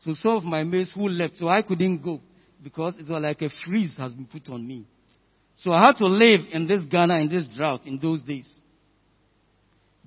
So 0.00 0.14
some 0.14 0.36
of 0.36 0.44
my 0.44 0.64
mates 0.64 0.92
who 0.94 1.08
left, 1.08 1.36
so 1.36 1.48
I 1.48 1.62
couldn't 1.62 2.02
go 2.02 2.20
because 2.62 2.94
it 2.96 3.08
was 3.08 3.22
like 3.22 3.42
a 3.42 3.50
freeze 3.66 3.96
has 3.98 4.14
been 4.14 4.26
put 4.26 4.48
on 4.48 4.66
me. 4.66 4.86
So 5.56 5.70
I 5.70 5.86
had 5.86 5.96
to 5.98 6.06
live 6.06 6.40
in 6.52 6.66
this 6.66 6.84
Ghana 6.86 7.20
in 7.20 7.28
this 7.28 7.44
drought 7.54 7.86
in 7.86 7.98
those 8.00 8.22
days. 8.22 8.50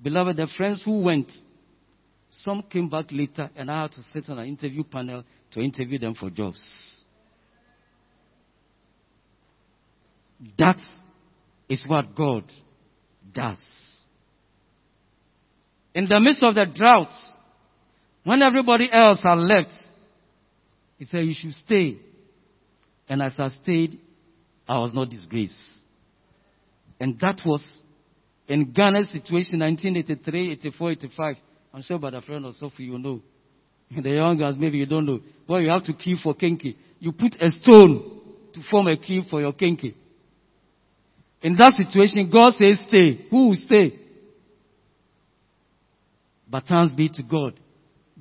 Beloved, 0.02 0.36
the 0.36 0.48
friends 0.56 0.82
who 0.84 1.00
went, 1.00 1.30
some 2.30 2.62
came 2.62 2.88
back 2.88 3.06
later 3.10 3.50
and 3.56 3.70
I 3.70 3.82
had 3.82 3.92
to 3.92 4.00
sit 4.12 4.28
on 4.28 4.38
an 4.38 4.46
interview 4.46 4.84
panel 4.84 5.24
to 5.52 5.60
interview 5.60 5.98
them 5.98 6.14
for 6.14 6.28
jobs. 6.28 6.95
That 10.58 10.78
is 11.68 11.84
what 11.86 12.14
God 12.14 12.44
does. 13.32 13.64
In 15.94 16.08
the 16.08 16.20
midst 16.20 16.42
of 16.42 16.54
the 16.54 16.66
drought, 16.66 17.12
when 18.24 18.42
everybody 18.42 18.88
else 18.92 19.20
had 19.22 19.38
left, 19.38 19.70
he 20.98 21.06
said, 21.06 21.24
You 21.24 21.34
should 21.34 21.54
stay. 21.54 21.98
And 23.08 23.22
as 23.22 23.34
I 23.38 23.48
stayed, 23.48 23.98
I 24.68 24.78
was 24.78 24.92
not 24.92 25.08
disgraced. 25.08 25.54
And 26.98 27.18
that 27.20 27.40
was 27.44 27.62
in 28.48 28.72
Ghana's 28.72 29.10
situation, 29.10 29.60
1983, 29.60 30.52
84, 30.52 30.90
85. 30.92 31.36
I'm 31.72 31.82
sure 31.82 31.98
by 31.98 32.10
the 32.10 32.22
friend 32.22 32.46
of 32.46 32.56
Sophie, 32.56 32.84
you 32.84 32.98
know. 32.98 33.20
The 34.02 34.10
young 34.10 34.38
guys, 34.38 34.56
maybe 34.58 34.78
you 34.78 34.86
don't 34.86 35.06
know. 35.06 35.20
Well, 35.48 35.60
you 35.60 35.68
have 35.68 35.84
to 35.84 35.92
kill 35.92 36.16
for 36.22 36.34
kenkey. 36.34 36.76
You 36.98 37.12
put 37.12 37.34
a 37.40 37.50
stone 37.50 38.20
to 38.54 38.60
form 38.70 38.88
a 38.88 38.96
key 38.96 39.24
for 39.30 39.40
your 39.40 39.52
kenkey. 39.52 39.94
In 41.46 41.54
that 41.58 41.74
situation, 41.74 42.28
God 42.28 42.54
says 42.58 42.84
stay. 42.88 43.24
Who 43.30 43.50
will 43.50 43.54
stay? 43.66 43.96
But 46.50 46.64
thanks 46.64 46.92
be 46.92 47.08
to 47.10 47.22
God. 47.22 47.54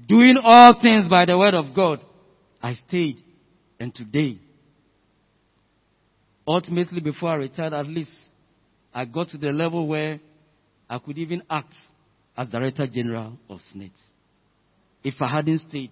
Doing 0.07 0.37
all 0.43 0.79
things 0.79 1.07
by 1.07 1.25
the 1.25 1.35
word 1.35 1.55
of 1.55 1.75
God. 1.75 2.01
I 2.61 2.75
stayed. 2.75 3.17
And 3.79 3.95
today, 3.95 4.37
ultimately 6.45 7.01
before 7.01 7.29
I 7.29 7.37
retired, 7.37 7.73
at 7.73 7.87
least, 7.87 8.15
I 8.93 9.05
got 9.05 9.29
to 9.29 9.39
the 9.39 9.51
level 9.51 9.87
where 9.87 10.19
I 10.87 10.99
could 10.99 11.17
even 11.17 11.41
act 11.49 11.73
as 12.37 12.47
Director 12.49 12.85
General 12.85 13.39
of 13.49 13.57
SSNIT. 13.73 13.89
If 15.03 15.15
I 15.19 15.31
hadn't 15.35 15.67
stayed. 15.67 15.89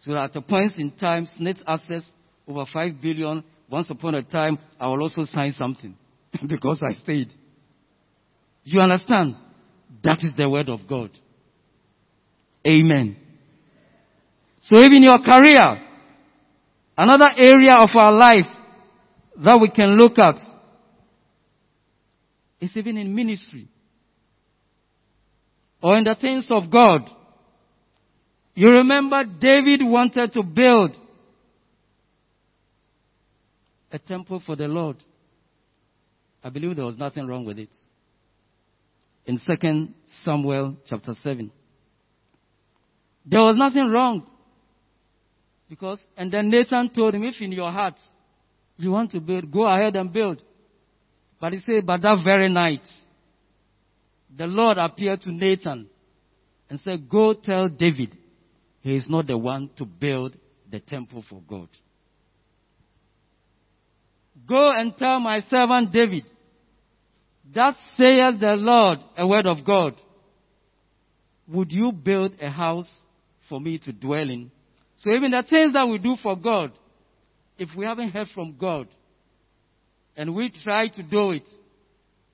So 0.00 0.16
at 0.16 0.34
a 0.34 0.42
point 0.42 0.78
in 0.78 0.90
time, 0.90 1.28
SSNIT 1.38 1.62
assets 1.64 2.10
over 2.48 2.64
5 2.72 2.94
billion. 3.00 3.44
Once 3.72 3.88
upon 3.88 4.14
a 4.14 4.22
time, 4.22 4.58
I 4.78 4.86
will 4.88 5.02
also 5.02 5.24
sign 5.24 5.52
something 5.52 5.96
because 6.46 6.82
I 6.86 6.92
stayed. 6.92 7.32
You 8.64 8.80
understand? 8.80 9.34
That 10.04 10.18
is 10.18 10.34
the 10.36 10.48
word 10.48 10.68
of 10.68 10.80
God. 10.86 11.10
Amen. 12.66 13.16
So 14.64 14.78
even 14.78 15.02
your 15.02 15.18
career, 15.20 15.80
another 16.98 17.30
area 17.34 17.76
of 17.78 17.88
our 17.94 18.12
life 18.12 18.44
that 19.42 19.58
we 19.58 19.70
can 19.70 19.96
look 19.96 20.18
at 20.18 20.36
is 22.60 22.76
even 22.76 22.98
in 22.98 23.14
ministry 23.14 23.68
or 25.82 25.96
in 25.96 26.04
the 26.04 26.14
things 26.14 26.46
of 26.50 26.70
God. 26.70 27.08
You 28.54 28.68
remember 28.68 29.24
David 29.24 29.80
wanted 29.82 30.34
to 30.34 30.42
build 30.42 30.94
a 33.92 33.98
temple 33.98 34.42
for 34.44 34.56
the 34.56 34.66
Lord. 34.66 34.96
I 36.42 36.48
believe 36.48 36.74
there 36.74 36.86
was 36.86 36.96
nothing 36.96 37.26
wrong 37.26 37.44
with 37.44 37.58
it. 37.58 37.68
In 39.26 39.38
2 39.38 39.88
Samuel 40.24 40.76
chapter 40.86 41.14
7. 41.22 41.52
There 43.24 43.40
was 43.40 43.56
nothing 43.56 43.88
wrong. 43.90 44.26
Because, 45.68 46.04
and 46.16 46.32
then 46.32 46.48
Nathan 46.48 46.90
told 46.90 47.14
him, 47.14 47.22
if 47.22 47.40
in 47.40 47.52
your 47.52 47.70
heart 47.70 47.94
you 48.76 48.90
want 48.90 49.12
to 49.12 49.20
build, 49.20 49.50
go 49.50 49.64
ahead 49.64 49.94
and 49.94 50.12
build. 50.12 50.42
But 51.40 51.52
he 51.52 51.60
said, 51.60 51.86
but 51.86 52.02
that 52.02 52.18
very 52.24 52.48
night, 52.48 52.82
the 54.36 54.46
Lord 54.46 54.78
appeared 54.78 55.20
to 55.22 55.32
Nathan 55.32 55.88
and 56.68 56.80
said, 56.80 57.08
Go 57.08 57.34
tell 57.34 57.68
David 57.68 58.16
he 58.80 58.96
is 58.96 59.08
not 59.08 59.26
the 59.26 59.38
one 59.38 59.70
to 59.76 59.84
build 59.84 60.36
the 60.70 60.80
temple 60.80 61.24
for 61.28 61.40
God. 61.46 61.68
Go 64.46 64.70
and 64.72 64.96
tell 64.96 65.20
my 65.20 65.40
servant 65.40 65.92
David, 65.92 66.24
that 67.54 67.74
saith 67.96 68.40
the 68.40 68.56
Lord, 68.56 68.98
a 69.16 69.26
word 69.26 69.46
of 69.46 69.64
God. 69.64 69.94
Would 71.48 71.70
you 71.70 71.92
build 71.92 72.34
a 72.40 72.48
house 72.48 72.88
for 73.48 73.60
me 73.60 73.78
to 73.80 73.92
dwell 73.92 74.28
in? 74.28 74.50
So 74.98 75.10
even 75.10 75.32
the 75.32 75.42
things 75.42 75.72
that 75.74 75.86
we 75.86 75.98
do 75.98 76.16
for 76.22 76.36
God, 76.36 76.72
if 77.58 77.68
we 77.76 77.84
haven't 77.84 78.10
heard 78.10 78.28
from 78.34 78.56
God 78.58 78.88
and 80.16 80.34
we 80.34 80.50
try 80.50 80.88
to 80.88 81.02
do 81.02 81.32
it, 81.32 81.48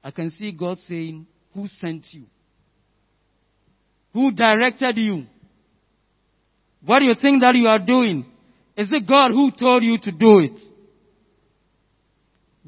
I 0.04 0.10
can 0.10 0.30
see 0.30 0.52
God 0.52 0.78
saying, 0.88 1.26
Who 1.54 1.66
sent 1.66 2.04
you? 2.12 2.24
Who 4.12 4.30
directed 4.30 4.96
you? 4.96 5.26
What 6.84 7.00
do 7.00 7.06
you 7.06 7.14
think 7.20 7.40
that 7.40 7.56
you 7.56 7.66
are 7.66 7.84
doing? 7.84 8.24
Is 8.76 8.92
it 8.92 9.08
God 9.08 9.32
who 9.32 9.50
told 9.50 9.82
you 9.82 9.98
to 9.98 10.12
do 10.12 10.38
it? 10.38 10.60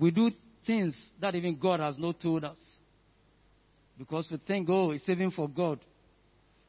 We 0.01 0.11
do 0.11 0.31
things 0.67 0.97
that 1.21 1.35
even 1.35 1.59
God 1.59 1.79
has 1.81 1.99
not 1.99 2.21
told 2.21 2.43
us. 2.43 2.59
Because 3.99 4.27
we 4.31 4.39
think, 4.39 4.67
oh, 4.71 4.93
it's 4.93 5.07
even 5.07 5.31
for 5.31 5.47
God. 5.47 5.79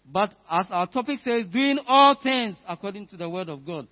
But 0.05 0.33
as 0.49 0.65
our 0.69 0.87
topic 0.87 1.19
says, 1.19 1.45
doing 1.45 1.79
all 1.87 2.17
things 2.21 2.57
according 2.67 3.07
to 3.07 3.17
the 3.17 3.29
word 3.29 3.47
of 3.47 3.65
God. 3.65 3.87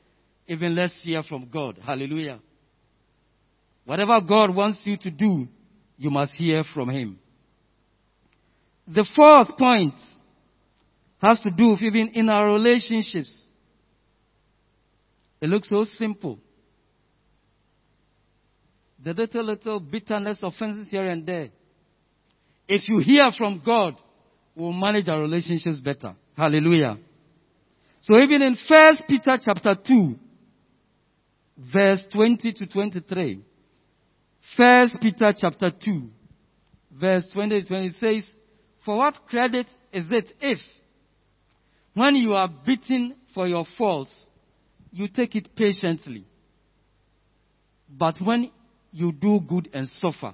Even 0.46 0.76
let's 0.76 1.02
hear 1.04 1.24
from 1.24 1.48
God. 1.52 1.80
Hallelujah. 1.82 2.42
Whatever 3.86 4.20
God 4.28 4.54
wants 4.54 4.80
you 4.84 4.98
to 4.98 5.12
do, 5.12 5.48
you 5.98 6.10
must 6.10 6.34
hear 6.34 6.64
from 6.74 6.90
Him. 6.90 7.18
The 8.88 9.08
fourth 9.16 9.58
point 9.58 9.94
has 11.22 11.40
to 11.42 11.52
do 11.52 11.70
with 11.70 11.82
even 11.82 12.10
in 12.10 12.30
our 12.30 12.48
relationships. 12.48 13.32
It 15.40 15.48
looks 15.48 15.70
so 15.70 15.86
simple. 15.86 16.40
The 19.04 19.14
little, 19.14 19.44
little 19.44 19.80
bitterness, 19.80 20.40
offenses 20.42 20.90
here 20.90 21.06
and 21.06 21.26
there. 21.26 21.50
If 22.68 22.88
you 22.90 23.00
hear 23.00 23.32
from 23.38 23.62
God, 23.66 23.96
we'll 24.56 24.74
manage 24.74 25.08
our 25.08 25.22
relationships 25.22 25.80
better. 25.80 26.16
Hallelujah. 26.36 26.98
So 28.02 28.18
even 28.18 28.42
in 28.42 28.58
First 28.68 29.04
Peter 29.08 29.38
chapter 29.44 29.76
2, 29.88 30.16
verse 31.74 32.06
20 32.12 32.54
to 32.54 32.68
23, 32.68 33.44
First 34.56 34.96
Peter 35.02 35.34
chapter 35.38 35.72
2, 35.72 36.10
verse 37.00 37.26
20 37.34 37.62
to 37.62 37.68
20 37.68 37.92
says, 38.00 38.32
For 38.86 38.98
what 38.98 39.16
credit 39.28 39.68
is 39.92 40.08
it 40.10 40.32
if 40.42 40.60
when 41.94 42.16
you 42.16 42.34
are 42.34 42.50
beaten 42.66 43.16
for 43.34 43.48
your 43.48 43.66
faults, 43.78 44.30
you 44.92 45.08
take 45.08 45.36
it 45.36 45.56
patiently. 45.56 46.26
But 47.90 48.18
when 48.22 48.52
you 48.92 49.12
do 49.12 49.40
good 49.40 49.70
and 49.74 49.88
suffer, 49.96 50.34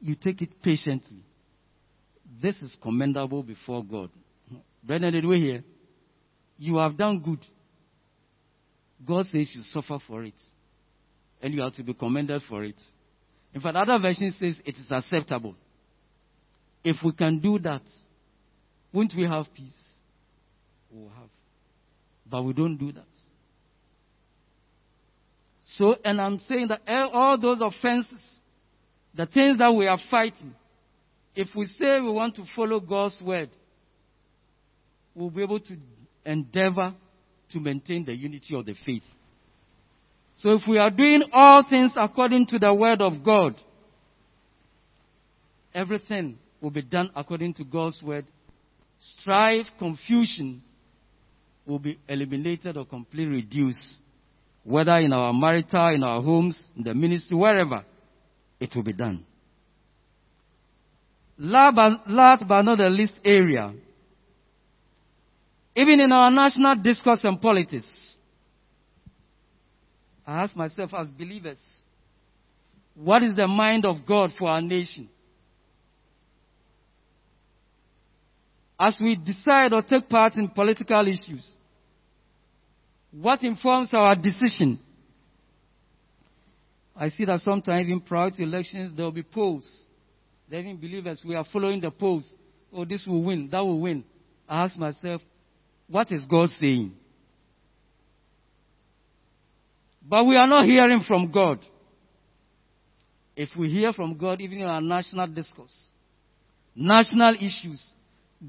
you 0.00 0.14
take 0.14 0.42
it 0.42 0.62
patiently. 0.62 1.24
This 2.40 2.56
is 2.62 2.76
commendable 2.82 3.42
before 3.42 3.84
God. 3.84 4.10
Brethren, 4.82 5.12
did 5.12 5.24
we 5.26 5.40
hear? 5.40 5.64
You 6.58 6.76
have 6.76 6.96
done 6.96 7.20
good. 7.20 7.40
God 9.06 9.26
says 9.26 9.50
you 9.54 9.62
suffer 9.72 9.98
for 10.06 10.24
it. 10.24 10.34
And 11.42 11.54
you 11.54 11.62
have 11.62 11.74
to 11.74 11.82
be 11.82 11.94
commended 11.94 12.42
for 12.48 12.64
it. 12.64 12.76
In 13.54 13.60
fact, 13.60 13.76
other 13.76 13.98
version 14.00 14.32
says 14.38 14.60
it 14.64 14.76
is 14.76 14.90
acceptable. 14.90 15.54
If 16.84 16.96
we 17.04 17.12
can 17.12 17.40
do 17.40 17.58
that, 17.60 17.82
won't 18.92 19.12
we 19.16 19.24
have 19.24 19.46
peace? 19.54 19.72
We'll 20.90 21.08
have. 21.10 21.28
But 22.30 22.42
we 22.44 22.52
don't 22.52 22.76
do 22.76 22.92
that. 22.92 23.04
So, 25.80 25.96
and 26.04 26.20
I'm 26.20 26.38
saying 26.40 26.68
that 26.68 26.82
all 26.86 27.40
those 27.40 27.62
offenses, 27.62 28.20
the 29.14 29.24
things 29.24 29.56
that 29.56 29.74
we 29.74 29.86
are 29.86 29.98
fighting, 30.10 30.54
if 31.34 31.48
we 31.56 31.64
say 31.78 31.98
we 32.02 32.10
want 32.10 32.36
to 32.36 32.44
follow 32.54 32.80
God's 32.80 33.16
word, 33.22 33.48
we'll 35.14 35.30
be 35.30 35.42
able 35.42 35.58
to 35.58 35.76
endeavor 36.26 36.94
to 37.52 37.60
maintain 37.60 38.04
the 38.04 38.12
unity 38.12 38.54
of 38.54 38.66
the 38.66 38.74
faith. 38.84 39.04
So 40.40 40.50
if 40.50 40.60
we 40.68 40.76
are 40.76 40.90
doing 40.90 41.22
all 41.32 41.64
things 41.66 41.92
according 41.96 42.48
to 42.48 42.58
the 42.58 42.74
word 42.74 43.00
of 43.00 43.24
God, 43.24 43.54
everything 45.72 46.36
will 46.60 46.70
be 46.70 46.82
done 46.82 47.10
according 47.16 47.54
to 47.54 47.64
God's 47.64 48.02
word. 48.02 48.26
Strife, 49.18 49.64
confusion 49.78 50.60
will 51.64 51.78
be 51.78 51.98
eliminated 52.06 52.76
or 52.76 52.84
completely 52.84 53.36
reduced, 53.36 53.96
whether 54.70 54.96
in 54.98 55.12
our 55.12 55.32
marital, 55.32 55.88
in 55.88 56.02
our 56.02 56.22
homes, 56.22 56.58
in 56.76 56.84
the 56.84 56.94
ministry, 56.94 57.36
wherever, 57.36 57.84
it 58.60 58.74
will 58.74 58.84
be 58.84 58.92
done. 58.92 59.26
Last 61.36 61.74
but, 62.46 62.62
not 62.62 62.78
the 62.78 62.88
least 62.88 63.14
area, 63.24 63.72
even 65.74 66.00
in 66.00 66.12
our 66.12 66.30
national 66.30 66.76
discourse 66.76 67.24
and 67.24 67.40
politics, 67.40 67.86
I 70.26 70.44
ask 70.44 70.54
myself 70.54 70.92
as 70.94 71.08
believers, 71.08 71.58
what 72.94 73.22
is 73.22 73.34
the 73.34 73.48
mind 73.48 73.84
of 73.84 74.06
God 74.06 74.32
for 74.38 74.48
our 74.48 74.60
nation? 74.60 75.08
As 78.78 78.96
we 79.00 79.16
decide 79.16 79.72
or 79.72 79.82
take 79.82 80.08
part 80.08 80.36
in 80.36 80.48
political 80.48 81.06
issues, 81.08 81.56
what 83.12 83.42
informs 83.42 83.90
our 83.92 84.14
decision? 84.14 84.78
I 86.94 87.08
see 87.08 87.24
that 87.24 87.40
sometimes 87.40 87.86
even 87.86 88.00
prior 88.00 88.30
to 88.30 88.42
elections, 88.42 88.92
there 88.94 89.04
will 89.04 89.12
be 89.12 89.22
polls. 89.22 89.66
They 90.48 90.58
even 90.58 90.76
believe 90.76 91.04
believers, 91.04 91.22
we 91.26 91.34
are 91.34 91.46
following 91.50 91.80
the 91.80 91.90
polls. 91.90 92.30
Oh, 92.72 92.84
this 92.84 93.04
will 93.06 93.22
win, 93.24 93.48
that 93.50 93.60
will 93.60 93.80
win. 93.80 94.04
I 94.48 94.64
ask 94.64 94.76
myself, 94.76 95.22
what 95.88 96.10
is 96.12 96.24
God 96.26 96.50
saying? 96.60 96.92
But 100.06 100.26
we 100.26 100.36
are 100.36 100.46
not 100.46 100.66
hearing 100.66 101.02
from 101.06 101.30
God. 101.30 101.60
If 103.36 103.50
we 103.56 103.70
hear 103.70 103.92
from 103.92 104.18
God, 104.18 104.40
even 104.40 104.58
in 104.58 104.66
our 104.66 104.80
national 104.80 105.28
discourse, 105.28 105.74
national 106.74 107.34
issues, 107.36 107.82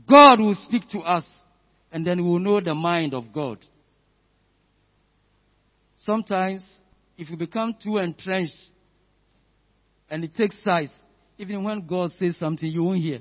God 0.08 0.40
will 0.40 0.56
speak 0.66 0.90
to 0.90 1.00
us, 1.00 1.24
and 1.92 2.06
then 2.06 2.18
we 2.18 2.30
will 2.30 2.40
know 2.40 2.60
the 2.60 2.76
mind 2.76 3.14
of 3.14 3.26
God. 3.34 3.60
Sometimes, 6.06 6.64
if 7.18 7.30
you 7.30 7.38
become 7.38 7.76
too 7.82 7.98
entrenched 7.98 8.58
and 10.10 10.24
it 10.24 10.36
takes 10.36 10.56
sides, 10.64 10.92
even 11.38 11.64
when 11.64 11.86
God 11.86 12.12
says 12.18 12.38
something, 12.38 12.70
you 12.70 12.84
won't 12.84 13.02
hear. 13.02 13.20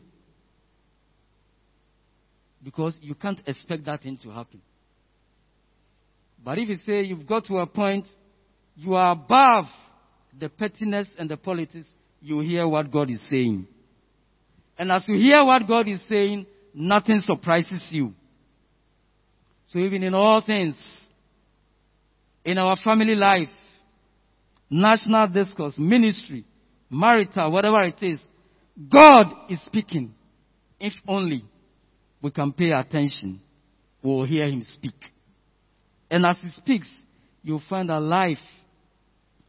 Because 2.63 2.97
you 3.01 3.15
can't 3.15 3.41
expect 3.47 3.85
that 3.87 4.03
thing 4.03 4.19
to 4.23 4.31
happen. 4.31 4.61
But 6.43 6.59
if 6.59 6.69
you 6.69 6.77
say 6.77 7.03
you've 7.03 7.27
got 7.27 7.45
to 7.47 7.57
a 7.57 7.67
point, 7.67 8.07
you 8.77 8.95
are 8.95 9.13
above 9.13 9.67
the 10.39 10.49
pettiness 10.49 11.09
and 11.19 11.29
the 11.29 11.37
politics, 11.37 11.87
you 12.21 12.41
hear 12.41 12.67
what 12.69 12.91
God 12.91 13.11
is 13.11 13.23
saying. 13.29 13.67
And 14.79 14.91
as 14.91 15.05
you 15.07 15.17
hear 15.17 15.45
what 15.45 15.67
God 15.67 15.89
is 15.89 16.01
saying, 16.09 16.47
nothing 16.73 17.23
surprises 17.27 17.87
you. 17.91 18.15
So 19.69 19.79
even 19.79 20.03
in 20.03 20.15
all 20.15 20.43
things, 20.45 20.77
in 22.45 22.59
our 22.59 22.77
family 22.83 23.15
life, 23.15 23.49
national 24.71 25.29
discourse, 25.29 25.75
ministry, 25.79 26.45
marital, 26.89 27.53
whatever 27.53 27.81
it 27.85 28.03
is, 28.03 28.21
God 28.89 29.27
is 29.49 29.61
speaking. 29.65 30.15
If 30.79 30.95
only 31.07 31.45
we 32.23 32.31
can 32.31 32.53
pay 32.53 32.71
attention, 32.71 33.41
we 34.03 34.11
will 34.11 34.25
hear 34.25 34.47
Him 34.47 34.63
speak. 34.63 34.95
And 36.11 36.25
as 36.25 36.37
He 36.41 36.51
speaks, 36.51 36.89
you'll 37.43 37.63
find 37.69 37.91
that 37.91 38.01
life 38.01 38.39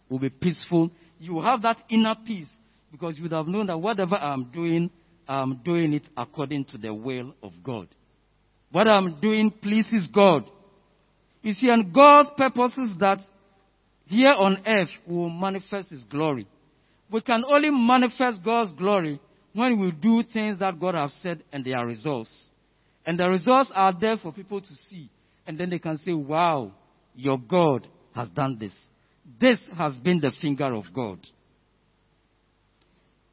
will 0.10 0.20
be 0.20 0.30
peaceful. 0.30 0.92
You 1.20 1.34
will 1.36 1.44
have 1.44 1.62
that 1.62 1.78
inner 1.90 2.16
peace 2.26 2.50
because 2.92 3.16
you 3.18 3.24
would 3.24 3.32
have 3.32 3.48
known 3.48 3.68
that 3.68 3.78
whatever 3.78 4.16
I'm 4.16 4.52
doing, 4.52 4.92
I'm 5.28 5.62
doing 5.64 5.94
it 5.94 6.04
according 6.18 6.66
to 6.66 6.78
the 6.78 6.94
will 6.94 7.34
of 7.42 7.54
God. 7.64 7.88
What 8.72 8.88
I'm 8.88 9.20
doing 9.22 9.52
pleases 9.52 10.10
God. 10.14 10.50
You 11.42 11.54
see, 11.54 11.70
and 11.70 11.94
God's 11.94 12.30
purpose 12.38 12.78
is 12.78 12.98
that 13.00 13.20
here 14.06 14.30
on 14.32 14.62
earth 14.66 14.90
will 15.08 15.30
manifest 15.30 15.90
His 15.90 16.04
glory. 16.04 16.48
We 17.12 17.22
can 17.22 17.44
only 17.48 17.70
manifest 17.72 18.44
God's 18.44 18.72
glory 18.74 19.20
when 19.54 19.80
we 19.80 19.92
do 19.92 20.24
things 20.24 20.60
that 20.60 20.80
God 20.80 20.96
has 20.96 21.16
said 21.22 21.44
and 21.52 21.66
there 21.66 21.78
are 21.78 21.86
results. 21.86 22.50
And 23.06 23.20
the 23.20 23.28
results 23.28 23.72
are 23.74 23.94
there 24.00 24.18
for 24.18 24.32
people 24.32 24.62
to 24.62 24.76
see. 24.90 25.10
And 25.48 25.58
then 25.58 25.70
they 25.70 25.80
can 25.80 25.98
say, 25.98 26.14
wow, 26.14 26.72
your 27.16 27.38
God 27.38 27.88
has 28.14 28.30
done 28.30 28.58
this. 28.60 28.74
This 29.40 29.60
has 29.78 29.98
been 30.00 30.20
the 30.20 30.32
finger 30.42 30.74
of 30.74 30.86
God. 30.94 31.20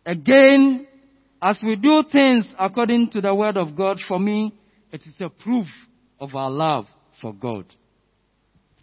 Again, 0.04 0.86
as 1.40 1.60
we 1.62 1.76
do 1.76 2.02
things 2.10 2.52
according 2.58 3.10
to 3.10 3.20
the 3.20 3.34
word 3.34 3.56
of 3.56 3.76
God, 3.76 3.98
for 4.08 4.18
me, 4.18 4.54
it 4.90 5.02
is 5.02 5.14
a 5.20 5.28
proof 5.28 5.66
of 6.18 6.34
our 6.34 6.50
love 6.50 6.86
for 7.20 7.32
God. 7.32 7.66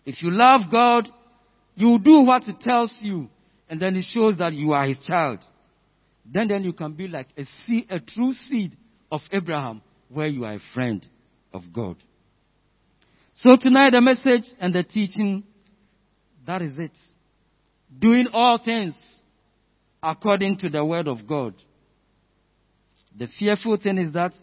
If 0.05 0.21
you 0.21 0.31
love 0.31 0.61
God, 0.71 1.09
you 1.75 1.99
do 1.99 2.21
what 2.21 2.43
He 2.43 2.53
tells 2.53 2.93
you, 2.99 3.29
and 3.69 3.79
then 3.79 3.95
it 3.95 4.05
shows 4.09 4.37
that 4.37 4.53
you 4.53 4.71
are 4.71 4.87
His 4.87 4.99
child. 5.05 5.39
Then, 6.25 6.47
then 6.47 6.63
you 6.63 6.73
can 6.73 6.93
be 6.93 7.07
like 7.07 7.27
a 7.37 7.45
seed, 7.65 7.87
a 7.89 7.99
true 7.99 8.33
seed 8.33 8.75
of 9.11 9.21
Abraham, 9.31 9.81
where 10.09 10.27
you 10.27 10.45
are 10.45 10.53
a 10.53 10.59
friend 10.73 11.05
of 11.53 11.63
God. 11.73 11.97
So 13.37 13.57
tonight 13.59 13.91
the 13.91 14.01
message 14.01 14.45
and 14.59 14.73
the 14.73 14.83
teaching, 14.83 15.43
that 16.47 16.61
is 16.61 16.77
it. 16.79 16.91
Doing 17.99 18.27
all 18.31 18.59
things 18.63 18.95
according 20.01 20.57
to 20.59 20.69
the 20.69 20.85
word 20.85 21.07
of 21.07 21.27
God. 21.27 21.53
The 23.17 23.27
fearful 23.39 23.77
thing 23.77 23.97
is 23.97 24.13
that 24.13 24.33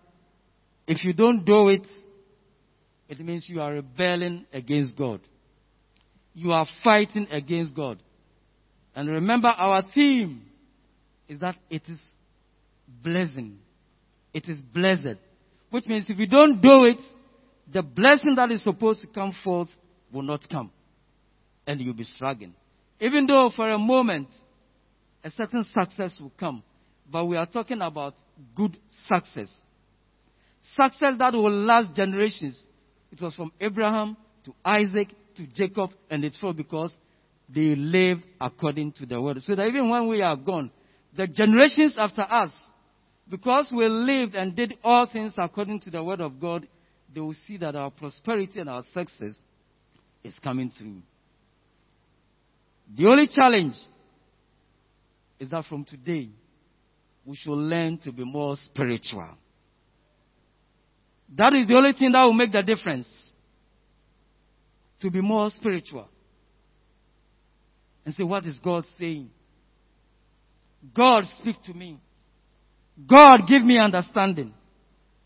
if 0.87 1.05
you 1.05 1.13
don't 1.13 1.45
do 1.45 1.69
it, 1.69 1.87
it 3.09 3.21
means 3.21 3.47
you 3.49 3.61
are 3.61 3.73
rebelling 3.73 4.47
against 4.53 4.97
God. 4.97 5.21
You 6.35 6.53
are 6.53 6.67
fighting 6.83 7.27
against 7.31 7.75
God. 7.75 8.03
And 8.95 9.09
remember, 9.09 9.49
our 9.49 9.83
theme 9.95 10.43
is 11.29 11.41
that 11.41 11.57
it 11.71 11.83
is 11.89 11.99
blessing. 13.03 13.59
It 14.33 14.49
is 14.49 14.61
blessed. 14.61 15.19
Which 15.71 15.87
means 15.87 16.07
if 16.09 16.19
you 16.19 16.27
don't 16.27 16.61
do 16.61 16.85
it, 16.85 17.01
the 17.73 17.83
blessing 17.83 18.35
that 18.37 18.51
is 18.51 18.63
supposed 18.63 19.01
to 19.01 19.07
come 19.07 19.35
forth 19.43 19.69
will 20.13 20.23
not 20.23 20.49
come. 20.51 20.71
And 21.67 21.81
you'll 21.81 21.95
be 21.95 22.05
struggling. 22.05 22.55
Even 23.01 23.27
though 23.27 23.51
for 23.55 23.69
a 23.69 23.79
moment 23.79 24.29
a 25.25 25.31
certain 25.31 25.65
success 25.65 26.19
will 26.21 26.33
come. 26.39 26.63
But 27.11 27.27
we 27.27 27.37
are 27.37 27.47
talking 27.47 27.81
about 27.81 28.15
good 28.55 28.77
success. 29.07 29.49
Success 30.75 31.15
that 31.19 31.33
will 31.33 31.53
last 31.53 31.95
generations. 31.95 32.61
It 33.11 33.21
was 33.21 33.35
from 33.35 33.53
Abraham 33.61 34.17
to 34.45 34.55
Isaac 34.65 35.09
to 35.37 35.47
Jacob, 35.47 35.91
and 36.11 36.25
it's 36.25 36.37
for 36.39 36.53
because 36.53 36.93
they 37.49 37.75
live 37.75 38.19
according 38.41 38.93
to 38.93 39.07
the 39.07 39.21
word. 39.21 39.39
So 39.43 39.55
that 39.55 39.67
even 39.67 39.89
when 39.91 40.09
we 40.09 40.23
are 40.23 40.37
gone, 40.37 40.71
the 41.17 41.27
generations 41.27 41.95
after 41.99 42.23
us, 42.23 42.51
because 43.29 43.69
we 43.75 43.87
lived 43.87 44.35
and 44.35 44.57
did 44.57 44.75
all 44.83 45.07
things 45.11 45.33
according 45.37 45.81
to 45.81 45.91
the 45.91 46.03
word 46.03 46.21
of 46.21 46.41
God, 46.41 46.67
they 47.15 47.21
will 47.21 47.37
see 47.47 47.57
that 47.59 47.77
our 47.77 47.91
prosperity 47.91 48.61
and 48.61 48.69
our 48.69 48.83
success 48.95 49.35
is 50.25 50.39
coming 50.43 50.73
through. 50.79 51.03
The 52.97 53.07
only 53.07 53.29
challenge 53.29 53.75
is 55.39 55.51
that 55.51 55.65
from 55.67 55.85
today, 55.85 56.29
we 57.25 57.37
should 57.37 57.53
learn 57.53 57.99
to 57.99 58.13
be 58.13 58.25
more 58.25 58.57
spiritual. 58.57 59.31
That 61.37 61.55
is 61.55 61.69
the 61.69 61.75
only 61.77 61.93
thing 61.93 62.13
that 62.13 62.25
will 62.25 62.33
make 62.33 62.53
the 62.53 62.63
difference. 62.63 63.09
To 65.03 65.11
be 65.11 65.21
more 65.21 65.51
spiritual. 65.51 66.09
And 68.05 68.15
say, 68.15 68.23
what 68.23 68.45
is 68.47 68.59
God 68.59 68.85
saying? 68.99 69.31
God, 70.95 71.25
speak 71.39 71.57
to 71.65 71.75
me. 71.75 71.99
God, 73.09 73.41
give 73.49 73.63
me 73.63 73.79
understanding. 73.79 74.55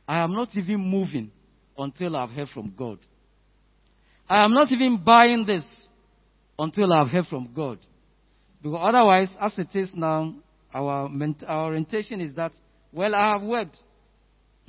I 0.09 0.23
am 0.23 0.33
not 0.33 0.49
even 0.57 0.79
moving 0.79 1.31
until 1.77 2.17
I've 2.17 2.31
heard 2.31 2.49
from 2.49 2.73
God. 2.77 2.99
I 4.29 4.45
am 4.45 4.53
not 4.53 4.73
even 4.73 5.03
buying 5.05 5.45
this 5.45 5.65
until 6.59 6.93
I've 6.93 7.09
heard 7.09 7.27
from 7.27 7.53
God. 7.55 7.79
Because 8.63 8.81
otherwise, 8.83 9.29
as 9.39 9.59
it 9.59 9.75
is 9.75 9.91
now, 9.95 10.35
our, 10.73 11.11
our 11.47 11.67
orientation 11.67 12.21
is 12.21 12.35
that, 12.37 12.53
well, 12.93 13.15
I 13.15 13.33
have 13.33 13.43
worked. 13.43 13.77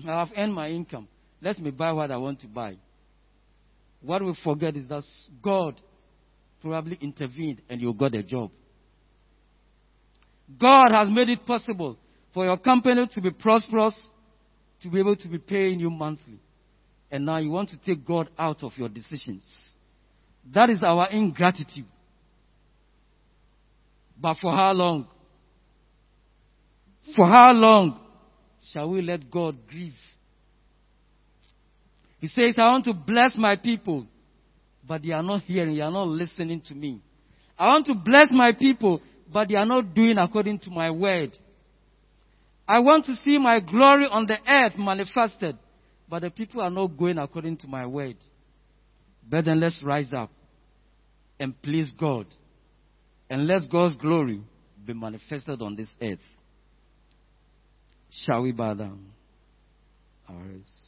I 0.05 0.19
have 0.19 0.29
earned 0.35 0.53
my 0.53 0.69
income. 0.69 1.07
Let 1.41 1.59
me 1.59 1.71
buy 1.71 1.93
what 1.93 2.11
I 2.11 2.17
want 2.17 2.41
to 2.41 2.47
buy. 2.47 2.77
What 4.07 4.23
we 4.23 4.33
forget 4.41 4.77
is 4.77 4.87
that 4.87 5.03
God 5.43 5.81
probably 6.61 6.97
intervened 7.01 7.61
and 7.67 7.81
you 7.81 7.93
got 7.93 8.15
a 8.15 8.23
job. 8.23 8.51
God 10.57 10.93
has 10.93 11.09
made 11.09 11.27
it 11.27 11.45
possible 11.45 11.97
for 12.33 12.45
your 12.45 12.57
company 12.57 13.05
to 13.13 13.21
be 13.21 13.31
prosperous, 13.31 13.93
to 14.81 14.89
be 14.89 15.01
able 15.01 15.17
to 15.17 15.27
be 15.27 15.39
paying 15.39 15.81
you 15.81 15.89
monthly. 15.89 16.39
And 17.11 17.25
now 17.25 17.39
you 17.39 17.49
want 17.49 17.69
to 17.71 17.77
take 17.79 18.07
God 18.07 18.29
out 18.39 18.63
of 18.63 18.71
your 18.77 18.87
decisions. 18.87 19.43
That 20.53 20.69
is 20.69 20.83
our 20.83 21.09
ingratitude. 21.11 21.83
But 24.17 24.37
for 24.41 24.53
how 24.53 24.71
long? 24.71 25.05
For 27.13 27.25
how 27.25 27.51
long 27.51 27.99
shall 28.71 28.89
we 28.89 29.01
let 29.01 29.29
God 29.29 29.57
grieve? 29.69 29.91
He 32.19 32.27
says, 32.27 32.55
I 32.57 32.67
want 32.67 32.85
to 32.85 32.93
bless 32.93 33.35
my 33.37 33.55
people, 33.55 34.07
but 34.87 35.03
they 35.03 35.11
are 35.11 35.23
not 35.23 35.43
hearing, 35.43 35.75
they 35.75 35.81
are 35.81 35.91
not 35.91 36.07
listening 36.07 36.61
to 36.67 36.75
me. 36.75 37.01
I 37.57 37.67
want 37.73 37.85
to 37.87 37.95
bless 37.95 38.29
my 38.31 38.53
people, 38.53 39.01
but 39.31 39.49
they 39.49 39.55
are 39.55 39.65
not 39.65 39.93
doing 39.93 40.17
according 40.17 40.59
to 40.59 40.69
my 40.69 40.91
word. 40.91 41.37
I 42.67 42.79
want 42.79 43.05
to 43.05 43.15
see 43.17 43.37
my 43.37 43.59
glory 43.59 44.07
on 44.09 44.27
the 44.27 44.37
earth 44.47 44.73
manifested, 44.77 45.57
but 46.09 46.21
the 46.21 46.31
people 46.31 46.61
are 46.61 46.69
not 46.69 46.97
going 46.97 47.17
according 47.17 47.57
to 47.57 47.67
my 47.67 47.85
word. 47.85 48.17
But 49.29 49.45
then 49.45 49.59
let's 49.59 49.81
rise 49.83 50.11
up 50.13 50.31
and 51.39 51.59
please 51.61 51.91
God 51.99 52.27
and 53.29 53.47
let 53.47 53.69
God's 53.69 53.95
glory 53.97 54.41
be 54.85 54.93
manifested 54.93 55.61
on 55.61 55.75
this 55.75 55.89
earth. 56.01 56.19
Shall 58.09 58.43
we 58.43 58.51
bow 58.51 58.73
down 58.73 59.05
our 60.27 60.43
heads? 60.43 60.86